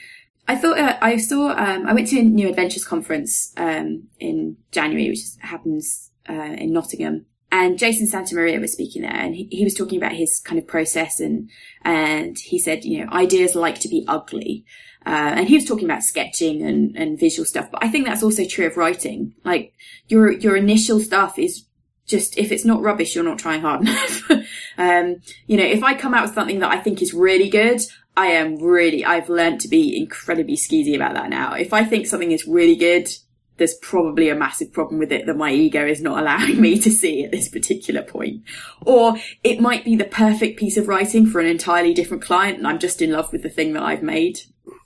I 0.47 0.55
thought 0.55 0.77
uh, 0.77 0.97
I 1.01 1.17
saw. 1.17 1.49
Um, 1.51 1.85
I 1.85 1.93
went 1.93 2.07
to 2.09 2.19
a 2.19 2.23
New 2.23 2.49
Adventures 2.49 2.85
conference 2.85 3.53
um, 3.57 4.07
in 4.19 4.57
January, 4.71 5.09
which 5.09 5.19
happens 5.39 6.11
uh, 6.29 6.55
in 6.57 6.73
Nottingham, 6.73 7.25
and 7.51 7.77
Jason 7.77 8.07
Santa 8.07 8.35
Maria 8.35 8.59
was 8.59 8.73
speaking 8.73 9.03
there, 9.03 9.11
and 9.11 9.35
he, 9.35 9.47
he 9.51 9.63
was 9.63 9.73
talking 9.73 9.97
about 9.97 10.13
his 10.13 10.39
kind 10.39 10.59
of 10.59 10.67
process, 10.67 11.19
and 11.19 11.49
and 11.83 12.37
he 12.37 12.59
said, 12.59 12.83
you 12.83 13.03
know, 13.03 13.11
ideas 13.11 13.55
like 13.55 13.79
to 13.79 13.87
be 13.87 14.05
ugly, 14.07 14.65
uh, 15.05 15.33
and 15.35 15.47
he 15.47 15.55
was 15.55 15.65
talking 15.65 15.85
about 15.85 16.03
sketching 16.03 16.63
and, 16.63 16.95
and 16.95 17.19
visual 17.19 17.45
stuff, 17.45 17.69
but 17.71 17.83
I 17.83 17.89
think 17.89 18.05
that's 18.05 18.23
also 18.23 18.45
true 18.45 18.67
of 18.67 18.77
writing. 18.77 19.35
Like 19.43 19.73
your 20.07 20.31
your 20.31 20.55
initial 20.55 20.99
stuff 20.99 21.37
is 21.37 21.65
just 22.05 22.37
if 22.37 22.51
it's 22.51 22.65
not 22.65 22.81
rubbish, 22.81 23.15
you're 23.15 23.23
not 23.23 23.39
trying 23.39 23.61
hard 23.61 23.81
enough. 23.87 24.31
um, 24.77 25.17
you 25.47 25.57
know, 25.57 25.65
if 25.65 25.83
I 25.83 25.93
come 25.93 26.13
out 26.13 26.23
with 26.23 26.35
something 26.35 26.59
that 26.59 26.71
I 26.71 26.79
think 26.79 27.01
is 27.01 27.13
really 27.13 27.49
good, 27.49 27.81
I 28.15 28.27
am 28.27 28.57
really, 28.57 29.03
I've 29.03 29.29
learned 29.29 29.61
to 29.61 29.67
be 29.67 29.97
incredibly 29.97 30.55
skeezy 30.55 30.95
about 30.95 31.15
that 31.15 31.29
now. 31.29 31.53
If 31.53 31.73
I 31.73 31.83
think 31.83 32.05
something 32.05 32.31
is 32.31 32.47
really 32.47 32.75
good, 32.75 33.09
there's 33.57 33.75
probably 33.75 34.29
a 34.29 34.35
massive 34.35 34.71
problem 34.71 34.99
with 34.99 35.11
it 35.11 35.25
that 35.25 35.37
my 35.37 35.51
ego 35.51 35.85
is 35.85 36.01
not 36.01 36.19
allowing 36.19 36.59
me 36.61 36.79
to 36.79 36.91
see 36.91 37.23
at 37.23 37.31
this 37.31 37.49
particular 37.49 38.01
point. 38.01 38.43
Or 38.81 39.15
it 39.43 39.59
might 39.59 39.85
be 39.85 39.95
the 39.95 40.05
perfect 40.05 40.59
piece 40.59 40.77
of 40.77 40.87
writing 40.87 41.25
for 41.25 41.39
an 41.39 41.47
entirely 41.47 41.93
different 41.93 42.23
client 42.23 42.57
and 42.57 42.67
I'm 42.67 42.79
just 42.79 43.01
in 43.01 43.11
love 43.11 43.31
with 43.31 43.43
the 43.43 43.49
thing 43.49 43.73
that 43.73 43.83
I've 43.83 44.03
made. 44.03 44.39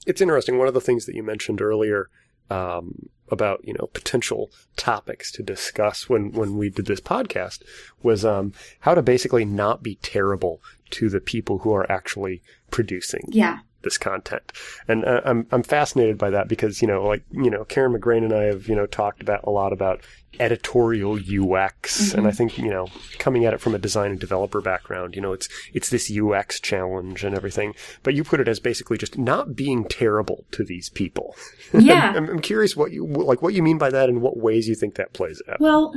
It's 0.06 0.22
interesting. 0.22 0.58
One 0.58 0.68
of 0.68 0.74
the 0.74 0.82
things 0.82 1.06
that 1.06 1.16
you 1.16 1.24
mentioned 1.24 1.62
earlier 1.62 2.10
um, 2.50 3.10
about 3.30 3.60
you 3.64 3.74
know 3.74 3.88
potential 3.88 4.50
topics 4.76 5.32
to 5.34 5.44
discuss 5.44 6.08
when 6.08 6.32
when 6.32 6.58
we 6.58 6.70
did 6.70 6.86
this 6.86 7.02
podcast 7.02 7.62
was 8.02 8.24
um, 8.24 8.54
how 8.82 8.96
to 8.96 9.02
basically 9.02 9.46
not 9.46 9.84
be 9.84 9.96
terrible 9.96 10.62
to 10.90 11.10
the 11.10 11.20
people 11.20 11.60
who 11.60 11.74
are 11.74 11.90
actually 11.92 12.42
producing 12.72 13.24
Yeah. 13.28 13.60
This 13.88 13.98
content. 13.98 14.52
And 14.90 15.06
uh, 15.06 15.22
I'm 15.24 15.48
I'm 15.50 15.64
fascinated 15.64 16.18
by 16.18 16.30
that 16.32 16.50
because 16.50 16.82
you 16.82 16.90
know 16.90 17.06
like 17.06 17.24
you 17.32 17.50
know 17.50 17.64
Karen 17.64 17.94
McGrane 17.94 18.26
and 18.26 18.34
I 18.34 18.44
have 18.44 18.68
you 18.68 18.76
know 18.76 18.86
talked 18.86 19.22
about 19.22 19.46
a 19.46 19.50
lot 19.50 19.72
about 19.72 20.02
editorial 20.42 21.18
UX 21.18 22.14
and 22.14 22.28
I 22.28 22.32
think 22.32 22.58
you 22.58 22.70
know 22.70 22.88
coming 23.18 23.46
at 23.46 23.54
it 23.54 23.62
from 23.62 23.74
a 23.74 23.80
design 23.80 24.12
and 24.12 24.20
developer 24.20 24.60
background 24.60 25.16
you 25.16 25.22
know 25.22 25.32
it's 25.32 25.48
it's 25.74 25.90
this 25.90 26.12
UX 26.12 26.60
challenge 26.60 27.24
and 27.24 27.34
everything 27.34 27.74
but 28.04 28.14
you 28.14 28.26
put 28.26 28.42
it 28.42 28.50
as 28.50 28.60
basically 28.60 28.98
just 28.98 29.18
not 29.18 29.56
being 29.56 29.86
terrible 29.86 30.44
to 30.52 30.66
these 30.66 30.90
people. 30.90 31.36
Yeah. 31.74 32.14
I'm, 32.16 32.30
I'm 32.30 32.42
curious 32.42 32.76
what 32.76 32.92
you 32.92 33.06
like 33.06 33.42
what 33.42 33.54
you 33.54 33.64
mean 33.64 33.78
by 33.78 33.90
that 33.90 34.10
and 34.10 34.22
what 34.22 34.36
ways 34.36 34.68
you 34.68 34.76
think 34.76 34.96
that 34.96 35.14
plays 35.14 35.42
out. 35.48 35.62
Well, 35.62 35.94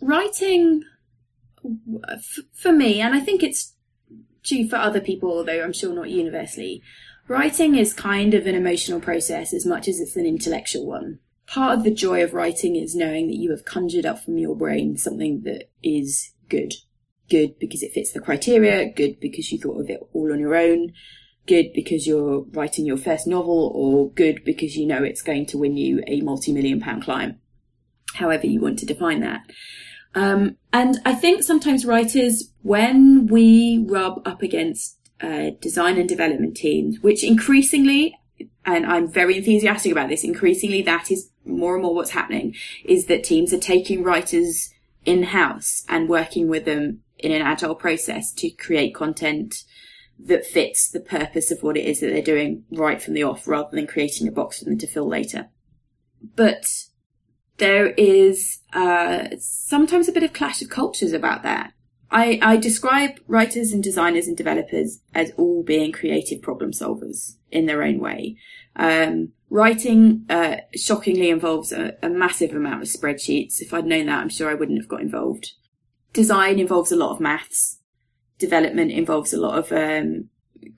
writing 0.00 0.82
for 2.52 2.72
me, 2.72 3.00
and 3.00 3.14
I 3.14 3.20
think 3.20 3.42
it's 3.42 3.74
true 4.44 4.68
for 4.68 4.76
other 4.76 5.00
people, 5.00 5.30
although 5.30 5.62
I'm 5.62 5.72
sure 5.72 5.94
not 5.94 6.10
universally, 6.10 6.82
writing 7.28 7.74
is 7.74 7.92
kind 7.92 8.34
of 8.34 8.46
an 8.46 8.54
emotional 8.54 9.00
process 9.00 9.52
as 9.52 9.66
much 9.66 9.88
as 9.88 10.00
it's 10.00 10.16
an 10.16 10.26
intellectual 10.26 10.86
one. 10.86 11.18
Part 11.46 11.78
of 11.78 11.84
the 11.84 11.90
joy 11.90 12.22
of 12.22 12.34
writing 12.34 12.76
is 12.76 12.94
knowing 12.94 13.26
that 13.28 13.36
you 13.36 13.50
have 13.50 13.64
conjured 13.64 14.06
up 14.06 14.24
from 14.24 14.38
your 14.38 14.56
brain 14.56 14.96
something 14.96 15.42
that 15.42 15.70
is 15.82 16.32
good. 16.48 16.74
Good 17.30 17.58
because 17.58 17.82
it 17.82 17.92
fits 17.92 18.12
the 18.12 18.20
criteria, 18.20 18.90
good 18.92 19.18
because 19.20 19.50
you 19.50 19.58
thought 19.58 19.80
of 19.80 19.90
it 19.90 20.00
all 20.12 20.32
on 20.32 20.40
your 20.40 20.54
own, 20.54 20.92
good 21.46 21.72
because 21.74 22.06
you're 22.06 22.44
writing 22.52 22.86
your 22.86 22.98
first 22.98 23.26
novel, 23.26 23.72
or 23.74 24.10
good 24.10 24.44
because 24.44 24.76
you 24.76 24.86
know 24.86 25.02
it's 25.02 25.22
going 25.22 25.46
to 25.46 25.58
win 25.58 25.76
you 25.76 26.02
a 26.06 26.20
multi-million 26.20 26.80
pound 26.80 27.02
client. 27.02 27.38
However 28.14 28.46
you 28.46 28.60
want 28.60 28.78
to 28.80 28.86
define 28.86 29.20
that. 29.20 29.42
Um, 30.14 30.56
and 30.72 31.00
I 31.04 31.14
think 31.14 31.42
sometimes 31.42 31.84
writers, 31.84 32.50
when 32.62 33.26
we 33.26 33.84
rub 33.86 34.26
up 34.26 34.42
against 34.42 34.98
uh, 35.20 35.50
design 35.60 35.98
and 35.98 36.08
development 36.08 36.56
teams, 36.56 37.00
which 37.00 37.24
increasingly, 37.24 38.16
and 38.64 38.86
I'm 38.86 39.08
very 39.08 39.36
enthusiastic 39.36 39.92
about 39.92 40.08
this, 40.08 40.24
increasingly 40.24 40.82
that 40.82 41.10
is 41.10 41.30
more 41.44 41.74
and 41.74 41.82
more 41.82 41.94
what's 41.94 42.10
happening, 42.10 42.54
is 42.84 43.06
that 43.06 43.24
teams 43.24 43.52
are 43.52 43.58
taking 43.58 44.02
writers 44.02 44.72
in-house 45.04 45.84
and 45.88 46.08
working 46.08 46.48
with 46.48 46.64
them 46.64 47.00
in 47.18 47.32
an 47.32 47.42
agile 47.42 47.74
process 47.74 48.32
to 48.32 48.50
create 48.50 48.94
content 48.94 49.64
that 50.18 50.46
fits 50.46 50.88
the 50.88 51.00
purpose 51.00 51.50
of 51.50 51.62
what 51.62 51.76
it 51.76 51.84
is 51.84 52.00
that 52.00 52.06
they're 52.08 52.22
doing 52.22 52.64
right 52.70 53.02
from 53.02 53.14
the 53.14 53.22
off 53.22 53.48
rather 53.48 53.70
than 53.72 53.86
creating 53.86 54.28
a 54.28 54.32
box 54.32 54.58
for 54.58 54.64
them 54.64 54.78
to 54.78 54.86
fill 54.86 55.08
later. 55.08 55.48
But 56.36 56.66
there 57.58 57.88
is 57.90 58.60
uh, 58.72 59.28
sometimes 59.38 60.08
a 60.08 60.12
bit 60.12 60.22
of 60.22 60.32
clash 60.32 60.60
of 60.62 60.70
cultures 60.70 61.12
about 61.12 61.42
that. 61.42 61.72
I, 62.10 62.38
I 62.42 62.56
describe 62.56 63.18
writers 63.26 63.72
and 63.72 63.82
designers 63.82 64.28
and 64.28 64.36
developers 64.36 65.00
as 65.14 65.32
all 65.36 65.62
being 65.62 65.90
creative 65.92 66.42
problem 66.42 66.72
solvers 66.72 67.36
in 67.50 67.66
their 67.66 67.82
own 67.82 67.98
way. 67.98 68.36
Um, 68.76 69.32
writing 69.50 70.24
uh, 70.28 70.58
shockingly 70.76 71.30
involves 71.30 71.72
a, 71.72 71.96
a 72.02 72.08
massive 72.08 72.54
amount 72.54 72.82
of 72.82 72.88
spreadsheets. 72.88 73.60
If 73.60 73.74
I'd 73.74 73.86
known 73.86 74.06
that, 74.06 74.20
I'm 74.20 74.28
sure 74.28 74.50
I 74.50 74.54
wouldn't 74.54 74.78
have 74.78 74.88
got 74.88 75.00
involved. 75.00 75.52
Design 76.12 76.58
involves 76.58 76.92
a 76.92 76.96
lot 76.96 77.10
of 77.10 77.20
maths. 77.20 77.80
Development 78.38 78.90
involves 78.90 79.32
a 79.32 79.40
lot 79.40 79.58
of 79.58 79.72
um, 79.72 80.28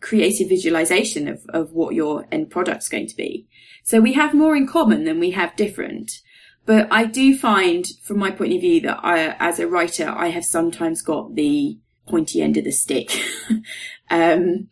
creative 0.00 0.48
visualization 0.48 1.28
of, 1.28 1.44
of 1.50 1.72
what 1.72 1.94
your 1.94 2.26
end 2.32 2.50
product's 2.50 2.88
going 2.88 3.08
to 3.08 3.16
be. 3.16 3.46
So 3.82 4.00
we 4.00 4.14
have 4.14 4.34
more 4.34 4.56
in 4.56 4.66
common 4.66 5.04
than 5.04 5.20
we 5.20 5.30
have 5.32 5.56
different. 5.56 6.20
But 6.66 6.88
I 6.90 7.04
do 7.04 7.38
find, 7.38 7.86
from 8.02 8.18
my 8.18 8.32
point 8.32 8.52
of 8.52 8.60
view, 8.60 8.80
that 8.82 8.98
I, 9.02 9.36
as 9.38 9.60
a 9.60 9.68
writer, 9.68 10.08
I 10.08 10.28
have 10.28 10.44
sometimes 10.44 11.00
got 11.00 11.36
the 11.36 11.78
pointy 12.08 12.42
end 12.42 12.56
of 12.56 12.64
the 12.64 12.72
stick. 12.72 13.22
um, 14.10 14.68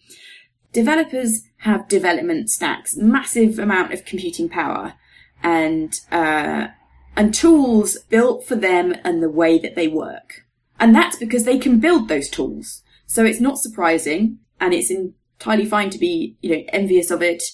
developers 0.73 1.45
have 1.59 1.89
development 1.89 2.51
stacks, 2.51 2.97
massive 2.97 3.61
amount 3.61 3.93
of 3.93 4.05
computing 4.05 4.49
power, 4.49 4.95
and 5.41 5.95
uh, 6.11 6.69
and 7.17 7.33
tools 7.33 7.97
built 8.11 8.45
for 8.45 8.57
them 8.57 8.97
and 9.05 9.23
the 9.23 9.31
way 9.31 9.57
that 9.59 9.77
they 9.77 9.87
work. 9.87 10.45
And 10.81 10.93
that's 10.93 11.17
because 11.17 11.45
they 11.45 11.59
can 11.59 11.79
build 11.79 12.09
those 12.09 12.29
tools. 12.29 12.83
So 13.07 13.25
it's 13.25 13.41
not 13.41 13.59
surprising, 13.59 14.41
and 14.61 14.75
it's 14.75 14.91
entirely 14.91 15.65
fine 15.65 15.91
to 15.91 15.99
be, 15.99 16.37
you 16.41 16.57
know, 16.57 16.65
envious 16.73 17.13
of 17.13 17.23
it 17.23 17.45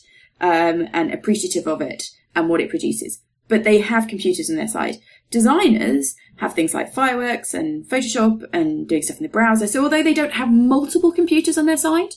um, 0.41 0.89
and 0.95 1.13
appreciative 1.13 1.67
of 1.67 1.83
it 1.83 2.05
and 2.35 2.49
what 2.49 2.63
it 2.63 2.71
produces 2.71 3.21
but 3.51 3.65
they 3.65 3.81
have 3.81 4.09
computers 4.09 4.49
on 4.49 4.57
their 4.57 4.69
side. 4.69 4.97
Designers 5.31 6.15
have 6.37 6.55
things 6.55 6.73
like 6.73 6.95
Fireworks 6.95 7.53
and 7.53 7.85
Photoshop 7.85 8.45
and 8.53 8.89
doing 8.89 9.03
stuff 9.03 9.19
in 9.19 9.25
the 9.25 9.29
browser. 9.29 9.67
So 9.67 9.83
although 9.83 10.03
they 10.03 10.15
don't 10.15 10.33
have 10.33 10.51
multiple 10.51 11.13
computers 11.13 11.59
on 11.59 11.67
their 11.67 11.77
side, 11.77 12.15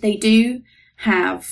they 0.00 0.16
do 0.16 0.60
have 0.96 1.48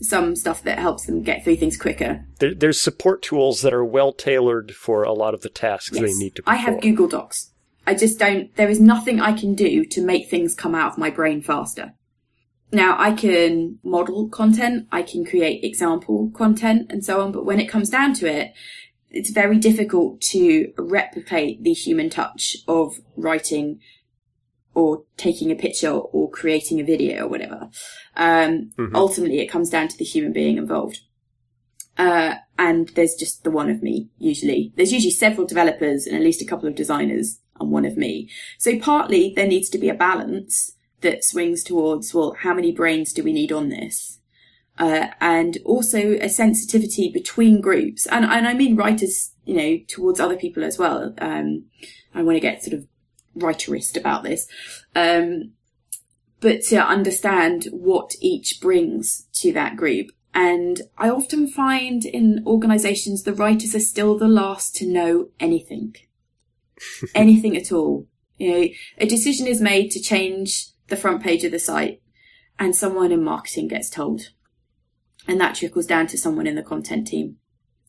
some 0.00 0.34
stuff 0.34 0.62
that 0.62 0.78
helps 0.78 1.06
them 1.06 1.22
get 1.22 1.44
through 1.44 1.56
things 1.56 1.76
quicker. 1.76 2.24
There, 2.38 2.54
there's 2.54 2.80
support 2.80 3.22
tools 3.22 3.62
that 3.62 3.74
are 3.74 3.84
well 3.84 4.12
tailored 4.12 4.72
for 4.72 5.02
a 5.02 5.12
lot 5.12 5.34
of 5.34 5.42
the 5.42 5.48
tasks 5.48 5.90
they 5.90 6.14
need 6.14 6.36
to 6.36 6.42
I 6.46 6.56
have 6.56 6.80
Google 6.80 7.08
Docs. 7.08 7.52
I 7.86 7.94
just 7.94 8.18
don't, 8.18 8.54
there 8.56 8.68
is 8.68 8.80
nothing 8.80 9.20
I 9.20 9.32
can 9.32 9.54
do 9.54 9.84
to 9.84 10.02
make 10.02 10.28
things 10.28 10.54
come 10.54 10.74
out 10.74 10.92
of 10.92 10.98
my 10.98 11.10
brain 11.10 11.42
faster. 11.42 11.94
Now 12.70 12.96
I 12.98 13.12
can 13.12 13.78
model 13.82 14.28
content, 14.28 14.86
I 14.92 15.02
can 15.02 15.24
create 15.24 15.64
example 15.64 16.30
content 16.34 16.90
and 16.90 17.04
so 17.04 17.20
on, 17.20 17.32
but 17.32 17.46
when 17.46 17.60
it 17.60 17.68
comes 17.68 17.88
down 17.88 18.14
to 18.14 18.26
it, 18.26 18.52
it's 19.10 19.30
very 19.30 19.58
difficult 19.58 20.20
to 20.20 20.72
replicate 20.76 21.62
the 21.62 21.72
human 21.72 22.10
touch 22.10 22.56
of 22.66 23.00
writing 23.16 23.80
or 24.74 25.04
taking 25.16 25.50
a 25.50 25.56
picture 25.56 25.90
or 25.90 26.30
creating 26.30 26.78
a 26.78 26.84
video 26.84 27.24
or 27.24 27.28
whatever. 27.28 27.70
Um, 28.16 28.70
Ultimately, 28.94 29.40
it 29.40 29.48
comes 29.48 29.70
down 29.70 29.88
to 29.88 29.96
the 29.96 30.04
human 30.04 30.32
being 30.32 30.58
involved. 30.58 31.00
Uh, 31.96 32.34
and 32.58 32.90
there's 32.90 33.14
just 33.14 33.42
the 33.42 33.50
one 33.50 33.70
of 33.70 33.82
me, 33.82 34.08
usually. 34.18 34.72
There's 34.76 34.92
usually 34.92 35.10
several 35.10 35.46
developers 35.46 36.06
and 36.06 36.14
at 36.14 36.22
least 36.22 36.42
a 36.42 36.44
couple 36.44 36.68
of 36.68 36.76
designers 36.76 37.40
and 37.58 37.72
one 37.72 37.84
of 37.84 37.96
me. 37.96 38.30
So 38.58 38.78
partly 38.78 39.32
there 39.34 39.48
needs 39.48 39.68
to 39.70 39.78
be 39.78 39.88
a 39.88 39.94
balance 39.94 40.72
that 41.00 41.24
swings 41.24 41.62
towards, 41.62 42.12
well, 42.12 42.36
how 42.40 42.54
many 42.54 42.72
brains 42.72 43.12
do 43.12 43.22
we 43.22 43.32
need 43.32 43.52
on 43.52 43.68
this? 43.68 44.20
Uh, 44.78 45.08
and 45.20 45.58
also 45.64 46.12
a 46.20 46.28
sensitivity 46.28 47.10
between 47.10 47.60
groups. 47.60 48.06
And, 48.06 48.24
and 48.24 48.46
I 48.46 48.54
mean 48.54 48.76
writers, 48.76 49.32
you 49.44 49.54
know, 49.54 49.78
towards 49.88 50.20
other 50.20 50.36
people 50.36 50.64
as 50.64 50.78
well. 50.78 51.14
Um, 51.18 51.64
I 52.14 52.22
want 52.22 52.36
to 52.36 52.40
get 52.40 52.62
sort 52.62 52.74
of 52.74 52.86
writerist 53.36 53.96
about 53.96 54.22
this. 54.22 54.46
Um, 54.94 55.52
but 56.40 56.62
to 56.62 56.76
understand 56.76 57.66
what 57.72 58.14
each 58.20 58.60
brings 58.60 59.26
to 59.34 59.52
that 59.52 59.76
group. 59.76 60.10
And 60.34 60.82
I 60.96 61.10
often 61.10 61.48
find 61.48 62.04
in 62.04 62.44
organizations, 62.46 63.24
the 63.24 63.32
writers 63.32 63.74
are 63.74 63.80
still 63.80 64.16
the 64.16 64.28
last 64.28 64.76
to 64.76 64.86
know 64.86 65.30
anything. 65.40 65.96
anything 67.14 67.56
at 67.56 67.72
all. 67.72 68.06
You 68.36 68.52
know, 68.52 68.68
a 68.98 69.06
decision 69.06 69.46
is 69.46 69.60
made 69.60 69.90
to 69.92 70.00
change 70.00 70.68
the 70.88 70.96
front 70.96 71.22
page 71.22 71.44
of 71.44 71.52
the 71.52 71.58
site 71.58 72.00
and 72.58 72.74
someone 72.74 73.12
in 73.12 73.22
marketing 73.22 73.68
gets 73.68 73.88
told. 73.88 74.30
And 75.26 75.40
that 75.40 75.54
trickles 75.54 75.86
down 75.86 76.06
to 76.08 76.18
someone 76.18 76.46
in 76.46 76.54
the 76.54 76.62
content 76.62 77.06
team 77.06 77.36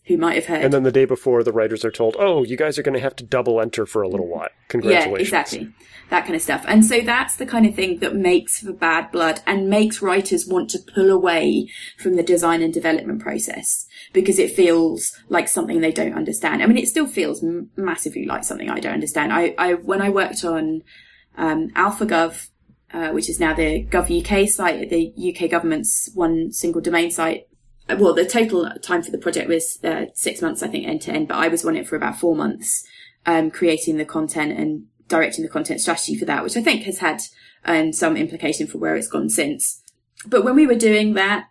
who 0.10 0.18
might 0.18 0.36
have 0.36 0.47
heard. 0.47 0.64
And 0.64 0.74
then 0.74 0.84
the 0.84 0.91
day 0.91 1.06
before, 1.06 1.43
the 1.43 1.54
writers 1.54 1.86
are 1.86 1.91
told, 1.91 2.18
"Oh, 2.20 2.43
you 2.43 2.58
guys 2.58 2.78
are 2.78 2.84
going 2.84 2.95
to 2.95 3.00
have 3.00 3.16
to 3.18 3.24
double 3.24 3.62
enter 3.62 3.86
for 3.86 4.02
a 4.02 4.10
little 4.10 4.28
while. 4.28 4.50
Congratulations!" 4.68 5.32
Yeah, 5.32 5.39
exactly. 5.39 5.74
That 6.10 6.24
kind 6.24 6.36
of 6.36 6.41
stuff. 6.41 6.66
And 6.68 6.84
so 6.84 7.00
that's 7.02 7.38
the 7.38 7.45
kind 7.45 7.66
of 7.66 7.76
thing 7.76 8.00
that 8.00 8.16
makes 8.16 8.60
for 8.60 8.74
bad 8.74 9.12
blood 9.12 9.41
and 9.45 9.70
makes 9.70 10.02
writers 10.02 10.47
want 10.47 10.72
to 10.72 10.80
pull 10.93 11.12
away 11.12 11.70
from 11.97 12.16
the 12.16 12.24
design 12.24 12.62
and 12.64 12.74
development 12.74 13.22
process 13.22 13.86
because 14.12 14.39
it 14.39 14.52
feels 14.52 15.16
like 15.30 15.47
something 15.47 15.80
they 15.80 15.91
don't 15.91 16.16
understand. 16.16 16.64
I 16.64 16.66
mean, 16.66 16.78
it 16.78 16.88
still 16.88 17.08
feels 17.08 17.45
massively 17.78 18.26
like 18.26 18.43
something 18.43 18.70
I 18.70 18.80
don't 18.80 18.93
understand. 18.93 19.32
I, 19.32 19.54
I 19.58 19.76
when 19.76 20.02
I 20.02 20.10
worked 20.10 20.43
on 20.43 20.82
um, 21.38 21.70
AlphaGov. 21.70 22.50
Uh, 22.91 23.11
which 23.11 23.29
is 23.29 23.39
now 23.39 23.53
the 23.53 23.85
Gov 23.85 24.09
UK 24.09 24.49
site, 24.49 24.89
the 24.89 25.13
UK 25.15 25.47
government's 25.47 26.09
one 26.15 26.51
single 26.51 26.81
domain 26.81 27.11
site 27.11 27.49
well, 27.97 28.13
the 28.13 28.25
total 28.25 28.69
time 28.81 29.01
for 29.01 29.11
the 29.11 29.17
project 29.17 29.47
was 29.47 29.79
uh, 29.83 30.05
six 30.13 30.41
months, 30.41 30.61
I 30.61 30.67
think, 30.67 30.87
end 30.87 31.01
to 31.03 31.11
end, 31.11 31.27
but 31.27 31.37
I 31.37 31.47
was 31.47 31.65
on 31.65 31.75
it 31.75 31.87
for 31.87 31.95
about 31.95 32.19
four 32.19 32.35
months, 32.35 32.85
um, 33.25 33.49
creating 33.49 33.97
the 33.97 34.05
content 34.05 34.57
and 34.57 34.85
directing 35.07 35.43
the 35.43 35.49
content 35.49 35.81
strategy 35.81 36.15
for 36.15 36.25
that, 36.25 36.43
which 36.43 36.55
I 36.55 36.61
think 36.61 36.83
has 36.83 36.99
had 36.99 37.21
um, 37.65 37.91
some 37.91 38.15
implication 38.15 38.67
for 38.67 38.77
where 38.77 38.95
it's 38.95 39.07
gone 39.07 39.29
since. 39.29 39.81
But 40.27 40.43
when 40.43 40.55
we 40.55 40.67
were 40.67 40.75
doing 40.75 41.13
that, 41.13 41.47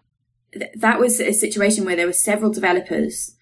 th- 0.52 0.70
that 0.76 1.00
was 1.00 1.20
a 1.20 1.32
situation 1.32 1.84
where 1.84 1.96
there 1.96 2.06
were 2.06 2.12
several 2.12 2.52
developers 2.52 3.34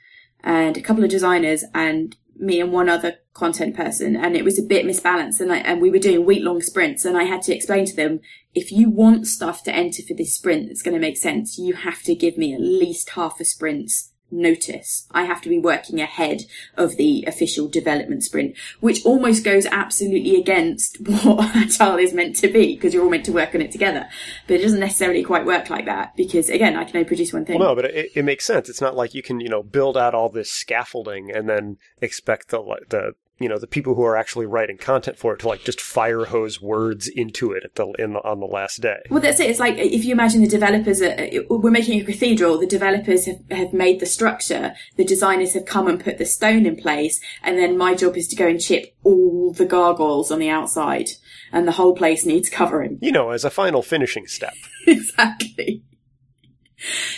and 0.42 0.76
a 0.76 0.82
couple 0.82 1.04
of 1.04 1.10
designers 1.10 1.64
and 1.74 2.16
me 2.36 2.60
and 2.60 2.72
one 2.72 2.88
other 2.88 3.18
content 3.36 3.76
person 3.76 4.16
and 4.16 4.34
it 4.34 4.44
was 4.44 4.58
a 4.58 4.62
bit 4.62 4.86
misbalanced 4.86 5.40
and 5.40 5.52
I, 5.52 5.58
and 5.58 5.80
we 5.80 5.90
were 5.90 5.98
doing 5.98 6.24
week 6.24 6.42
long 6.42 6.62
sprints 6.62 7.04
and 7.04 7.16
I 7.16 7.24
had 7.24 7.42
to 7.42 7.54
explain 7.54 7.84
to 7.86 7.94
them 7.94 8.20
if 8.54 8.72
you 8.72 8.88
want 8.88 9.26
stuff 9.26 9.62
to 9.64 9.74
enter 9.74 10.02
for 10.02 10.14
this 10.14 10.34
sprint 10.34 10.68
that's 10.68 10.82
going 10.82 10.94
to 10.94 11.00
make 11.00 11.18
sense, 11.18 11.58
you 11.58 11.74
have 11.74 12.02
to 12.04 12.14
give 12.14 12.38
me 12.38 12.54
at 12.54 12.60
least 12.60 13.10
half 13.10 13.38
a 13.38 13.44
sprint's 13.44 14.12
notice. 14.30 15.06
I 15.12 15.24
have 15.24 15.40
to 15.42 15.48
be 15.48 15.58
working 15.58 16.00
ahead 16.00 16.42
of 16.76 16.96
the 16.96 17.24
official 17.26 17.68
development 17.68 18.24
sprint, 18.24 18.56
which 18.80 19.04
almost 19.04 19.44
goes 19.44 19.66
absolutely 19.66 20.36
against 20.36 20.96
what 21.06 21.54
Agile 21.54 21.98
is 21.98 22.12
meant 22.12 22.36
to 22.36 22.48
be, 22.48 22.74
because 22.74 22.92
you're 22.92 23.04
all 23.04 23.10
meant 23.10 23.24
to 23.26 23.32
work 23.32 23.54
on 23.54 23.62
it 23.62 23.70
together. 23.70 24.08
But 24.46 24.54
it 24.54 24.62
doesn't 24.62 24.80
necessarily 24.80 25.22
quite 25.22 25.46
work 25.46 25.70
like 25.70 25.86
that, 25.86 26.16
because 26.16 26.48
again, 26.48 26.76
I 26.76 26.84
can 26.84 26.96
only 26.96 27.08
produce 27.08 27.32
one 27.32 27.44
thing. 27.44 27.58
Well, 27.58 27.70
no, 27.70 27.74
but 27.76 27.86
it, 27.86 28.10
it 28.14 28.24
makes 28.24 28.44
sense. 28.44 28.68
It's 28.68 28.80
not 28.80 28.96
like 28.96 29.14
you 29.14 29.22
can, 29.22 29.40
you 29.40 29.48
know, 29.48 29.62
build 29.62 29.96
out 29.96 30.14
all 30.14 30.28
this 30.28 30.50
scaffolding 30.50 31.30
and 31.30 31.48
then 31.48 31.76
expect 32.00 32.48
the, 32.48 32.62
the, 32.88 33.12
you 33.38 33.48
know 33.48 33.58
the 33.58 33.66
people 33.66 33.94
who 33.94 34.02
are 34.02 34.16
actually 34.16 34.46
writing 34.46 34.78
content 34.78 35.18
for 35.18 35.34
it 35.34 35.40
to 35.40 35.48
like 35.48 35.62
just 35.64 35.80
fire 35.80 36.24
hose 36.24 36.60
words 36.60 37.08
into 37.08 37.52
it 37.52 37.64
at 37.64 37.74
the, 37.74 37.86
in 37.98 38.14
the, 38.14 38.20
on 38.20 38.40
the 38.40 38.46
last 38.46 38.80
day. 38.80 38.98
Well, 39.10 39.20
that's 39.20 39.40
it. 39.40 39.50
It's 39.50 39.60
like 39.60 39.76
if 39.76 40.04
you 40.04 40.12
imagine 40.12 40.40
the 40.40 40.48
developers, 40.48 41.02
are, 41.02 41.16
we're 41.50 41.70
making 41.70 42.00
a 42.00 42.04
cathedral. 42.04 42.58
The 42.58 42.66
developers 42.66 43.26
have, 43.26 43.40
have 43.50 43.72
made 43.72 44.00
the 44.00 44.06
structure. 44.06 44.74
The 44.96 45.04
designers 45.04 45.52
have 45.54 45.66
come 45.66 45.86
and 45.88 46.02
put 46.02 46.18
the 46.18 46.26
stone 46.26 46.66
in 46.66 46.76
place, 46.76 47.20
and 47.42 47.58
then 47.58 47.76
my 47.76 47.94
job 47.94 48.16
is 48.16 48.28
to 48.28 48.36
go 48.36 48.46
and 48.46 48.60
chip 48.60 48.94
all 49.04 49.52
the 49.52 49.66
gargoyles 49.66 50.30
on 50.30 50.38
the 50.38 50.48
outside, 50.48 51.10
and 51.52 51.68
the 51.68 51.72
whole 51.72 51.94
place 51.94 52.24
needs 52.24 52.48
covering. 52.48 52.98
You 53.02 53.12
know, 53.12 53.30
as 53.30 53.44
a 53.44 53.50
final 53.50 53.82
finishing 53.82 54.26
step. 54.26 54.54
exactly. 54.86 55.82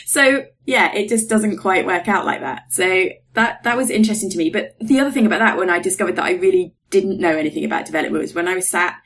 So 0.05 0.45
yeah, 0.65 0.95
it 0.95 1.09
just 1.09 1.29
doesn't 1.29 1.59
quite 1.59 1.87
work 1.87 2.09
out 2.09 2.25
like 2.25 2.41
that. 2.41 2.73
So 2.73 3.09
that 3.35 3.63
that 3.65 3.77
was 3.77 3.91
interesting 3.91 4.31
to 4.31 4.39
me. 4.39 4.51
But 4.51 4.77
the 4.81 5.01
other 5.01 5.11
thing 5.11 5.27
about 5.27 5.41
that, 5.41 5.57
when 5.57 5.71
I 5.71 5.79
discovered 5.79 6.17
that 6.17 6.25
I 6.25 6.33
really 6.33 6.75
didn't 6.91 7.21
know 7.21 7.37
anything 7.37 7.65
about 7.65 7.87
development, 7.87 8.23
was 8.23 8.35
when 8.35 8.49
I 8.49 8.55
was 8.55 8.69
sat 8.69 8.97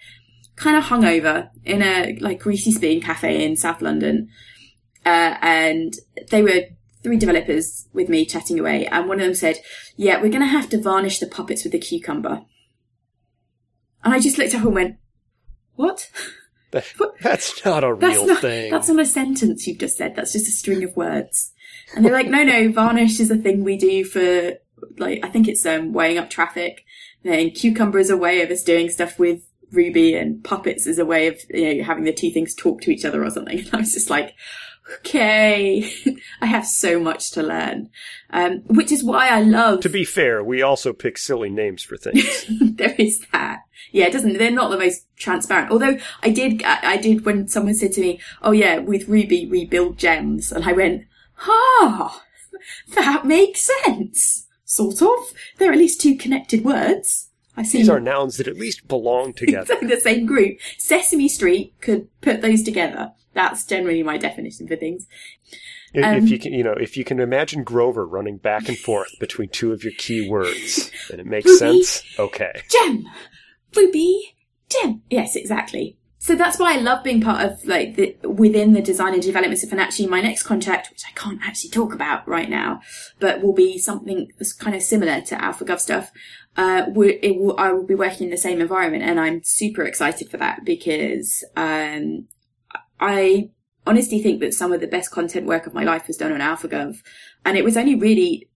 kind 0.57 0.77
of 0.77 0.85
hungover 0.85 1.49
in 1.65 1.83
a 1.83 2.19
like 2.21 2.41
greasy 2.41 2.73
spoon 2.73 3.01
cafe 3.01 3.45
in 3.45 3.57
South 3.57 3.81
London, 3.81 4.29
uh, 5.07 5.37
and 5.41 5.95
they 6.31 6.43
were 6.43 6.63
three 7.03 7.17
developers 7.17 7.89
with 7.93 8.09
me 8.09 8.25
chatting 8.25 8.59
away, 8.59 8.87
and 8.87 9.09
one 9.09 9.19
of 9.19 9.25
them 9.25 9.35
said, 9.35 9.59
"Yeah, 9.97 10.17
we're 10.17 10.31
going 10.31 10.41
to 10.41 10.47
have 10.47 10.69
to 10.71 10.81
varnish 10.81 11.19
the 11.19 11.27
puppets 11.27 11.65
with 11.65 11.75
a 11.75 11.79
cucumber." 11.79 12.43
And 14.05 14.13
I 14.13 14.19
just 14.19 14.39
looked 14.39 14.55
up 14.55 14.65
and 14.65 14.75
went, 14.75 14.97
"What?" 15.75 16.11
that's 17.21 17.65
not 17.65 17.85
a 17.85 17.97
that's 17.99 18.17
real 18.17 18.27
not, 18.27 18.41
thing. 18.41 18.71
That's 18.71 18.89
not 18.89 18.99
a 18.99 19.07
sentence 19.07 19.67
you've 19.67 19.79
just 19.79 19.97
said. 19.97 20.17
That's 20.17 20.33
just 20.33 20.49
a 20.49 20.53
string 20.53 20.83
of 20.83 20.97
words. 20.97 21.53
And 21.95 22.05
they're 22.05 22.13
like, 22.13 22.29
no, 22.29 22.43
no, 22.43 22.73
varnish 22.73 23.21
is 23.21 23.31
a 23.31 23.37
thing 23.37 23.63
we 23.63 23.77
do 23.77 24.05
for, 24.05 24.55
like, 24.99 25.25
I 25.25 25.29
think 25.29 25.49
it's 25.49 25.65
um, 25.67 25.93
weighing 25.93 26.19
up 26.19 26.31
traffic. 26.31 26.85
Then 27.23 27.51
cucumber 27.51 27.99
is 27.99 28.11
a 28.11 28.17
way 28.17 28.43
of 28.43 28.51
us 28.51 28.63
doing 28.63 28.89
stuff 28.89 29.19
with 29.19 29.43
Ruby 29.71 30.15
and 30.15 30.43
puppets 30.43 30.87
is 30.87 30.99
a 30.99 31.05
way 31.05 31.29
of, 31.29 31.39
you 31.51 31.77
know, 31.77 31.85
having 31.85 32.05
the 32.05 32.13
two 32.13 32.31
things 32.31 32.55
talk 32.55 32.81
to 32.83 32.91
each 32.91 33.05
other 33.05 33.25
or 33.25 33.31
something. 33.31 33.59
And 33.67 33.75
I 33.75 33.79
was 33.79 33.93
just 33.93 34.11
like, 34.11 34.35
okay, 34.99 35.91
I 36.41 36.47
have 36.47 36.67
so 36.67 37.01
much 37.01 37.33
to 37.33 37.43
learn. 37.43 37.91
Um, 38.31 38.63
which 38.67 38.93
is 38.93 39.05
why 39.05 39.29
I 39.29 39.41
love. 39.41 39.81
To 39.81 39.89
be 39.89 40.05
fair, 40.05 40.43
we 40.43 40.63
also 40.63 40.93
pick 40.93 41.19
silly 41.19 41.51
names 41.51 41.83
for 41.83 41.97
things. 41.97 42.47
there 42.61 42.95
is 42.99 43.25
that. 43.33 43.61
Yeah, 43.93 44.07
it 44.07 44.13
doesn't, 44.13 44.39
they're 44.39 44.51
not 44.51 44.71
the 44.71 44.79
most 44.79 45.07
transparent. 45.17 45.71
Although 45.71 45.99
I 46.23 46.31
did, 46.31 46.63
I 46.65 46.97
did 46.97 47.25
when 47.25 47.47
someone 47.47 47.75
said 47.75 47.93
to 47.93 48.01
me, 48.01 48.19
oh 48.43 48.53
yeah, 48.53 48.79
with 48.79 49.09
Ruby 49.09 49.47
we 49.47 49.65
build 49.65 49.99
gems. 49.99 50.51
And 50.51 50.65
I 50.65 50.73
went, 50.73 51.05
ah, 51.47 52.23
that 52.95 53.25
makes 53.27 53.69
sense. 53.85 54.47
Sort 54.65 55.03
of. 55.03 55.35
There 55.59 55.69
are 55.69 55.73
at 55.73 55.79
least 55.79 56.01
two 56.01 56.17
connected 56.17 56.65
words. 56.65 57.29
I 57.57 57.63
see. 57.63 57.79
These 57.79 57.91
are 57.91 58.01
nouns 58.01 58.39
that 58.39 58.49
at 58.49 58.57
least 58.57 58.89
belong 58.89 59.33
together. 59.37 59.77
the 59.83 60.01
same 60.01 60.25
group. 60.25 60.59
Sesame 60.79 61.29
Street 61.29 61.75
could 61.83 62.09
put 62.23 62.41
those 62.41 62.63
together. 62.63 63.13
That's 63.35 63.65
generally 63.67 64.03
my 64.03 64.17
definition 64.17 64.67
for 64.67 64.77
things. 64.77 65.07
If, 65.95 66.05
Um, 66.05 66.17
if 66.25 66.31
you 66.31 66.39
can, 66.39 66.55
you 66.55 66.65
know, 66.65 66.73
if 66.73 66.97
you 66.97 67.05
can 67.05 67.21
imagine 67.21 67.65
Grover 67.65 68.07
running 68.07 68.39
back 68.39 68.69
and 68.69 68.79
forth 68.79 69.11
between 69.21 69.51
two 69.51 69.73
of 69.73 69.85
your 69.85 69.93
key 69.99 70.27
words, 70.27 70.91
and 71.11 71.21
it 71.21 71.27
makes 71.27 71.47
Ruby. 71.47 71.59
sense. 71.59 72.03
Okay. 72.19 72.63
Gem! 72.71 73.07
Ruby! 73.77 74.37
Gem! 74.69 75.03
Yes, 75.11 75.37
exactly. 75.37 75.99
So 76.23 76.37
that's 76.37 76.57
why 76.57 76.75
I 76.75 76.81
love 76.81 77.03
being 77.03 77.21
part 77.21 77.45
of 77.45 77.65
like 77.65 77.97
the 77.97 78.17
within 78.23 78.75
the 78.75 78.81
design 78.81 79.13
and 79.13 79.21
development 79.21 79.59
stuff. 79.59 79.73
And 79.73 79.81
actually, 79.81 80.07
my 80.07 80.21
next 80.21 80.45
contract, 80.45 80.89
which 80.89 81.03
I 81.05 81.11
can't 81.19 81.41
actually 81.43 81.71
talk 81.71 81.93
about 81.93 82.29
right 82.29 82.49
now, 82.49 82.81
but 83.19 83.43
will 83.43 83.53
be 83.53 83.77
something 83.77 84.31
that's 84.39 84.53
kind 84.53 84.77
of 84.77 84.83
similar 84.83 85.21
to 85.21 85.35
AlphaGov 85.35 85.81
stuff. 85.81 86.13
Uh, 86.57 86.85
it 86.97 87.41
will, 87.41 87.59
I 87.59 87.73
will 87.73 87.85
be 87.85 87.97
working 87.97 88.27
in 88.27 88.31
the 88.31 88.37
same 88.37 88.61
environment, 88.61 89.03
and 89.03 89.19
I'm 89.19 89.43
super 89.43 89.83
excited 89.83 90.31
for 90.31 90.37
that 90.37 90.65
because 90.65 91.45
um, 91.57 92.29
I 93.01 93.51
honestly 93.85 94.23
think 94.23 94.39
that 94.43 94.55
some 94.55 94.73
of 94.73 94.81
the 94.81 94.87
best 94.87 95.11
content 95.11 95.47
work 95.47 95.67
of 95.67 95.75
my 95.75 95.83
life 95.83 96.07
was 96.07 96.17
done 96.17 96.33
on 96.33 96.39
AlphaGov, 96.39 97.03
and 97.45 97.59
it 97.59 97.65
was 97.65 97.77
only 97.77 97.97
really 97.97 98.49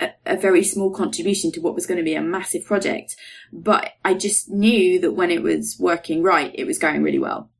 a, 0.00 0.36
very 0.36 0.64
small 0.64 0.90
contribution 0.90 1.52
to 1.52 1.60
what 1.60 1.74
was 1.74 1.86
going 1.86 1.98
to 1.98 2.04
be 2.04 2.14
a 2.14 2.22
massive 2.22 2.64
project. 2.64 3.16
But 3.52 3.92
I 4.04 4.14
just 4.14 4.50
knew 4.50 5.00
that 5.00 5.12
when 5.12 5.30
it 5.30 5.42
was 5.42 5.76
working 5.78 6.22
right, 6.22 6.52
it 6.54 6.66
was 6.66 6.78
going 6.78 7.02
really 7.02 7.18
well. 7.18 7.50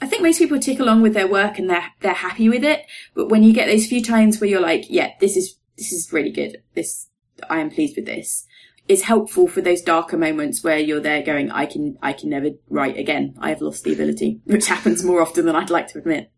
I 0.00 0.06
think 0.06 0.22
most 0.22 0.38
people 0.38 0.58
tick 0.58 0.78
along 0.78 1.02
with 1.02 1.14
their 1.14 1.28
work 1.28 1.58
and 1.58 1.70
they're 1.70 1.92
they're 2.00 2.12
happy 2.12 2.48
with 2.48 2.64
it. 2.64 2.82
But 3.14 3.30
when 3.30 3.42
you 3.42 3.52
get 3.52 3.66
those 3.66 3.86
few 3.86 4.02
times 4.02 4.40
where 4.40 4.50
you're 4.50 4.60
like, 4.60 4.84
yeah, 4.90 5.12
this 5.20 5.36
is 5.36 5.56
this 5.76 5.92
is 5.92 6.12
really 6.12 6.30
good. 6.30 6.62
This 6.74 7.08
I 7.48 7.60
am 7.60 7.70
pleased 7.70 7.96
with 7.96 8.06
this. 8.06 8.46
It's 8.88 9.02
helpful 9.02 9.48
for 9.48 9.62
those 9.62 9.82
darker 9.82 10.16
moments 10.16 10.62
where 10.62 10.78
you're 10.78 11.00
there 11.00 11.22
going, 11.22 11.50
I 11.50 11.66
can 11.66 11.98
I 12.02 12.12
can 12.12 12.28
never 12.30 12.50
write 12.68 12.98
again. 12.98 13.34
I 13.38 13.48
have 13.48 13.62
lost 13.62 13.84
the 13.84 13.92
ability, 13.92 14.40
which 14.44 14.66
happens 14.66 15.02
more 15.02 15.22
often 15.22 15.46
than 15.46 15.56
I'd 15.56 15.70
like 15.70 15.88
to 15.88 15.98
admit. 15.98 16.30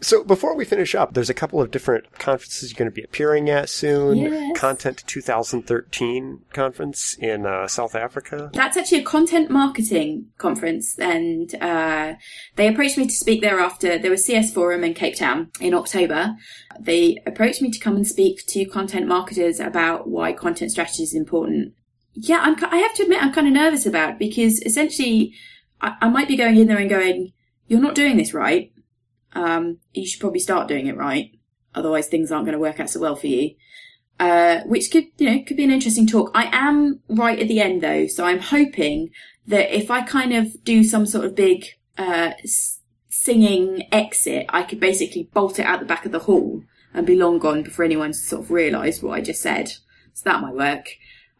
So 0.00 0.22
before 0.22 0.54
we 0.54 0.64
finish 0.64 0.94
up, 0.94 1.14
there's 1.14 1.30
a 1.30 1.34
couple 1.34 1.60
of 1.60 1.70
different 1.70 2.18
conferences 2.18 2.70
you're 2.70 2.78
going 2.78 2.90
to 2.90 2.94
be 2.94 3.02
appearing 3.02 3.48
at 3.48 3.68
soon. 3.68 4.18
Yes. 4.18 4.58
Content 4.58 5.02
2013 5.06 6.42
conference 6.52 7.16
in 7.18 7.46
uh, 7.46 7.66
South 7.66 7.94
Africa. 7.94 8.50
That's 8.52 8.76
actually 8.76 9.00
a 9.00 9.04
content 9.04 9.50
marketing 9.50 10.26
conference, 10.38 10.98
and 10.98 11.54
uh, 11.62 12.14
they 12.56 12.68
approached 12.68 12.98
me 12.98 13.06
to 13.06 13.12
speak 13.12 13.40
there 13.40 13.58
after 13.58 13.98
there 13.98 14.10
was 14.10 14.24
CS 14.24 14.52
Forum 14.52 14.84
in 14.84 14.92
Cape 14.94 15.16
Town 15.16 15.50
in 15.60 15.72
October. 15.72 16.36
They 16.78 17.22
approached 17.26 17.62
me 17.62 17.70
to 17.70 17.78
come 17.78 17.96
and 17.96 18.06
speak 18.06 18.44
to 18.48 18.66
content 18.66 19.06
marketers 19.06 19.60
about 19.60 20.08
why 20.08 20.32
content 20.32 20.72
strategy 20.72 21.04
is 21.04 21.14
important. 21.14 21.74
Yeah, 22.12 22.40
I'm, 22.42 22.56
I 22.64 22.78
have 22.78 22.94
to 22.94 23.02
admit 23.02 23.22
I'm 23.22 23.32
kind 23.32 23.46
of 23.46 23.52
nervous 23.52 23.86
about 23.86 24.10
it 24.10 24.18
because 24.18 24.60
essentially 24.62 25.34
I, 25.80 25.96
I 26.02 26.08
might 26.08 26.28
be 26.28 26.36
going 26.36 26.56
in 26.56 26.66
there 26.66 26.78
and 26.78 26.90
going, 26.90 27.32
"You're 27.66 27.80
not 27.80 27.94
doing 27.94 28.18
this 28.18 28.34
right. 28.34 28.72
Um, 29.36 29.78
you 29.92 30.06
should 30.06 30.20
probably 30.20 30.40
start 30.40 30.68
doing 30.68 30.86
it 30.86 30.96
right. 30.96 31.30
Otherwise, 31.74 32.08
things 32.08 32.32
aren't 32.32 32.46
going 32.46 32.54
to 32.54 32.58
work 32.58 32.80
out 32.80 32.90
so 32.90 33.00
well 33.00 33.16
for 33.16 33.26
you." 33.26 33.54
uh, 34.18 34.60
which 34.62 34.90
could, 34.90 35.06
you 35.18 35.30
know, 35.30 35.42
could 35.44 35.56
be 35.56 35.64
an 35.64 35.70
interesting 35.70 36.06
talk. 36.06 36.30
I 36.34 36.48
am 36.52 37.00
right 37.08 37.38
at 37.38 37.48
the 37.48 37.60
end 37.60 37.82
though, 37.82 38.06
so 38.06 38.24
I'm 38.24 38.38
hoping 38.38 39.10
that 39.46 39.74
if 39.76 39.90
I 39.90 40.02
kind 40.02 40.32
of 40.32 40.64
do 40.64 40.82
some 40.82 41.06
sort 41.06 41.24
of 41.24 41.34
big, 41.34 41.66
uh, 41.98 42.32
singing 43.08 43.86
exit, 43.92 44.46
I 44.48 44.62
could 44.62 44.80
basically 44.80 45.28
bolt 45.32 45.58
it 45.58 45.66
out 45.66 45.80
the 45.80 45.86
back 45.86 46.06
of 46.06 46.12
the 46.12 46.20
hall 46.20 46.62
and 46.94 47.06
be 47.06 47.16
long 47.16 47.38
gone 47.38 47.62
before 47.62 47.84
anyone 47.84 48.14
sort 48.14 48.44
of 48.44 48.50
realised 48.50 49.02
what 49.02 49.18
I 49.18 49.20
just 49.20 49.42
said. 49.42 49.68
So 50.14 50.22
that 50.24 50.40
might 50.40 50.54
work. 50.54 50.86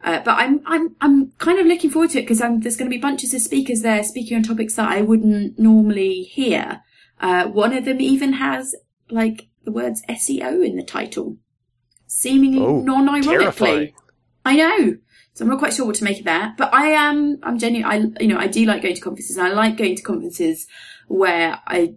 Uh, 0.03 0.19
but 0.23 0.37
I'm, 0.37 0.61
I'm, 0.67 0.95
I'm 1.01 1.31
kind 1.39 1.59
of 1.59 1.65
looking 1.65 1.89
forward 1.89 2.11
to 2.11 2.19
it 2.19 2.21
because 2.21 2.39
there's 2.39 2.77
going 2.77 2.89
to 2.89 2.95
be 2.95 3.01
bunches 3.01 3.33
of 3.33 3.41
speakers 3.41 3.81
there 3.81 4.03
speaking 4.03 4.37
on 4.37 4.43
topics 4.43 4.75
that 4.75 4.89
I 4.89 5.01
wouldn't 5.01 5.57
normally 5.57 6.23
hear. 6.23 6.83
Uh, 7.19 7.47
one 7.47 7.73
of 7.73 7.85
them 7.85 7.99
even 8.01 8.33
has 8.33 8.75
like 9.09 9.47
the 9.63 9.71
words 9.71 10.03
SEO 10.09 10.65
in 10.65 10.75
the 10.75 10.83
title 10.83 11.37
seemingly 12.05 12.59
Oh, 12.59 12.79
non-ironically. 12.81 13.37
terrifying. 13.37 13.93
I 14.45 14.55
know. 14.55 14.97
So 15.33 15.43
I'm 15.45 15.49
not 15.49 15.59
quite 15.59 15.73
sure 15.73 15.85
what 15.85 15.95
to 15.95 16.03
make 16.03 16.19
of 16.19 16.25
that, 16.25 16.57
but 16.57 16.73
I 16.73 16.87
am, 16.87 17.37
I'm 17.43 17.59
genuine, 17.59 18.15
I, 18.17 18.23
you 18.23 18.27
know, 18.27 18.37
I 18.39 18.47
do 18.47 18.65
like 18.65 18.81
going 18.81 18.95
to 18.95 19.01
conferences 19.01 19.37
and 19.37 19.45
I 19.47 19.51
like 19.53 19.77
going 19.77 19.95
to 19.95 20.01
conferences 20.01 20.65
where 21.07 21.59
I 21.67 21.95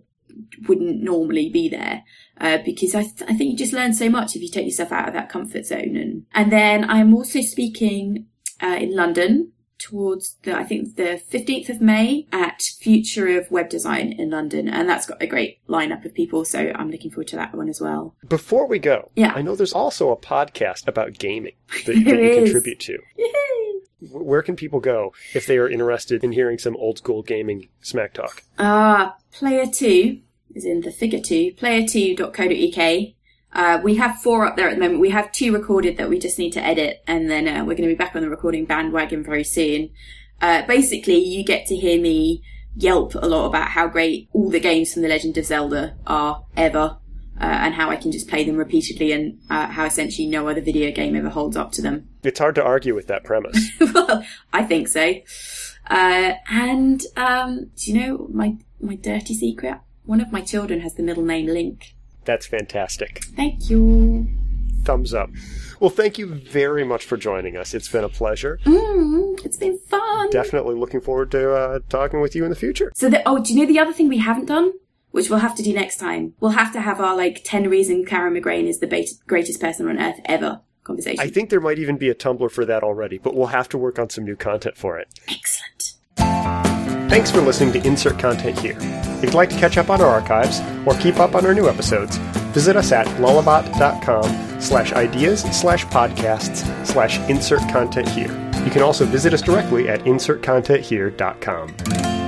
wouldn't 0.69 1.03
normally 1.03 1.49
be 1.49 1.69
there. 1.69 2.03
Uh, 2.39 2.59
because 2.65 2.95
I, 2.95 3.03
th- 3.03 3.23
I 3.23 3.35
think 3.35 3.51
you 3.53 3.57
just 3.57 3.73
learn 3.73 3.93
so 3.95 4.09
much 4.09 4.35
if 4.37 4.43
you 4.43 4.49
take 4.49 4.65
yourself 4.67 4.93
out 4.93 5.09
of 5.09 5.15
that 5.15 5.29
comfort 5.29 5.65
zone. 5.67 5.97
And, 5.97 6.27
and 6.35 6.51
then 6.53 6.89
I'm 6.91 7.15
also 7.15 7.41
speaking, 7.41 8.27
uh, 8.63 8.77
in 8.81 8.95
London 8.95 9.53
towards 9.81 10.37
the, 10.45 10.55
I 10.57 10.63
think 10.63 10.95
the 10.95 11.21
15th 11.33 11.69
of 11.71 11.81
May 11.81 12.27
at 12.31 12.63
Future 12.79 13.27
of 13.39 13.51
Web 13.51 13.69
Design 13.69 14.13
in 14.13 14.31
London. 14.31 14.69
And 14.69 14.89
that's 14.89 15.07
got 15.07 15.21
a 15.23 15.27
great 15.27 15.59
lineup 15.69 16.05
of 16.05 16.15
people. 16.15 16.45
So 16.45 16.71
I'm 16.77 16.91
looking 16.91 17.11
forward 17.11 17.29
to 17.29 17.37
that 17.37 17.55
one 17.55 17.69
as 17.69 17.81
well. 17.81 18.15
Before 18.29 18.69
we 18.69 18.79
go, 18.79 19.11
Yeah. 19.17 19.33
I 19.35 19.43
know 19.43 19.57
there's 19.57 19.73
also 19.73 20.11
a 20.11 20.17
podcast 20.17 20.87
about 20.87 21.19
gaming 21.19 21.55
that, 21.87 21.95
that 21.95 21.97
you 21.97 22.35
contribute 22.45 22.79
to. 22.81 22.99
Wh- 24.01 24.25
Where 24.27 24.43
can 24.43 24.55
people 24.57 24.81
go 24.81 25.13
if 25.35 25.47
they 25.47 25.59
are 25.59 25.69
interested 25.69 26.23
in 26.23 26.33
hearing 26.33 26.59
some 26.59 26.77
old 26.77 26.99
school 26.99 27.23
gaming 27.23 27.69
smack 27.81 28.15
talk? 28.15 28.43
Ah, 28.59 29.17
player 29.33 29.67
two 29.67 30.21
is 30.55 30.65
in 30.65 30.81
the 30.83 30.91
figure 30.93 31.21
two, 31.21 31.53
player2.co.uk. 31.53 33.15
Uh, 33.53 33.81
we 33.83 33.97
have 33.97 34.21
four 34.21 34.47
up 34.47 34.57
there 34.57 34.69
at 34.69 34.75
the 34.75 34.81
moment. 34.81 35.01
We 35.01 35.11
have 35.11 35.33
two 35.33 35.53
recorded 35.53 35.97
that 35.97 36.09
we 36.09 36.19
just 36.19 36.39
need 36.39 36.53
to 36.53 36.65
edit, 36.65 37.03
and 37.07 37.31
then 37.31 37.49
uh, 37.49 37.65
we're 37.65 37.75
going 37.75 37.89
to 37.89 37.95
be 37.95 37.95
back 37.95 38.15
on 38.15 38.23
the 38.23 38.31
recording 38.31 38.65
bandwagon 38.65 39.25
very 39.25 39.45
soon. 39.45 39.91
Uh, 40.41 40.63
basically, 40.67 41.19
you 41.19 41.45
get 41.45 41.67
to 41.67 41.77
hear 41.77 42.01
me 42.01 42.43
yelp 42.77 43.15
a 43.15 43.27
lot 43.27 43.47
about 43.47 43.69
how 43.69 43.89
great 43.89 44.29
all 44.33 44.51
the 44.51 44.61
games 44.61 44.93
from 44.93 45.03
The 45.03 45.09
Legend 45.09 45.37
of 45.37 45.45
Zelda 45.45 45.97
are 46.07 46.45
ever, 46.57 46.99
uh, 47.41 47.45
and 47.45 47.75
how 47.75 47.91
I 47.91 47.97
can 47.97 48.13
just 48.13 48.29
play 48.29 48.45
them 48.45 48.57
repeatedly, 48.57 49.13
and 49.13 49.41
uh, 49.51 49.67
how 49.67 49.85
essentially 49.85 50.29
no 50.29 50.49
other 50.49 50.61
video 50.61 50.93
game 50.93 51.17
ever 51.17 51.29
holds 51.29 51.57
up 51.57 51.73
to 51.73 51.83
them. 51.83 52.09
It's 52.23 52.39
hard 52.39 52.55
to 52.55 52.63
argue 52.63 52.95
with 52.95 53.09
that 53.09 53.25
premise. 53.25 53.71
well, 53.81 54.25
I 54.53 54.63
think 54.65 54.89
so. 54.89 55.15
Uh, 55.89 56.35
and 56.49 57.03
um, 57.17 57.71
do 57.77 57.93
you 57.93 58.01
know 58.01 58.29
my 58.33 58.57
my 58.81 58.95
dirty 58.95 59.35
secret? 59.35 59.79
One 60.05 60.21
of 60.21 60.31
my 60.31 60.41
children 60.41 60.81
has 60.81 60.95
the 60.95 61.03
middle 61.03 61.25
name 61.25 61.47
Link. 61.47 61.95
That's 62.25 62.47
fantastic. 62.47 63.25
Thank 63.37 63.71
you. 63.71 64.29
Thumbs 64.85 65.13
up. 65.15 65.31
Well, 65.79 65.91
thank 65.91 66.19
you 66.19 66.27
very 66.27 66.85
much 66.85 67.05
for 67.05 67.17
joining 67.17 67.57
us. 67.57 67.75
It's 67.75 67.89
been 67.89 68.05
a 68.05 68.09
pleasure. 68.09 68.59
Mm, 68.65 69.45
it's 69.45 69.57
been 69.57 69.79
fun. 69.79 70.31
Definitely 70.31 70.75
looking 70.75 71.01
forward 71.01 71.31
to 71.33 71.55
uh, 71.55 71.79
talking 71.89 72.21
with 72.21 72.35
you 72.35 72.45
in 72.45 72.51
the 72.51 72.57
future. 72.57 72.93
So, 72.95 73.09
the, 73.09 73.27
oh, 73.27 73.43
do 73.43 73.53
you 73.55 73.61
know 73.61 73.67
the 73.67 73.79
other 73.79 73.93
thing 73.93 74.09
we 74.09 74.19
haven't 74.19 74.47
done? 74.47 74.73
Which 75.11 75.29
we'll 75.29 75.41
have 75.41 75.57
to 75.57 75.63
do 75.63 75.73
next 75.73 75.97
time. 75.97 76.35
We'll 76.39 76.53
have 76.53 76.73
to 76.75 76.81
have 76.81 77.01
our 77.01 77.17
like 77.17 77.43
ten 77.45 77.69
reasons 77.69 78.09
Karen 78.09 78.33
McGrane 78.35 78.69
is 78.69 78.79
the 78.79 78.87
beta- 78.87 79.15
greatest 79.27 79.61
person 79.61 79.89
on 79.89 79.99
earth 79.99 80.21
ever 80.25 80.61
conversation. 80.85 81.21
I 81.21 81.29
think 81.29 81.51
there 81.51 81.61
might 81.61 81.79
even 81.79 81.97
be 81.97 82.11
a 82.11 82.15
Tumblr 82.15 82.51
for 82.51 82.65
that 82.65 82.83
already, 82.83 83.19
but 83.19 83.35
we'll 83.35 83.49
have 83.49 83.69
to 83.71 83.79
work 83.79 83.99
on 83.99 84.09
some 84.11 84.25
new 84.25 84.37
content 84.37 84.77
for 84.77 84.99
it. 84.99 85.09
Excellent. 85.29 86.70
Thanks 87.11 87.29
for 87.29 87.41
listening 87.41 87.73
to 87.73 87.85
Insert 87.85 88.21
Content 88.21 88.57
Here. 88.57 88.77
If 88.79 89.25
you'd 89.25 89.35
like 89.35 89.51
to 89.51 89.59
catch 89.59 89.77
up 89.77 89.91
on 89.91 90.01
our 90.01 90.07
archives 90.07 90.61
or 90.87 90.95
keep 90.95 91.17
up 91.17 91.35
on 91.35 91.45
our 91.45 91.53
new 91.53 91.69
episodes, 91.69 92.19
visit 92.55 92.77
us 92.77 92.93
at 92.93 93.09
lullabot.com 93.19 94.61
slash 94.61 94.93
ideas 94.93 95.41
slash 95.41 95.85
podcasts 95.87 96.87
slash 96.87 97.19
insert 97.29 97.69
content 97.69 98.09
here. 98.11 98.31
You 98.65 98.71
can 98.71 98.83
also 98.83 99.07
visit 99.07 99.35
us 99.35 99.43
directly 99.43 99.89
at 99.89 100.05
insertcontenthere.com. 100.05 102.20